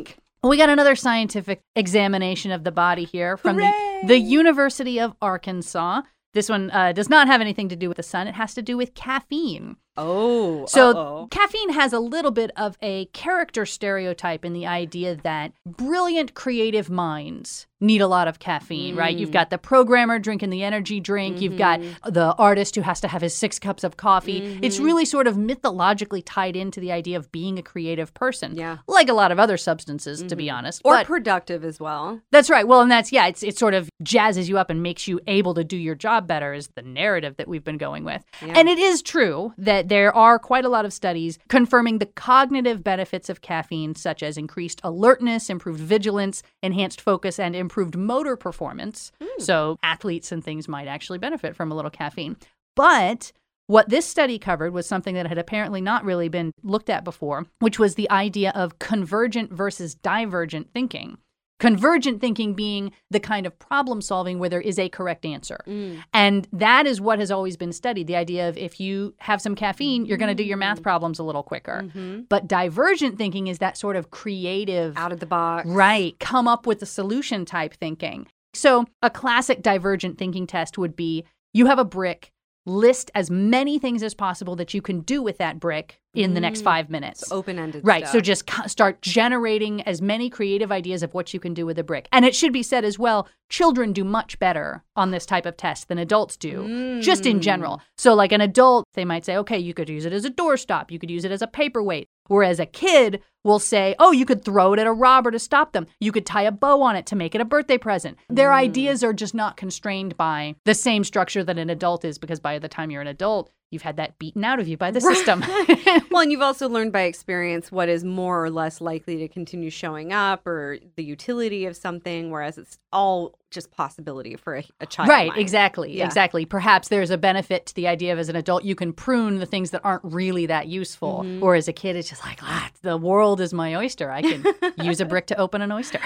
We 0.44 0.56
got 0.56 0.70
another 0.70 0.96
scientific 0.96 1.62
examination 1.76 2.50
of 2.50 2.64
the 2.64 2.72
body 2.72 3.04
here 3.04 3.36
from 3.36 3.58
the, 3.58 3.72
the 4.08 4.18
University 4.18 4.98
of 4.98 5.14
Arkansas. 5.22 6.02
This 6.34 6.48
one 6.48 6.68
uh, 6.72 6.90
does 6.90 7.08
not 7.08 7.28
have 7.28 7.40
anything 7.40 7.68
to 7.68 7.76
do 7.76 7.86
with 7.86 7.96
the 7.96 8.02
sun. 8.02 8.26
It 8.26 8.34
has 8.34 8.52
to 8.54 8.62
do 8.62 8.76
with 8.76 8.94
caffeine. 8.94 9.76
Oh, 9.96 10.66
So, 10.66 10.90
uh-oh. 10.90 11.28
caffeine 11.30 11.70
has 11.70 11.92
a 11.92 12.00
little 12.00 12.30
bit 12.30 12.50
of 12.56 12.76
a 12.80 13.06
character 13.06 13.66
stereotype 13.66 14.44
in 14.44 14.52
the 14.52 14.66
idea 14.66 15.16
that 15.16 15.52
brilliant 15.66 16.34
creative 16.34 16.88
minds 16.88 17.66
need 17.82 18.00
a 18.00 18.06
lot 18.06 18.28
of 18.28 18.38
caffeine, 18.38 18.96
right? 18.96 19.14
You've 19.14 19.30
mm. 19.30 19.34
got 19.34 19.50
the 19.50 19.58
programmer 19.58 20.18
drinking 20.18 20.50
the 20.50 20.62
energy 20.62 21.00
drink, 21.00 21.40
you've 21.40 21.58
got 21.58 21.80
mm-hmm. 21.80 22.10
the 22.10 22.32
artist 22.36 22.76
who 22.76 22.80
has 22.82 23.00
to 23.00 23.08
have 23.08 23.20
his 23.20 23.34
six 23.34 23.58
cups 23.58 23.82
of 23.84 23.96
coffee. 23.96 24.58
It's 24.62 24.76
mm-hmm. 24.76 24.84
really 24.84 25.04
sort 25.04 25.26
of 25.26 25.36
mythologically 25.36 26.22
tied 26.22 26.56
into 26.56 26.80
the 26.80 26.92
idea 26.92 27.16
of 27.16 27.30
being 27.32 27.58
a 27.58 27.62
creative 27.62 28.14
person. 28.14 28.54
Yeah. 28.54 28.78
Like 28.86 29.08
a 29.08 29.12
lot 29.12 29.32
of 29.32 29.40
other 29.40 29.56
substances, 29.56 30.22
to 30.22 30.36
be 30.36 30.46
mm-hmm. 30.46 30.56
honest. 30.56 30.82
or 30.84 30.94
but 30.94 31.06
productive 31.06 31.64
as 31.64 31.80
well. 31.80 32.20
that's 32.30 32.48
right. 32.48 32.66
Well, 32.66 32.80
and 32.80 32.90
that's 32.90 33.10
yeah, 33.10 33.26
it's 33.26 33.42
it 33.42 33.58
sort 33.58 33.74
of 33.74 33.90
jazzes 34.02 34.48
you 34.48 34.58
up 34.58 34.70
and 34.70 34.82
makes 34.82 35.08
you 35.08 35.20
able 35.26 35.54
to 35.54 35.64
do 35.64 35.76
your 35.76 35.96
job 35.96 36.28
better 36.28 36.54
is 36.54 36.68
the 36.76 36.82
narrative 36.82 37.36
that 37.38 37.48
we've 37.48 37.64
been 37.64 37.78
going 37.78 38.04
with. 38.04 38.24
Yeah. 38.40 38.54
And 38.56 38.68
it 38.68 38.78
is 38.78 39.02
true 39.02 39.52
that 39.58 39.81
there 39.88 40.14
are 40.14 40.38
quite 40.38 40.64
a 40.64 40.68
lot 40.68 40.84
of 40.84 40.92
studies 40.92 41.38
confirming 41.48 41.98
the 41.98 42.06
cognitive 42.06 42.82
benefits 42.82 43.28
of 43.28 43.40
caffeine 43.40 43.94
such 43.94 44.22
as 44.22 44.36
increased 44.36 44.80
alertness, 44.84 45.50
improved 45.50 45.80
vigilance, 45.80 46.42
enhanced 46.62 47.00
focus 47.00 47.38
and 47.38 47.54
improved 47.54 47.96
motor 47.96 48.36
performance. 48.36 49.12
Hmm. 49.22 49.42
So, 49.42 49.78
athletes 49.82 50.32
and 50.32 50.42
things 50.42 50.68
might 50.68 50.88
actually 50.88 51.18
benefit 51.18 51.56
from 51.56 51.70
a 51.70 51.74
little 51.74 51.90
caffeine. 51.90 52.36
But 52.74 53.32
what 53.66 53.88
this 53.88 54.06
study 54.06 54.38
covered 54.38 54.72
was 54.72 54.86
something 54.86 55.14
that 55.14 55.26
had 55.26 55.38
apparently 55.38 55.80
not 55.80 56.04
really 56.04 56.28
been 56.28 56.52
looked 56.62 56.90
at 56.90 57.04
before, 57.04 57.46
which 57.60 57.78
was 57.78 57.94
the 57.94 58.10
idea 58.10 58.52
of 58.54 58.78
convergent 58.78 59.52
versus 59.52 59.94
divergent 59.94 60.70
thinking. 60.72 61.18
Convergent 61.62 62.20
thinking 62.20 62.54
being 62.54 62.90
the 63.08 63.20
kind 63.20 63.46
of 63.46 63.56
problem 63.56 64.00
solving 64.02 64.40
where 64.40 64.48
there 64.48 64.60
is 64.60 64.80
a 64.80 64.88
correct 64.88 65.24
answer. 65.24 65.60
Mm. 65.64 66.02
And 66.12 66.48
that 66.52 66.88
is 66.88 67.00
what 67.00 67.20
has 67.20 67.30
always 67.30 67.56
been 67.56 67.72
studied 67.72 68.08
the 68.08 68.16
idea 68.16 68.48
of 68.48 68.58
if 68.58 68.80
you 68.80 69.14
have 69.18 69.40
some 69.40 69.54
caffeine, 69.54 70.04
you're 70.04 70.18
going 70.18 70.28
to 70.28 70.34
do 70.34 70.42
your 70.42 70.56
math 70.56 70.80
mm. 70.80 70.82
problems 70.82 71.20
a 71.20 71.22
little 71.22 71.44
quicker. 71.44 71.84
Mm-hmm. 71.84 72.22
But 72.28 72.48
divergent 72.48 73.16
thinking 73.16 73.46
is 73.46 73.60
that 73.60 73.76
sort 73.76 73.94
of 73.94 74.10
creative, 74.10 74.98
Out 74.98 75.12
of 75.12 75.20
the 75.20 75.26
box. 75.26 75.68
right, 75.68 76.18
come 76.18 76.48
up 76.48 76.66
with 76.66 76.82
a 76.82 76.86
solution 76.86 77.44
type 77.44 77.74
thinking. 77.74 78.26
So, 78.54 78.84
a 79.00 79.08
classic 79.08 79.62
divergent 79.62 80.18
thinking 80.18 80.48
test 80.48 80.76
would 80.78 80.96
be 80.96 81.24
you 81.52 81.66
have 81.66 81.78
a 81.78 81.84
brick, 81.84 82.32
list 82.66 83.12
as 83.14 83.30
many 83.30 83.78
things 83.78 84.02
as 84.02 84.14
possible 84.14 84.56
that 84.56 84.74
you 84.74 84.82
can 84.82 85.00
do 85.02 85.22
with 85.22 85.38
that 85.38 85.60
brick 85.60 86.01
in 86.14 86.34
the 86.34 86.40
next 86.40 86.60
mm. 86.60 86.64
five 86.64 86.90
minutes. 86.90 87.30
Open 87.32 87.58
ended. 87.58 87.86
Right. 87.86 88.06
So 88.06 88.20
just 88.20 88.48
start 88.66 89.00
generating 89.00 89.82
as 89.82 90.02
many 90.02 90.28
creative 90.28 90.70
ideas 90.70 91.02
of 91.02 91.14
what 91.14 91.32
you 91.32 91.40
can 91.40 91.54
do 91.54 91.64
with 91.64 91.78
a 91.78 91.84
brick. 91.84 92.08
And 92.12 92.24
it 92.24 92.34
should 92.34 92.52
be 92.52 92.62
said 92.62 92.84
as 92.84 92.98
well, 92.98 93.28
children 93.48 93.92
do 93.92 94.04
much 94.04 94.38
better 94.38 94.84
on 94.94 95.10
this 95.10 95.26
type 95.26 95.46
of 95.46 95.56
test 95.56 95.88
than 95.88 95.98
adults 95.98 96.36
do, 96.36 97.00
just 97.00 97.26
in 97.26 97.40
general. 97.40 97.78
Mm. 97.78 97.82
So, 97.96 98.14
like 98.14 98.32
an 98.32 98.40
adult, 98.40 98.86
they 98.94 99.04
might 99.04 99.24
say, 99.24 99.36
okay, 99.36 99.58
you 99.58 99.74
could 99.74 99.88
use 99.88 100.04
it 100.04 100.12
as 100.12 100.24
a 100.24 100.30
doorstop, 100.30 100.90
you 100.90 100.98
could 100.98 101.10
use 101.10 101.24
it 101.24 101.32
as 101.32 101.42
a 101.42 101.46
paperweight. 101.46 102.08
Whereas 102.28 102.60
a 102.60 102.66
kid 102.66 103.20
will 103.44 103.58
say, 103.58 103.94
oh, 103.98 104.12
you 104.12 104.24
could 104.24 104.44
throw 104.44 104.72
it 104.72 104.78
at 104.78 104.86
a 104.86 104.92
robber 104.92 105.30
to 105.30 105.38
stop 105.38 105.72
them. 105.72 105.86
You 106.00 106.12
could 106.12 106.24
tie 106.24 106.44
a 106.44 106.52
bow 106.52 106.80
on 106.82 106.94
it 106.94 107.06
to 107.06 107.16
make 107.16 107.34
it 107.34 107.40
a 107.40 107.44
birthday 107.44 107.76
present. 107.78 108.16
Their 108.28 108.50
mm. 108.50 108.54
ideas 108.54 109.02
are 109.02 109.12
just 109.12 109.34
not 109.34 109.56
constrained 109.56 110.16
by 110.16 110.54
the 110.64 110.74
same 110.74 111.04
structure 111.04 111.42
that 111.42 111.58
an 111.58 111.70
adult 111.70 112.04
is 112.04 112.18
because 112.18 112.40
by 112.40 112.58
the 112.58 112.68
time 112.68 112.90
you're 112.90 113.02
an 113.02 113.08
adult, 113.08 113.50
you've 113.72 113.82
had 113.82 113.96
that 113.96 114.18
beaten 114.18 114.44
out 114.44 114.60
of 114.60 114.68
you 114.68 114.76
by 114.76 114.90
the 114.90 115.00
system. 115.00 115.42
Well, 116.10 116.20
and 116.22 116.30
you've 116.30 116.42
also 116.42 116.68
learned 116.68 116.92
by 116.92 117.02
experience 117.02 117.72
what 117.72 117.88
is 117.88 118.04
more 118.04 118.44
or 118.44 118.50
less 118.50 118.82
likely 118.82 119.16
to 119.18 119.28
continue 119.28 119.70
showing 119.70 120.12
up 120.12 120.46
or 120.46 120.78
the 120.96 121.02
utility 121.02 121.64
of 121.64 121.74
something, 121.74 122.30
whereas 122.30 122.58
it's 122.58 122.78
all 122.92 123.38
just 123.50 123.70
possibility 123.70 124.36
for 124.36 124.56
a, 124.56 124.64
a 124.80 124.86
child. 124.86 125.08
Right, 125.08 125.28
mind. 125.28 125.40
exactly, 125.40 125.96
Yeah. 125.96 126.04
exactly. 126.04 126.44
Perhaps 126.44 126.88
there's 126.88 127.10
a 127.10 127.16
benefit 127.16 127.64
to 127.66 127.74
the 127.74 127.88
idea 127.88 128.12
of 128.12 128.18
as 128.18 128.28
an 128.28 128.36
adult, 128.36 128.64
you 128.64 128.74
can 128.74 128.92
prune 128.92 129.38
the 129.38 129.46
things 129.46 129.70
that 129.70 129.80
aren't 129.84 130.04
really 130.04 130.44
that 130.46 130.66
useful. 130.66 131.22
Mm-hmm. 131.24 131.42
Or 131.42 131.54
as 131.54 131.66
a 131.66 131.72
kid, 131.72 131.96
it's 131.96 132.10
just 132.10 132.22
like, 132.24 132.40
ah, 132.42 132.70
the 132.82 132.98
world 132.98 133.40
is 133.40 133.54
my 133.54 133.74
oyster. 133.74 134.10
I 134.10 134.20
can 134.20 134.44
use 134.84 135.00
a 135.00 135.06
brick 135.06 135.26
to 135.28 135.36
open 135.38 135.62
an 135.62 135.72
oyster. 135.72 136.00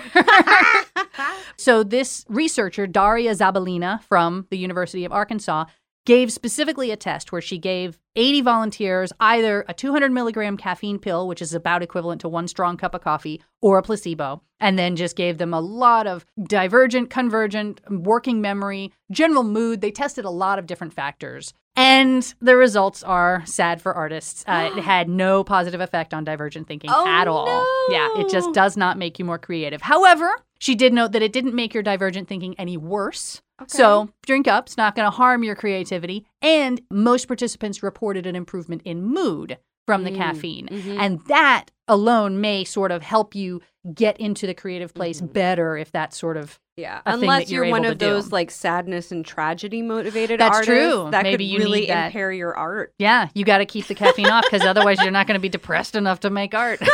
so, 1.57 1.83
this 1.83 2.25
researcher, 2.29 2.87
Darya 2.87 3.33
Zabelina 3.33 4.03
from 4.05 4.47
the 4.51 4.59
University 4.59 5.05
of 5.05 5.13
Arkansas, 5.13 5.65
gave 6.07 6.33
specifically 6.33 6.91
a 6.91 6.97
test 6.97 7.31
where 7.33 7.43
she 7.43 7.59
gave 7.59 7.99
80 8.15 8.41
volunteers 8.41 9.13
either 9.21 9.65
a 9.69 9.75
200 9.75 10.11
milligram 10.11 10.57
caffeine 10.57 10.99
pill, 10.99 11.29
which 11.29 11.43
is 11.43 11.53
about 11.53 11.83
equivalent 11.83 12.23
to 12.23 12.29
one 12.29 12.49
strong 12.49 12.79
cup 12.79 12.95
of 12.95 13.03
coffee, 13.03 13.43
or 13.61 13.77
a 13.77 13.83
placebo, 13.83 14.41
and 14.59 14.79
then 14.79 14.97
just 14.97 15.17
gave 15.17 15.37
them 15.37 15.53
a 15.53 15.61
lot 15.61 16.07
of 16.07 16.25
divergent, 16.43 17.11
convergent, 17.11 17.81
working 17.91 18.41
memory, 18.41 18.93
general 19.11 19.43
mood. 19.45 19.83
They 19.83 19.91
tested 19.91 20.25
a 20.25 20.31
lot 20.31 20.59
of 20.59 20.67
different 20.67 20.95
factors. 20.95 21.53
And 21.79 22.35
the 22.41 22.57
results 22.57 23.03
are 23.03 23.45
sad 23.45 23.83
for 23.83 23.93
artists. 23.93 24.45
Uh, 24.47 24.71
it 24.75 24.81
had 24.83 25.11
no 25.11 25.45
positive 25.45 25.83
effect 25.83 26.15
on 26.15 26.25
divergent 26.25 26.69
thinking 26.69 26.89
Oh, 26.91 27.07
at 27.07 27.29
all. 27.29 27.47
Yeah, 27.91 28.09
it 28.17 28.31
just 28.31 28.55
does 28.55 28.79
not 28.79 28.97
make 28.97 29.19
you 29.19 29.27
more 29.27 29.39
creative. 29.39 29.83
However, 29.83 30.31
she 30.59 30.75
did 30.75 30.95
note 30.95 31.13
that 31.13 31.21
it 31.23 31.35
didn't 31.35 31.55
make 31.55 31.75
your 31.75 31.83
divergent 31.83 32.29
thinking 32.29 32.55
any 32.59 32.79
worse. 32.79 33.43
So 33.67 34.11
drink 34.25 34.47
up. 34.49 34.67
It's 34.67 34.77
not 34.77 34.95
going 34.95 35.07
to 35.07 35.17
harm 35.17 35.43
your 35.43 35.55
creativity. 35.55 36.27
And 36.43 36.81
most 36.91 37.27
participants 37.27 37.83
reported 37.83 38.27
an 38.27 38.37
improvement 38.37 38.83
in 38.85 39.03
mood 39.03 39.59
from 39.87 40.05
the 40.05 40.11
mm, 40.11 40.17
caffeine. 40.17 40.69
Mm-hmm. 40.69 41.01
And 41.01 41.21
that 41.27 41.67
alone 41.89 42.41
may 42.41 42.65
sort 42.65 42.91
of 42.91 43.03
help 43.03 43.35
you 43.35 43.63
get 43.95 44.19
into 44.19 44.47
the 44.47 44.55
creative 44.55 44.93
place 44.93 45.19
mm-hmm. 45.19 45.33
better 45.33 45.77
if 45.77 45.93
that 45.93 46.13
sort 46.13 46.37
of 46.37 46.59
Yeah, 46.77 47.01
unless 47.07 47.51
you're 47.51 47.65
you're, 47.65 47.71
one 47.73 47.87
of 47.87 47.93
to 47.93 47.95
do. 47.95 48.05
those 48.11 48.33
like 48.33 48.51
sadness 48.51 49.11
and 49.11 49.25
tragedy 49.25 49.81
motivated 49.81 50.41
That's 50.41 50.57
artists, 50.59 50.67
true. 50.93 51.09
that 51.11 51.23
Maybe 51.23 51.51
could 51.51 51.59
really 51.59 51.89
impair 51.89 52.31
your 52.33 52.55
art. 52.55 52.93
Yeah, 52.99 53.29
you 53.35 53.47
got 53.47 53.59
to 53.59 53.65
keep 53.67 53.87
the 53.87 53.95
caffeine 53.95 54.27
off 54.27 54.45
because 54.45 54.61
otherwise 54.63 55.01
you're 55.01 55.11
not 55.11 55.27
going 55.27 55.37
to 55.37 55.41
be 55.41 55.49
depressed 55.49 55.95
enough 55.97 56.21
to 56.21 56.29
make 56.31 56.55
art. 56.55 56.79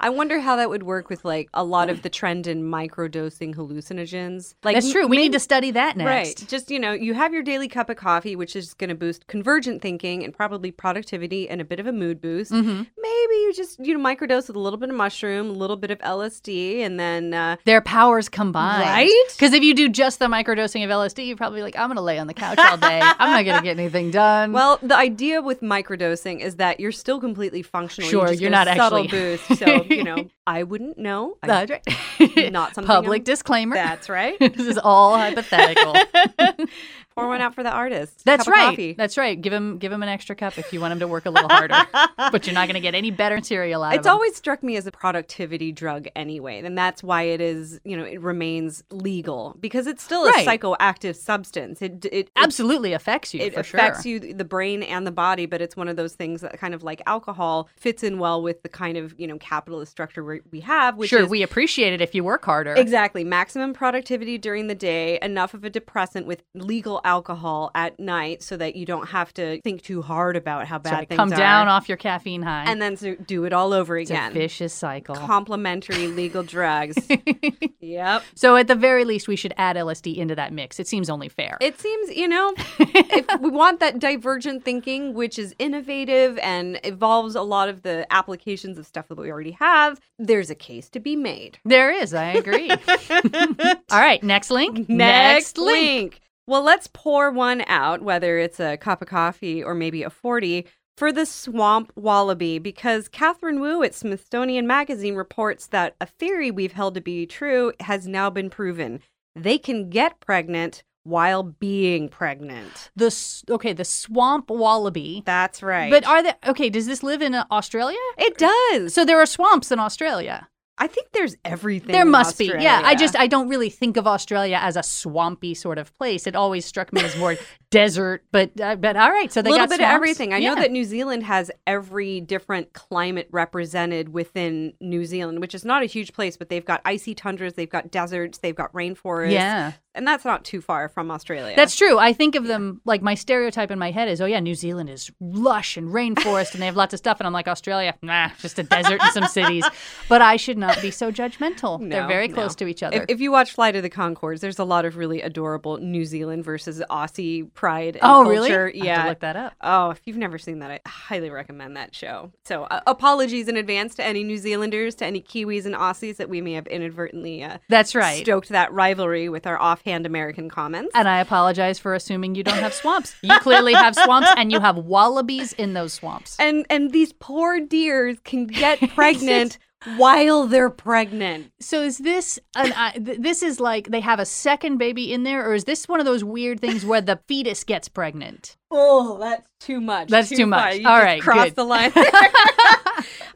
I 0.00 0.10
wonder 0.10 0.38
how 0.38 0.56
that 0.56 0.68
would 0.70 0.84
work 0.84 1.08
with 1.08 1.24
like 1.24 1.48
a 1.54 1.64
lot 1.64 1.90
of 1.90 2.02
the 2.02 2.08
trend 2.08 2.46
in 2.46 2.62
microdosing 2.62 3.54
hallucinogens. 3.56 4.54
Like 4.62 4.76
That's 4.76 4.92
true. 4.92 5.06
We 5.08 5.16
maybe- 5.16 5.22
need 5.24 5.32
to 5.32 5.40
study 5.40 5.72
that 5.72 5.96
next. 5.96 6.06
Right. 6.40 6.48
Just, 6.48 6.70
you 6.70 6.78
know, 6.78 6.92
you 6.92 7.14
have 7.14 7.32
your 7.32 7.42
daily 7.42 7.66
cup 7.66 7.90
of 7.90 7.96
coffee, 7.96 8.36
which 8.36 8.54
is 8.54 8.74
going 8.74 8.90
to 8.90 8.94
boost 8.94 9.26
convergent 9.26 9.82
thinking 9.82 10.22
and 10.22 10.32
probably 10.32 10.70
productivity 10.70 11.48
and 11.48 11.60
a 11.60 11.64
bit 11.64 11.80
of 11.80 11.86
a 11.86 11.92
mood 11.92 12.20
boost. 12.20 12.52
hmm 12.52 12.82
Maybe 12.96 13.34
you 13.34 13.52
just, 13.56 13.84
you 13.84 13.96
know, 13.96 14.04
microdose 14.04 14.46
with 14.46 14.56
a 14.56 14.60
little 14.60 14.78
bit 14.78 14.90
of 14.90 14.94
mushroom, 14.94 15.48
a 15.50 15.52
little 15.52 15.76
bit 15.76 15.90
of 15.90 15.98
LSD, 15.98 16.80
and 16.80 17.00
then, 17.00 17.34
uh, 17.34 17.56
Their 17.64 17.80
powers 18.18 18.28
combined. 18.28 18.82
Right? 18.82 19.24
Because 19.32 19.52
if 19.52 19.62
you 19.62 19.74
do 19.74 19.88
just 19.88 20.18
the 20.18 20.26
microdosing 20.26 20.84
of 20.84 20.90
LSD, 20.90 21.26
you're 21.26 21.36
probably 21.36 21.62
like, 21.62 21.76
I'm 21.76 21.88
going 21.88 21.96
to 21.96 22.02
lay 22.02 22.18
on 22.18 22.26
the 22.26 22.34
couch 22.34 22.58
all 22.58 22.76
day. 22.76 23.00
I'm 23.18 23.30
not 23.30 23.44
going 23.44 23.56
to 23.58 23.62
get 23.62 23.78
anything 23.78 24.10
done. 24.10 24.52
well, 24.52 24.78
the 24.82 24.96
idea 24.96 25.40
with 25.42 25.60
microdosing 25.60 26.40
is 26.40 26.56
that 26.56 26.80
you're 26.80 26.92
still 26.92 27.20
completely 27.20 27.62
functional. 27.62 28.10
Sure, 28.10 28.32
you're 28.32 28.48
a 28.48 28.50
not 28.50 28.66
subtle 28.66 29.04
actually- 29.04 29.08
boost. 29.08 29.44
So, 29.58 29.82
you 29.84 30.04
know, 30.04 30.28
I 30.48 30.62
wouldn't 30.62 30.96
know. 30.96 31.36
I, 31.42 31.46
That's 31.46 31.70
right. 31.70 32.52
not 32.52 32.74
something 32.74 32.86
Public 32.88 33.20
I'm- 33.20 33.24
disclaimer. 33.24 33.74
that's 33.76 34.08
right. 34.08 34.38
this 34.40 34.66
is 34.66 34.78
all 34.78 35.16
hypothetical. 35.18 35.94
Pour 37.14 37.26
one 37.26 37.40
out 37.40 37.52
for 37.52 37.64
the 37.64 37.70
artist. 37.70 38.24
That's 38.24 38.46
right. 38.46 38.96
That's 38.96 39.18
right. 39.18 39.40
Give 39.40 39.52
him 39.52 39.78
give 39.78 39.90
him 39.90 40.04
an 40.04 40.08
extra 40.08 40.36
cup 40.36 40.56
if 40.56 40.72
you 40.72 40.80
want 40.80 40.92
him 40.92 41.00
to 41.00 41.08
work 41.08 41.26
a 41.26 41.30
little 41.30 41.48
harder. 41.48 41.74
but 42.16 42.46
you're 42.46 42.54
not 42.54 42.68
going 42.68 42.74
to 42.74 42.80
get 42.80 42.94
any 42.94 43.10
better 43.10 43.42
cereal 43.42 43.82
out 43.82 43.94
It's 43.96 44.06
always 44.06 44.36
struck 44.36 44.62
me 44.62 44.76
as 44.76 44.86
a 44.86 44.92
productivity 44.92 45.72
drug 45.72 46.06
anyway, 46.14 46.60
and 46.64 46.78
that's 46.78 47.02
why 47.02 47.22
it 47.24 47.40
is, 47.40 47.80
you 47.84 47.96
know, 47.96 48.04
it 48.04 48.20
remains 48.20 48.84
legal 48.90 49.56
because 49.58 49.88
it's 49.88 50.02
still 50.04 50.26
a 50.26 50.30
Right. 50.30 50.46
psychoactive 50.46 51.16
substance. 51.16 51.82
It 51.82 52.04
it, 52.04 52.12
it 52.12 52.30
absolutely 52.36 52.92
affects 52.92 53.34
you 53.34 53.40
it 53.40 53.56
affects 53.56 54.04
sure. 54.04 54.12
you 54.12 54.34
the 54.34 54.44
brain 54.44 54.84
and 54.84 55.04
the 55.04 55.10
body, 55.10 55.46
but 55.46 55.60
it's 55.60 55.76
one 55.76 55.88
of 55.88 55.96
those 55.96 56.14
things 56.14 56.42
that 56.42 56.56
kind 56.60 56.72
of 56.72 56.84
like 56.84 57.02
alcohol 57.06 57.68
fits 57.76 58.04
in 58.04 58.20
well 58.20 58.40
with 58.40 58.62
the 58.62 58.68
kind 58.68 58.96
of 58.96 59.18
you 59.18 59.26
know 59.26 59.38
capitalist 59.38 59.90
structure 59.90 60.37
we 60.50 60.58
we 60.58 60.62
have, 60.62 60.96
which 60.96 61.10
sure, 61.10 61.22
is 61.22 61.28
we 61.28 61.42
appreciate 61.42 61.92
it 61.92 62.00
if 62.00 62.14
you 62.14 62.24
work 62.24 62.44
harder. 62.44 62.74
Exactly. 62.74 63.22
Maximum 63.22 63.72
productivity 63.72 64.38
during 64.38 64.66
the 64.66 64.74
day, 64.74 65.18
enough 65.22 65.54
of 65.54 65.62
a 65.62 65.70
depressant 65.70 66.26
with 66.26 66.42
legal 66.54 67.00
alcohol 67.04 67.70
at 67.74 67.98
night 68.00 68.42
so 68.42 68.56
that 68.56 68.74
you 68.74 68.84
don't 68.84 69.08
have 69.08 69.32
to 69.34 69.60
think 69.62 69.82
too 69.82 70.02
hard 70.02 70.36
about 70.36 70.66
how 70.66 70.78
bad 70.78 71.04
of 71.04 71.08
things 71.08 71.16
come 71.16 71.32
are. 71.32 71.36
down 71.36 71.68
off 71.68 71.88
your 71.88 71.96
caffeine 71.96 72.42
high. 72.42 72.64
and 72.66 72.82
then 72.82 72.96
to 72.96 73.16
do 73.16 73.44
it 73.44 73.52
all 73.52 73.72
over 73.72 73.96
it's 73.96 74.10
a 74.10 74.14
again. 74.14 74.32
vicious 74.32 74.74
cycle. 74.74 75.14
Complementary 75.14 76.08
legal 76.08 76.42
drugs. 76.42 76.96
yep. 77.80 78.24
so 78.34 78.56
at 78.56 78.66
the 78.66 78.74
very 78.74 79.04
least, 79.04 79.28
we 79.28 79.36
should 79.36 79.54
add 79.56 79.76
LSD 79.76 80.16
into 80.16 80.34
that 80.34 80.52
mix. 80.52 80.80
It 80.80 80.88
seems 80.88 81.08
only 81.08 81.28
fair. 81.28 81.56
It 81.60 81.78
seems, 81.80 82.16
you 82.16 82.26
know, 82.26 82.52
if 82.80 83.26
we 83.40 83.50
want 83.50 83.78
that 83.78 84.00
divergent 84.00 84.64
thinking, 84.64 85.14
which 85.14 85.38
is 85.38 85.54
innovative 85.60 86.36
and 86.38 86.76
involves 86.76 87.36
a 87.36 87.42
lot 87.42 87.68
of 87.68 87.82
the 87.82 88.06
applications 88.12 88.76
of 88.76 88.86
stuff 88.86 89.06
that 89.08 89.16
we 89.16 89.30
already 89.30 89.52
have, 89.52 90.00
there's 90.28 90.50
a 90.50 90.54
case 90.54 90.88
to 90.90 91.00
be 91.00 91.16
made. 91.16 91.58
there 91.64 91.90
is. 91.90 92.14
I 92.14 92.32
agree. 92.34 92.70
All 93.90 93.98
right, 94.00 94.22
next 94.22 94.50
link. 94.50 94.88
Next 94.88 95.58
link. 95.58 96.20
Well, 96.46 96.62
let's 96.62 96.88
pour 96.92 97.30
one 97.30 97.62
out, 97.66 98.00
whether 98.02 98.38
it's 98.38 98.60
a 98.60 98.76
cup 98.76 99.02
of 99.02 99.08
coffee 99.08 99.62
or 99.62 99.74
maybe 99.74 100.02
a 100.02 100.10
40, 100.10 100.66
for 100.96 101.12
the 101.12 101.26
swamp 101.26 101.92
wallaby, 101.94 102.58
because 102.58 103.08
Katherine 103.08 103.60
Wu 103.60 103.82
at 103.82 103.94
Smithsonian 103.94 104.66
Magazine 104.66 105.14
reports 105.14 105.66
that 105.68 105.94
a 106.00 106.06
theory 106.06 106.50
we've 106.50 106.72
held 106.72 106.94
to 106.94 107.00
be 107.00 107.26
true 107.26 107.72
has 107.80 108.06
now 108.06 108.30
been 108.30 108.48
proven. 108.50 109.00
They 109.36 109.58
can 109.58 109.90
get 109.90 110.20
pregnant 110.20 110.84
while 111.08 111.42
being 111.42 112.08
pregnant. 112.08 112.90
The 112.96 113.14
okay, 113.50 113.72
the 113.72 113.84
swamp 113.84 114.50
wallaby. 114.50 115.22
That's 115.24 115.62
right. 115.62 115.90
But 115.90 116.06
are 116.06 116.22
they 116.22 116.32
okay? 116.46 116.70
Does 116.70 116.86
this 116.86 117.02
live 117.02 117.22
in 117.22 117.34
Australia? 117.50 117.98
it 118.18 118.36
does. 118.36 118.94
So 118.94 119.04
there 119.04 119.18
are 119.18 119.26
swamps 119.26 119.72
in 119.72 119.78
Australia. 119.78 120.48
I 120.80 120.86
think 120.86 121.08
there's 121.12 121.36
everything. 121.44 121.92
There 121.92 122.04
must 122.04 122.38
be. 122.38 122.46
Yeah, 122.46 122.82
I 122.84 122.94
just 122.94 123.16
I 123.18 123.26
don't 123.26 123.48
really 123.48 123.70
think 123.70 123.96
of 123.96 124.06
Australia 124.06 124.58
as 124.62 124.76
a 124.76 124.82
swampy 124.82 125.54
sort 125.54 125.78
of 125.78 125.96
place. 125.98 126.26
It 126.26 126.36
always 126.36 126.64
struck 126.64 126.92
me 126.92 127.02
as 127.02 127.16
more 127.16 127.36
desert. 127.70 128.24
But 128.32 128.58
uh, 128.60 128.76
but 128.76 128.96
all 128.96 129.10
right, 129.10 129.30
so 129.32 129.42
they 129.42 129.50
a 129.50 129.52
little 129.52 129.66
got 129.66 129.78
bit 129.78 129.84
of 129.84 129.90
everything. 129.90 130.32
I 130.32 130.38
know 130.40 130.54
that 130.54 130.70
New 130.70 130.84
Zealand 130.84 131.24
has 131.24 131.50
every 131.66 132.20
different 132.20 132.72
climate 132.72 133.28
represented 133.30 134.10
within 134.10 134.72
New 134.80 135.04
Zealand, 135.04 135.40
which 135.40 135.54
is 135.54 135.64
not 135.64 135.82
a 135.82 135.86
huge 135.86 136.12
place, 136.12 136.36
but 136.36 136.48
they've 136.48 136.64
got 136.64 136.80
icy 136.84 137.14
tundras, 137.14 137.54
they've 137.54 137.68
got 137.68 137.90
deserts, 137.90 138.38
they've 138.38 138.54
got 138.54 138.72
rainforests. 138.72 139.32
Yeah, 139.32 139.72
And 139.94 140.06
that's 140.06 140.24
not 140.24 140.44
too 140.44 140.60
far 140.60 140.88
from 140.88 141.10
Australia. 141.10 141.54
that's 141.56 141.76
true. 141.76 141.98
I 141.98 142.12
think 142.12 142.34
of 142.34 142.46
them 142.46 142.80
like 142.84 143.02
my 143.02 143.14
stereotype 143.14 143.70
in 143.70 143.78
my 143.78 143.90
head 143.90 144.08
is, 144.08 144.20
oh 144.20 144.26
yeah, 144.26 144.40
New 144.40 144.54
Zealand 144.54 144.88
is 144.90 145.10
lush 145.20 145.76
and 145.76 145.88
rainforest, 145.88 146.52
and 146.54 146.62
they 146.62 146.66
have 146.66 146.76
lots 146.76 146.94
of 146.94 146.98
stuff, 146.98 147.20
and 147.20 147.26
I'm 147.26 147.32
like 147.32 147.48
Australia, 147.48 147.94
nah, 148.02 148.30
just 148.38 148.58
a 148.58 148.62
desert 148.62 149.00
and 149.02 149.12
some 149.12 149.26
cities. 149.26 149.64
But 150.08 150.22
I 150.22 150.36
should 150.36 150.58
not 150.58 150.80
be 150.80 150.90
so 150.90 151.12
judgmental. 151.12 151.78
They're 151.80 152.02
No, 152.02 152.08
very 152.08 152.28
no. 152.28 152.34
close 152.34 152.54
to 152.56 152.66
each 152.66 152.82
other. 152.82 153.02
If, 153.02 153.04
if 153.08 153.20
you 153.20 153.30
watch 153.30 153.52
Flight 153.52 153.76
of 153.76 153.82
the 153.82 153.90
Conchords, 153.90 154.40
there's 154.40 154.58
a 154.58 154.64
lot 154.64 154.84
of 154.84 154.96
really 154.96 155.20
adorable 155.22 155.78
New 155.78 156.04
Zealand 156.04 156.44
versus 156.44 156.82
Aussie 156.90 157.52
pride. 157.58 157.96
And 157.96 158.04
oh 158.04 158.22
really? 158.24 158.48
culture. 158.50 158.70
To 158.70 158.78
Yeah. 158.78 159.08
look 159.08 159.18
that 159.18 159.34
up. 159.34 159.52
Oh, 159.60 159.90
if 159.90 160.00
you've 160.04 160.16
never 160.16 160.38
seen 160.38 160.60
that, 160.60 160.70
I 160.70 160.80
highly 160.86 161.28
recommend 161.28 161.76
that 161.76 161.92
show. 161.92 162.30
So, 162.44 162.62
uh, 162.64 162.80
apologies 162.86 163.48
in 163.48 163.56
advance 163.56 163.96
to 163.96 164.04
any 164.04 164.22
New 164.22 164.38
Zealanders, 164.38 164.94
to 164.96 165.04
any 165.04 165.20
Kiwis 165.20 165.66
and 165.66 165.74
Aussies 165.74 166.18
that 166.18 166.28
we 166.28 166.40
may 166.40 166.52
have 166.52 166.68
inadvertently 166.68 167.42
uh, 167.42 167.58
That's 167.68 167.96
right. 167.96 168.22
stoked 168.22 168.50
that 168.50 168.72
rivalry 168.72 169.28
with 169.28 169.44
our 169.44 169.60
offhand 169.60 170.06
American 170.06 170.48
comments. 170.48 170.92
And 170.94 171.08
I 171.08 171.18
apologize 171.18 171.80
for 171.80 171.94
assuming 171.94 172.36
you 172.36 172.44
don't 172.44 172.58
have 172.60 172.72
swamps. 172.74 173.16
You 173.22 173.36
clearly 173.40 173.74
have 173.74 173.96
swamps, 173.96 174.30
and 174.36 174.52
you 174.52 174.60
have 174.60 174.76
wallabies 174.76 175.52
in 175.54 175.72
those 175.74 175.92
swamps. 175.92 176.36
and 176.38 176.64
and 176.70 176.92
these 176.92 177.12
poor 177.12 177.58
dears 177.58 178.18
can 178.22 178.46
get 178.46 178.78
pregnant 178.94 179.58
while 179.96 180.46
they're 180.46 180.70
pregnant. 180.70 181.52
So 181.60 181.82
is 181.82 181.98
this 181.98 182.38
an? 182.56 182.72
Uh, 182.72 182.92
th- 182.92 183.18
this 183.20 183.42
is 183.42 183.60
like 183.60 183.88
they 183.88 184.00
have 184.00 184.18
a 184.18 184.26
second 184.26 184.78
baby 184.78 185.12
in 185.12 185.22
there, 185.22 185.48
or 185.48 185.54
is 185.54 185.64
this 185.64 185.88
one 185.88 186.00
of 186.00 186.06
those 186.06 186.24
weird 186.24 186.60
things 186.60 186.84
where 186.84 187.00
the 187.00 187.20
fetus 187.28 187.64
gets 187.64 187.88
pregnant? 187.88 188.56
Oh, 188.70 189.18
that's 189.18 189.48
too 189.60 189.80
much. 189.80 190.08
That's 190.08 190.28
too 190.28 190.46
much. 190.46 190.60
far. 190.60 190.74
You 190.74 190.88
All 190.88 190.98
right, 190.98 191.22
crossed 191.22 191.54
good. 191.54 191.56
the 191.56 191.64
line. 191.64 191.92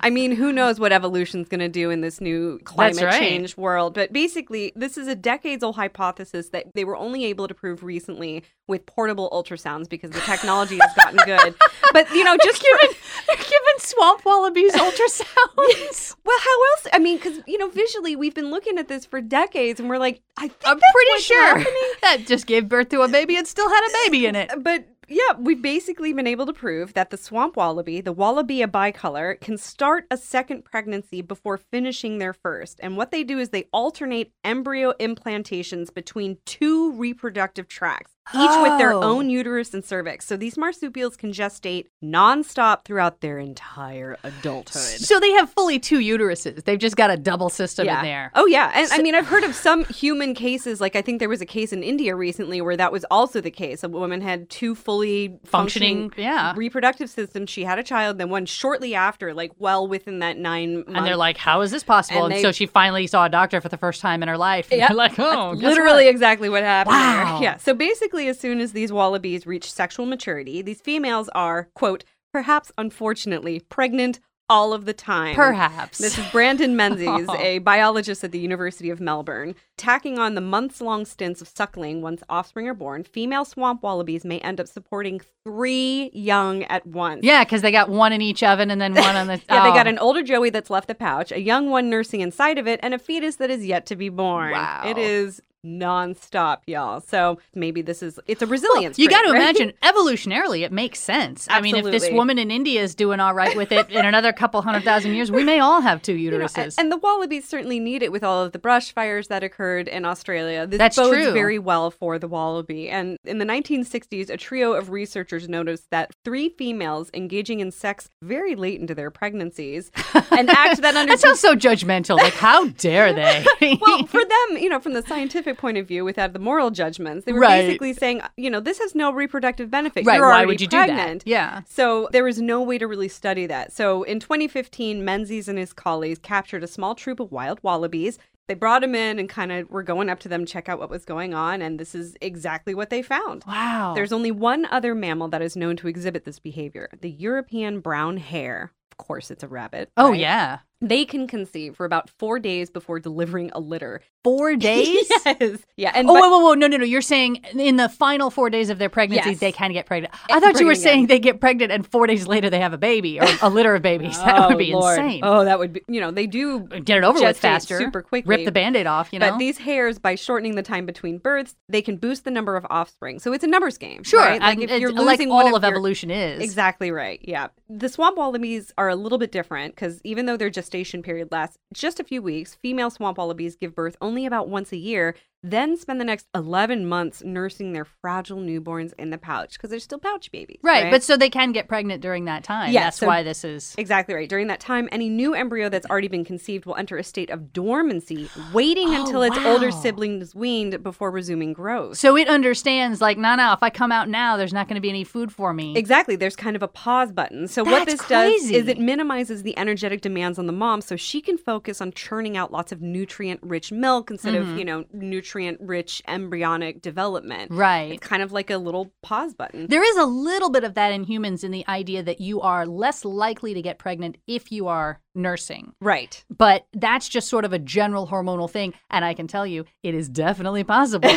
I 0.02 0.10
mean, 0.10 0.32
who 0.32 0.52
knows 0.52 0.80
what 0.80 0.92
evolution's 0.92 1.48
going 1.48 1.60
to 1.60 1.68
do 1.68 1.90
in 1.90 2.00
this 2.00 2.20
new 2.20 2.58
climate 2.64 3.02
right. 3.02 3.18
change 3.18 3.56
world? 3.56 3.94
But 3.94 4.12
basically, 4.12 4.72
this 4.74 4.98
is 4.98 5.06
a 5.06 5.14
decades-old 5.14 5.76
hypothesis 5.76 6.48
that 6.48 6.66
they 6.74 6.84
were 6.84 6.96
only 6.96 7.24
able 7.26 7.46
to 7.46 7.54
prove 7.54 7.82
recently 7.82 8.42
with 8.66 8.84
portable 8.86 9.30
ultrasounds 9.30 9.88
because 9.88 10.10
the 10.10 10.20
technology 10.20 10.78
has 10.80 10.94
gotten 10.94 11.18
good. 11.24 11.54
But 11.92 12.10
you 12.12 12.24
know, 12.24 12.38
just 12.42 12.62
they're 12.62 13.36
giving 13.36 13.78
swamp 13.78 14.24
wallabies 14.24 14.72
ultrasounds. 14.72 16.16
well, 16.24 16.38
how 16.40 16.64
else? 16.70 16.86
I 16.90 16.98
mean, 16.98 17.18
because 17.18 17.40
you 17.46 17.58
know, 17.58 17.68
visually, 17.68 18.16
we've 18.16 18.34
been 18.34 18.50
looking 18.50 18.78
at 18.78 18.88
this 18.88 19.04
for 19.04 19.20
decades, 19.20 19.78
and 19.78 19.90
we're 19.90 19.98
like, 19.98 20.22
I 20.38 20.48
think 20.48 20.62
I'm 20.64 20.80
pretty 20.94 21.22
sure 21.22 21.58
happening. 21.58 21.82
that 22.02 22.26
just 22.26 22.46
gave 22.46 22.66
birth 22.66 22.88
to 22.90 23.02
a 23.02 23.08
baby 23.08 23.36
and 23.36 23.46
still 23.46 23.68
had 23.68 23.86
a 23.86 23.92
baby 24.04 24.24
in 24.24 24.36
it. 24.36 24.50
But 24.60 24.86
yeah, 25.08 25.34
we've 25.38 25.60
basically 25.60 26.12
been 26.12 26.26
able 26.26 26.46
to 26.46 26.52
prove 26.52 26.94
that 26.94 27.10
the 27.10 27.16
swamp 27.16 27.56
wallaby, 27.56 28.00
the 28.00 28.14
Wallabia 28.14 28.66
bicolor, 28.66 29.38
can 29.40 29.58
start 29.58 30.06
a 30.10 30.16
second 30.16 30.64
pregnancy 30.64 31.22
before 31.22 31.58
finishing 31.58 32.18
their 32.18 32.32
first. 32.32 32.78
And 32.82 32.96
what 32.96 33.10
they 33.10 33.24
do 33.24 33.38
is 33.38 33.48
they 33.48 33.68
alternate 33.72 34.32
embryo 34.44 34.92
implantations 35.00 35.92
between 35.92 36.38
two 36.46 36.92
reproductive 36.92 37.68
tracts, 37.68 38.12
each 38.34 38.50
with 38.62 38.78
their 38.78 38.92
Oh. 38.92 39.02
own 39.02 39.28
uterus 39.30 39.74
and 39.74 39.84
cervix. 39.84 40.26
So 40.26 40.36
these 40.36 40.56
marsupials 40.56 41.16
can 41.16 41.32
gestate 41.32 41.86
nonstop 42.02 42.84
throughout 42.84 43.20
their 43.20 43.38
entire 43.38 44.16
adulthood. 44.22 45.00
So 45.00 45.18
they 45.18 45.32
have 45.32 45.50
fully 45.50 45.78
two 45.78 45.98
uteruses. 45.98 46.64
They've 46.64 46.78
just 46.78 46.96
got 46.96 47.10
a 47.10 47.16
double 47.16 47.48
system 47.50 47.88
in 47.88 48.02
there. 48.02 48.30
Oh 48.34 48.46
yeah, 48.46 48.70
and 48.74 48.88
I 48.92 49.02
mean 49.02 49.14
I've 49.14 49.26
heard 49.26 49.42
of 49.44 49.54
some 49.54 49.84
human 49.86 50.34
cases. 50.34 50.80
Like 50.80 50.94
I 50.96 51.02
think 51.02 51.18
there 51.18 51.28
was 51.28 51.40
a 51.40 51.46
case 51.46 51.72
in 51.72 51.82
India 51.82 52.14
recently 52.14 52.60
where 52.60 52.76
that 52.76 52.92
was 52.92 53.04
also 53.10 53.40
the 53.40 53.50
case. 53.50 53.82
A 53.82 53.88
woman 53.88 54.20
had 54.20 54.48
two 54.48 54.74
fully 54.74 55.38
Functioning, 55.44 56.02
functioning, 56.10 56.12
yeah. 56.16 56.54
reproductive 56.56 57.10
systems. 57.10 57.50
She 57.50 57.64
had 57.64 57.78
a 57.78 57.82
child, 57.82 58.18
then 58.18 58.28
one 58.30 58.46
shortly 58.46 58.94
after, 58.94 59.34
like 59.34 59.50
well 59.58 59.86
within 59.88 60.20
that 60.20 60.36
nine. 60.38 60.76
Month. 60.76 60.88
And 60.96 61.06
they're 61.06 61.16
like, 61.16 61.36
"How 61.36 61.60
is 61.62 61.70
this 61.70 61.82
possible?" 61.82 62.24
And 62.24 62.32
And, 62.34 62.38
they- 62.38 62.42
so 62.42 62.52
she 62.52 62.66
finally 62.66 63.06
saw 63.08 63.24
a 63.24 63.28
doctor 63.28 63.60
for 63.60 63.68
the 63.68 63.76
first 63.76 64.00
time 64.00 64.22
in 64.22 64.28
her 64.28 64.38
life. 64.38 64.68
They're 64.68 64.88
like, 64.90 65.18
"Oh, 65.18 65.52
literally 65.56 66.04
what?" 66.04 66.10
exactly 66.10 66.48
what 66.48 66.62
happened. 66.62 66.94
there. 66.94 67.24
Wow. 67.24 67.40
Yeah. 67.42 67.56
So 67.56 67.74
basically, 67.74 68.11
as 68.28 68.38
soon 68.38 68.60
as 68.60 68.72
these 68.72 68.92
wallabies 68.92 69.46
reach 69.46 69.72
sexual 69.72 70.06
maturity, 70.06 70.62
these 70.62 70.80
females 70.80 71.28
are 71.34 71.68
quote 71.74 72.04
perhaps 72.32 72.70
unfortunately 72.78 73.60
pregnant 73.60 74.20
all 74.48 74.74
of 74.74 74.84
the 74.84 74.92
time. 74.92 75.34
Perhaps. 75.34 75.96
This 75.98 76.18
is 76.18 76.26
Brandon 76.30 76.76
Menzies, 76.76 77.26
a 77.38 77.58
biologist 77.60 78.22
at 78.22 78.32
the 78.32 78.38
University 78.38 78.90
of 78.90 79.00
Melbourne. 79.00 79.54
Tacking 79.78 80.18
on 80.18 80.34
the 80.34 80.42
months 80.42 80.82
long 80.82 81.06
stints 81.06 81.40
of 81.40 81.48
suckling 81.48 82.02
once 82.02 82.22
offspring 82.28 82.68
are 82.68 82.74
born, 82.74 83.02
female 83.04 83.46
swamp 83.46 83.82
wallabies 83.82 84.24
may 84.26 84.40
end 84.40 84.60
up 84.60 84.68
supporting 84.68 85.20
three 85.44 86.10
young 86.12 86.64
at 86.64 86.86
once. 86.86 87.20
yeah, 87.24 87.44
because 87.44 87.62
they 87.62 87.72
got 87.72 87.88
one 87.88 88.12
in 88.12 88.20
each 88.20 88.42
oven 88.42 88.70
and 88.70 88.80
then 88.80 88.94
one 88.94 89.16
on 89.16 89.26
the. 89.26 89.40
Yeah, 89.48 89.62
they 89.64 89.70
got 89.74 89.86
Oh. 89.86 89.90
an 89.90 89.98
older 89.98 90.22
Joey 90.22 90.50
that's 90.50 90.70
left 90.70 90.88
the 90.88 90.94
pouch, 90.94 91.32
a 91.32 91.40
young 91.40 91.70
one 91.70 91.88
nursing 91.88 92.20
inside 92.20 92.58
of 92.58 92.66
it, 92.68 92.78
and 92.82 92.92
a 92.92 92.98
fetus 92.98 93.36
that 93.36 93.48
is 93.50 93.64
yet 93.64 93.86
to 93.86 93.96
be 93.96 94.08
born. 94.10 94.52
Wow. 94.52 94.82
It 94.86 94.98
is 94.98 95.40
nonstop, 95.64 96.58
y'all. 96.66 97.00
So 97.00 97.38
maybe 97.54 97.82
this 97.82 98.02
is 98.02 98.18
it's 98.26 98.42
a 98.42 98.46
resilience. 98.46 98.98
You 98.98 99.08
got 99.08 99.22
to 99.22 99.32
right? 99.32 99.40
imagine 99.40 99.72
evolutionarily, 99.82 100.62
it 100.62 100.72
makes 100.72 100.98
sense. 100.98 101.46
I 101.50 101.60
mean, 101.60 101.76
if 101.76 101.84
this 101.84 102.10
woman 102.10 102.38
in 102.38 102.50
India 102.50 102.82
is 102.82 102.94
doing 102.94 103.20
all 103.20 103.34
right 103.34 103.56
with 103.56 103.72
it 103.72 103.90
in 103.90 104.04
another 104.04 104.32
couple 104.32 104.60
hundred 104.62 104.84
thousand 104.84 105.14
years, 105.14 105.30
we 105.30 105.44
may 105.44 105.60
all 105.60 105.80
have 105.80 106.00
two 106.02 106.12
You 106.22 106.30
know, 106.30 106.38
uteruses. 106.38 106.76
and 106.78 106.92
the 106.92 106.96
wallabies 106.98 107.48
certainly 107.48 107.80
need 107.80 108.02
it 108.02 108.12
with 108.12 108.22
all 108.22 108.44
of 108.44 108.52
the 108.52 108.58
brush 108.58 108.92
fires 108.92 109.28
that 109.28 109.42
occurred 109.42 109.88
in 109.88 110.04
Australia. 110.04 110.66
This 110.66 110.78
That's 110.78 110.96
bodes 110.96 111.16
true. 111.16 111.32
very 111.32 111.58
well 111.58 111.90
for 111.90 112.18
the 112.18 112.28
wallaby. 112.28 112.88
And 112.88 113.16
in 113.24 113.38
the 113.38 113.44
1960s, 113.44 114.30
a 114.30 114.36
trio 114.36 114.72
of 114.74 114.90
researchers 114.90 115.48
noticed 115.48 115.90
that 115.90 116.12
three 116.24 116.50
females 116.50 117.10
engaging 117.14 117.60
in 117.60 117.70
sex 117.72 118.08
very 118.22 118.54
late 118.54 118.80
into 118.80 118.94
their 118.94 119.10
pregnancies, 119.10 119.90
an 120.30 120.48
act 120.48 120.82
that 120.82 120.94
under 120.94 121.12
that 121.12 121.18
sounds 121.20 121.40
so 121.40 121.54
judgmental. 121.56 122.16
Like, 122.18 122.34
how 122.34 122.66
dare 122.68 123.12
they? 123.60 123.78
well, 123.80 124.06
for 124.06 124.20
them, 124.24 124.58
you 124.58 124.68
know, 124.68 124.78
from 124.78 124.92
the 124.92 125.02
scientific 125.02 125.51
point 125.54 125.78
of 125.78 125.86
view, 125.88 126.04
without 126.04 126.30
uh, 126.30 126.32
the 126.32 126.38
moral 126.38 126.70
judgments, 126.70 127.24
they 127.24 127.32
were 127.32 127.40
Right. 127.40 127.62
basically 127.62 127.92
saying, 127.94 128.22
you 128.36 128.50
know, 128.50 128.60
this 128.60 128.78
has 128.78 128.94
no 128.94 129.12
reproductive 129.12 129.70
benefit. 129.70 130.04
right? 130.06 130.16
You're 130.18 130.28
Why 130.28 130.44
would 130.46 130.60
you 130.60 130.68
pregnant. 130.68 131.24
do 131.24 131.30
that? 131.30 131.30
Yeah. 131.30 131.60
So 131.68 132.08
there 132.12 132.24
was 132.24 132.40
no 132.40 132.62
way 132.62 132.78
to 132.78 132.86
really 132.86 133.08
study 133.08 133.46
that. 133.46 133.72
So 133.72 134.02
in 134.04 134.20
2015, 134.20 135.04
Menzies 135.04 135.48
and 135.48 135.58
his 135.58 135.72
colleagues 135.72 136.18
captured 136.18 136.62
a 136.62 136.66
small 136.68 136.94
troop 136.94 137.20
of 137.20 137.32
wild 137.32 137.58
wallabies. 137.62 138.18
They 138.48 138.54
brought 138.54 138.82
them 138.82 138.94
in 138.94 139.18
and 139.18 139.28
kind 139.28 139.52
of 139.52 139.70
were 139.70 139.84
going 139.84 140.10
up 140.10 140.18
to 140.20 140.28
them, 140.28 140.44
check 140.44 140.68
out 140.68 140.78
what 140.80 140.90
was 140.90 141.04
going 141.04 141.32
on, 141.32 141.62
and 141.62 141.78
this 141.78 141.94
is 141.94 142.16
exactly 142.20 142.74
what 142.74 142.90
they 142.90 143.00
found. 143.00 143.44
Wow. 143.46 143.92
There's 143.94 144.12
only 144.12 144.32
one 144.32 144.66
other 144.66 144.94
mammal 144.94 145.28
that 145.28 145.42
is 145.42 145.56
known 145.56 145.76
to 145.76 145.88
exhibit 145.88 146.24
this 146.24 146.38
behavior 146.40 146.88
the 147.00 147.10
European 147.10 147.80
brown 147.80 148.16
hare. 148.16 148.72
Of 148.90 148.98
course, 148.98 149.30
it's 149.30 149.42
a 149.44 149.48
rabbit. 149.48 149.90
oh 149.96 150.10
right? 150.10 150.18
yeah. 150.20 150.58
They 150.82 151.04
can 151.04 151.26
conceive 151.28 151.76
for 151.76 151.86
about 151.86 152.10
four 152.10 152.38
days 152.38 152.68
before 152.68 152.98
delivering 152.98 153.50
a 153.54 153.60
litter. 153.60 154.00
Four 154.24 154.56
days. 154.56 155.06
yes. 155.24 155.58
Yeah. 155.76 155.92
And 155.94 156.08
Oh, 156.10 156.14
but- 156.14 156.20
whoa, 156.20 156.28
whoa, 156.30 156.38
whoa. 156.40 156.54
No, 156.54 156.66
no, 156.66 156.76
no. 156.76 156.84
You're 156.84 157.00
saying 157.02 157.36
in 157.54 157.76
the 157.76 157.88
final 157.88 158.30
four 158.30 158.50
days 158.50 158.68
of 158.68 158.78
their 158.78 158.88
pregnancy, 158.88 159.30
Yes. 159.30 159.38
they 159.38 159.52
can 159.52 159.72
get 159.72 159.86
pregnant. 159.86 160.12
I 160.30 160.40
thought 160.40 160.58
you 160.60 160.66
were 160.66 160.74
saying 160.74 161.02
in- 161.02 161.06
they 161.06 161.18
get 161.18 161.40
pregnant 161.40 161.72
and 161.72 161.86
four 161.86 162.06
days 162.06 162.26
later 162.26 162.50
they 162.50 162.60
have 162.60 162.72
a 162.72 162.78
baby 162.78 163.20
or 163.20 163.26
a 163.40 163.48
litter 163.48 163.74
of 163.74 163.82
babies. 163.82 164.18
that 164.24 164.36
Oh, 164.38 164.48
would 164.48 164.58
be 164.58 164.72
Lord. 164.72 164.98
insane. 164.98 165.20
Oh, 165.22 165.44
that 165.44 165.58
would 165.58 165.72
be, 165.72 165.82
you 165.88 166.00
know, 166.00 166.10
they 166.10 166.26
do 166.26 166.60
Get 166.60 166.98
it 166.98 167.04
over 167.04 167.20
with 167.20 167.38
faster. 167.38 167.78
super 167.78 168.02
quickly. 168.02 168.28
Rip 168.36 168.44
the 168.44 168.52
band 168.52 168.76
aid 168.76 168.86
off, 168.86 169.12
you 169.12 169.18
know? 169.18 169.30
But 169.30 169.38
these 169.38 169.58
hares, 169.58 169.98
by 169.98 170.16
shortening 170.16 170.56
the 170.56 170.62
time 170.62 170.84
between 170.86 171.18
births, 171.18 171.54
they 171.68 171.80
can 171.82 171.96
boost 171.96 172.24
the 172.24 172.30
number 172.30 172.56
of 172.56 172.66
offspring. 172.70 173.18
So 173.20 173.32
it's 173.32 173.44
a 173.44 173.48
numbers 173.48 173.78
game. 173.78 174.02
sure. 174.02 174.20
Right? 174.20 174.40
Like 174.40 174.58
if 174.60 174.80
you're 174.80 174.92
like 174.92 175.18
losing 175.18 175.30
all 175.30 175.38
one 175.44 175.46
of 175.48 175.54
of 175.54 175.62
your- 175.62 175.70
evolution 175.72 176.10
is. 176.10 176.42
Exactly 176.42 176.90
right. 176.90 177.20
Yeah. 177.22 177.48
The 177.68 177.88
swamp 177.88 178.16
wallabies 178.16 178.72
are 178.76 178.88
a 178.88 178.96
little 178.96 179.18
bit 179.18 179.30
different 179.32 179.74
because 179.74 180.00
even 180.04 180.26
though 180.26 180.36
their 180.36 180.50
gestation 180.72 181.02
period 181.02 181.30
lasts 181.30 181.58
just 181.74 182.00
a 182.00 182.04
few 182.04 182.22
weeks, 182.22 182.54
female 182.54 182.88
swamp 182.88 183.18
wallabies 183.18 183.56
give 183.56 183.74
birth 183.74 183.94
only 184.00 184.24
about 184.24 184.48
once 184.48 184.72
a 184.72 184.76
year, 184.78 185.14
then 185.42 185.76
spend 185.76 186.00
the 186.00 186.04
next 186.04 186.28
11 186.34 186.86
months 186.86 187.22
nursing 187.24 187.72
their 187.72 187.84
fragile 187.84 188.38
newborns 188.38 188.92
in 188.98 189.10
the 189.10 189.18
pouch 189.18 189.54
because 189.54 189.70
they're 189.70 189.80
still 189.80 189.98
pouch 189.98 190.30
babies. 190.30 190.58
Right, 190.62 190.90
but 190.90 191.02
so 191.02 191.16
they 191.16 191.30
can 191.30 191.50
get 191.50 191.66
pregnant 191.66 192.00
during 192.00 192.26
that 192.26 192.44
time. 192.44 192.72
Yeah, 192.72 192.84
That's 192.84 192.98
so- 192.98 193.06
why 193.08 193.22
this 193.24 193.42
is. 193.44 193.74
Exactly 193.76 194.14
right. 194.14 194.28
During 194.28 194.46
that 194.46 194.60
time, 194.60 194.88
any 194.92 195.08
new 195.08 195.34
embryo 195.34 195.68
that's 195.68 195.86
already 195.86 196.06
been 196.08 196.24
conceived 196.24 196.64
will 196.64 196.76
enter 196.76 196.96
a 196.96 197.02
state 197.02 197.28
of 197.30 197.52
dormancy, 197.52 198.30
waiting 198.52 198.88
Oh, 198.92 199.04
until 199.04 199.22
its 199.22 199.36
older 199.38 199.70
sibling 199.72 200.20
is 200.22 200.34
weaned 200.34 200.80
before 200.82 201.10
resuming 201.10 201.52
growth. 201.52 201.96
So 201.98 202.16
it 202.16 202.28
understands, 202.28 203.00
like, 203.00 203.18
no, 203.18 203.34
no, 203.34 203.52
if 203.52 203.62
I 203.62 203.70
come 203.70 203.90
out 203.90 204.08
now, 204.08 204.36
there's 204.36 204.52
not 204.52 204.68
going 204.68 204.76
to 204.76 204.80
be 204.80 204.90
any 204.90 205.02
food 205.04 205.32
for 205.32 205.52
me. 205.52 205.76
Exactly. 205.76 206.14
There's 206.14 206.36
kind 206.36 206.54
of 206.54 206.62
a 206.62 206.68
pause 206.68 207.10
button. 207.10 207.48
So 207.48 207.64
what 207.64 207.86
That's 207.86 208.00
this 208.02 208.08
does 208.08 208.50
is 208.50 208.68
it 208.68 208.78
minimizes 208.78 209.42
the 209.42 209.58
energetic 209.58 210.02
demands 210.02 210.38
on 210.38 210.46
the 210.46 210.52
mom 210.52 210.82
so 210.82 210.94
she 210.94 211.20
can 211.20 211.36
focus 211.36 211.80
on 211.80 211.90
churning 211.92 212.36
out 212.36 212.52
lots 212.52 212.70
of 212.70 212.80
nutrient 212.80 213.40
rich 213.42 213.72
milk 213.72 214.10
instead 214.10 214.34
Mm-hmm. 214.34 214.52
of, 214.52 214.58
you 214.58 214.64
know, 214.64 214.84
nutrient 214.92 215.31
rich 215.34 216.02
embryonic 216.06 216.82
development. 216.82 217.50
Right. 217.50 217.92
It's 217.92 218.06
kind 218.06 218.22
of 218.22 218.32
like 218.32 218.50
a 218.50 218.58
little 218.58 218.92
pause 219.02 219.34
button. 219.34 219.66
There 219.68 219.82
is 219.82 219.96
a 219.96 220.04
little 220.04 220.50
bit 220.50 220.64
of 220.64 220.74
that 220.74 220.92
in 220.92 221.04
humans 221.04 221.44
in 221.44 221.50
the 221.50 221.66
idea 221.68 222.02
that 222.02 222.20
you 222.20 222.40
are 222.40 222.66
less 222.66 223.04
likely 223.04 223.54
to 223.54 223.62
get 223.62 223.78
pregnant 223.78 224.18
if 224.26 224.52
you 224.52 224.68
are 224.68 225.00
nursing. 225.14 225.72
Right. 225.80 226.24
But 226.30 226.66
that's 226.72 227.08
just 227.08 227.28
sort 227.28 227.44
of 227.44 227.52
a 227.52 227.58
general 227.58 228.06
hormonal 228.06 228.50
thing. 228.50 228.74
And 228.90 229.04
I 229.04 229.14
can 229.14 229.26
tell 229.26 229.46
you, 229.46 229.64
it 229.82 229.94
is 229.94 230.08
definitely 230.08 230.64
possible 230.64 231.08
to 231.08 231.16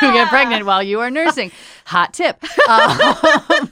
get 0.00 0.28
pregnant 0.28 0.66
while 0.66 0.82
you 0.82 1.00
are 1.00 1.10
nursing. 1.10 1.50
Hot 1.86 2.12
tip. 2.12 2.42
Um, 2.68 3.70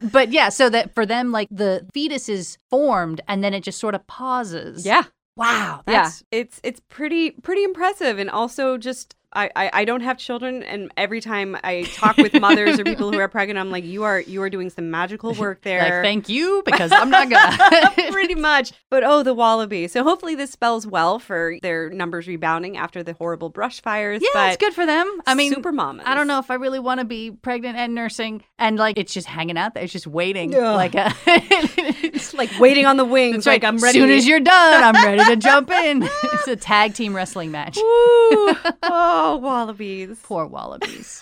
but 0.10 0.30
yeah, 0.32 0.48
so 0.48 0.68
that 0.70 0.94
for 0.94 1.06
them, 1.06 1.32
like 1.32 1.48
the 1.50 1.86
fetus 1.92 2.28
is 2.28 2.58
formed 2.70 3.20
and 3.28 3.42
then 3.42 3.54
it 3.54 3.62
just 3.62 3.78
sort 3.78 3.94
of 3.94 4.06
pauses. 4.06 4.84
Yeah. 4.86 5.04
Wow. 5.36 5.82
Yeah. 5.88 6.10
It's 6.30 6.60
it's 6.62 6.80
pretty 6.88 7.30
pretty 7.30 7.64
impressive 7.64 8.18
and 8.18 8.30
also 8.30 8.76
just 8.78 9.16
I, 9.34 9.50
I, 9.56 9.70
I 9.72 9.84
don't 9.84 10.02
have 10.02 10.18
children 10.18 10.62
and 10.62 10.92
every 10.96 11.20
time 11.20 11.56
I 11.64 11.82
talk 11.94 12.16
with 12.18 12.38
mothers 12.38 12.78
or 12.78 12.84
people 12.84 13.10
who 13.10 13.18
are 13.18 13.28
pregnant, 13.28 13.58
I'm 13.58 13.70
like, 13.70 13.84
you 13.84 14.04
are 14.04 14.20
you 14.20 14.42
are 14.42 14.50
doing 14.50 14.68
some 14.70 14.90
magical 14.90 15.32
work 15.38 15.62
there. 15.62 15.80
Like, 15.80 16.04
thank 16.04 16.28
you 16.28 16.62
because 16.66 16.92
I'm 16.92 17.10
not 17.10 17.30
gonna. 17.30 17.92
Pretty 18.12 18.34
much. 18.34 18.72
But 18.90 19.04
oh, 19.04 19.22
the 19.22 19.34
wallaby. 19.34 19.88
So 19.88 20.04
hopefully 20.04 20.34
this 20.34 20.50
spells 20.50 20.86
well 20.86 21.18
for 21.18 21.56
their 21.62 21.90
numbers 21.90 22.28
rebounding 22.28 22.76
after 22.76 23.02
the 23.02 23.14
horrible 23.14 23.48
brush 23.48 23.80
fires. 23.80 24.22
yeah, 24.34 24.48
it's 24.48 24.58
good 24.58 24.74
for 24.74 24.84
them. 24.84 25.20
I 25.26 25.34
mean, 25.34 25.52
super 25.52 25.72
mamas. 25.72 26.04
I 26.06 26.14
don't 26.14 26.26
know 26.26 26.38
if 26.38 26.50
I 26.50 26.54
really 26.54 26.78
want 26.80 27.00
to 27.00 27.06
be 27.06 27.30
pregnant 27.30 27.78
and 27.78 27.94
nursing 27.94 28.44
and 28.62 28.78
like 28.78 28.96
it's 28.96 29.12
just 29.12 29.26
hanging 29.26 29.58
out 29.58 29.74
there. 29.74 29.82
It's 29.82 29.92
just 29.92 30.06
waiting. 30.06 30.54
Ugh. 30.54 30.60
Like 30.62 30.94
uh, 30.94 31.10
a, 31.26 31.42
It's 32.22 32.32
like 32.32 32.50
waiting 32.60 32.86
on 32.86 32.96
the 32.96 33.04
wings. 33.04 33.44
Like. 33.44 33.64
I'm 33.64 33.78
ready. 33.78 33.98
As 33.98 34.02
soon 34.02 34.10
as 34.10 34.26
you're 34.26 34.40
done, 34.40 34.84
I'm 34.84 35.04
ready 35.04 35.24
to 35.24 35.36
jump 35.36 35.70
in. 35.84 36.02
it's 36.04 36.48
a 36.48 36.56
tag 36.56 36.94
team 36.94 37.14
wrestling 37.14 37.50
match. 37.50 37.76
Woo. 37.76 37.82
oh, 37.84 39.38
wallabies. 39.42 40.18
Poor 40.22 40.46
wallabies. 40.46 41.20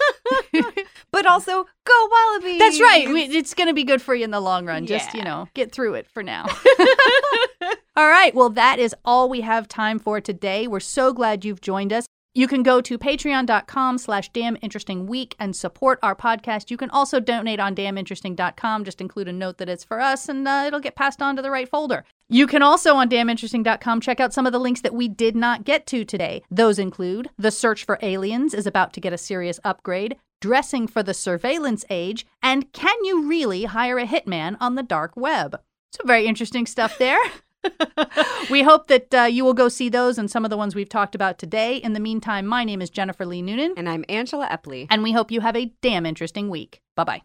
But 1.11 1.27
also, 1.27 1.67
go 1.85 2.09
wallabies. 2.11 2.59
That's 2.59 2.81
right. 2.81 3.07
It's 3.09 3.55
going 3.55 3.69
to 3.69 3.75
be 3.75 3.85
good 3.85 4.03
for 4.03 4.15
you 4.15 4.25
in 4.25 4.31
the 4.31 4.41
long 4.41 4.67
run. 4.67 4.87
Just, 4.87 5.15
you 5.15 5.23
know, 5.23 5.49
get 5.55 5.73
through 5.73 5.95
it 5.95 6.07
for 6.07 6.23
now. 6.23 6.47
all 7.97 8.09
right. 8.09 8.35
Well, 8.35 8.51
that 8.51 8.79
is 8.79 8.95
all 9.05 9.29
we 9.29 9.41
have 9.41 9.67
time 9.67 9.99
for 9.99 10.21
today. 10.21 10.67
We're 10.67 10.81
so 10.81 11.13
glad 11.13 11.45
you've 11.45 11.61
joined 11.61 11.93
us. 11.93 12.07
You 12.33 12.47
can 12.47 12.63
go 12.63 12.81
to 12.81 12.97
patreon.com 12.97 13.99
slash 13.99 14.29
damn 14.29 14.57
interesting 14.63 15.07
week 15.07 15.35
and 15.41 15.55
support 15.57 15.99
our 16.01 16.15
podcast. 16.15 16.71
You 16.71 16.77
can 16.77 16.89
also 16.91 17.19
donate 17.19 17.59
on 17.59 17.75
damninteresting.com. 17.75 18.85
Just 18.85 19.01
include 19.01 19.27
a 19.27 19.33
note 19.33 19.59
that 19.59 19.69
it's 19.69 19.83
for 19.83 20.01
us 20.01 20.29
and 20.29 20.47
uh, 20.47 20.65
it'll 20.69 20.79
get 20.79 20.95
passed 20.95 21.21
on 21.21 21.35
to 21.37 21.43
the 21.43 21.51
right 21.51 21.69
folder. 21.69 22.05
You 22.29 22.47
can 22.47 22.63
also 22.63 22.95
on 22.95 23.09
damninteresting.com 23.09 24.01
check 24.01 24.21
out 24.21 24.33
some 24.33 24.47
of 24.47 24.53
the 24.53 24.61
links 24.61 24.83
that 24.83 24.95
we 24.95 25.09
did 25.09 25.35
not 25.35 25.65
get 25.65 25.87
to 25.89 26.05
today. 26.05 26.45
Those 26.49 26.79
include 26.79 27.31
The 27.37 27.51
Search 27.51 27.85
for 27.85 27.99
Aliens 28.01 28.55
is 28.55 28.67
about 28.67 28.93
to 28.93 29.01
get 29.01 29.13
a 29.13 29.19
serious 29.19 29.59
upgrade, 29.65 30.15
Dressing 30.41 30.87
for 30.87 31.03
the 31.03 31.13
Surveillance 31.13 31.85
Age, 31.91 32.25
and 32.41 32.73
Can 32.73 33.05
You 33.05 33.29
Really 33.29 33.65
Hire 33.65 33.99
a 33.99 34.07
Hitman 34.07 34.57
on 34.61 34.77
the 34.77 34.85
Dark 34.85 35.17
Web? 35.17 35.61
Some 35.91 36.07
very 36.07 36.27
interesting 36.27 36.67
stuff 36.67 36.97
there. 36.97 37.19
we 38.51 38.63
hope 38.63 38.87
that 38.89 39.15
uh, 39.15 39.23
you 39.23 39.45
will 39.45 39.55
go 39.55 39.69
see 39.69 39.89
those 39.89 40.19
and 40.19 40.31
some 40.31 40.45
of 40.45 40.51
the 40.51 40.57
ones 40.57 40.75
we've 40.75 40.89
talked 40.89 41.15
about 41.15 41.39
today. 41.39 41.77
In 41.77 41.93
the 41.93 42.01
meantime, 42.01 42.47
my 42.47 42.65
name 42.65 42.81
is 42.83 42.91
Jennifer 42.91 43.27
Lee 43.27 43.43
Noonan, 43.43 43.75
And 43.77 43.89
I'm 43.89 44.05
Angela 44.09 44.49
Epley. 44.49 44.87
and 44.91 45.03
we 45.03 45.13
hope 45.13 45.31
you 45.31 45.41
have 45.41 45.57
a 45.57 45.73
damn 45.83 46.07
interesting 46.07 46.49
week. 46.49 46.81
Bye 46.97 47.05
bye. 47.05 47.23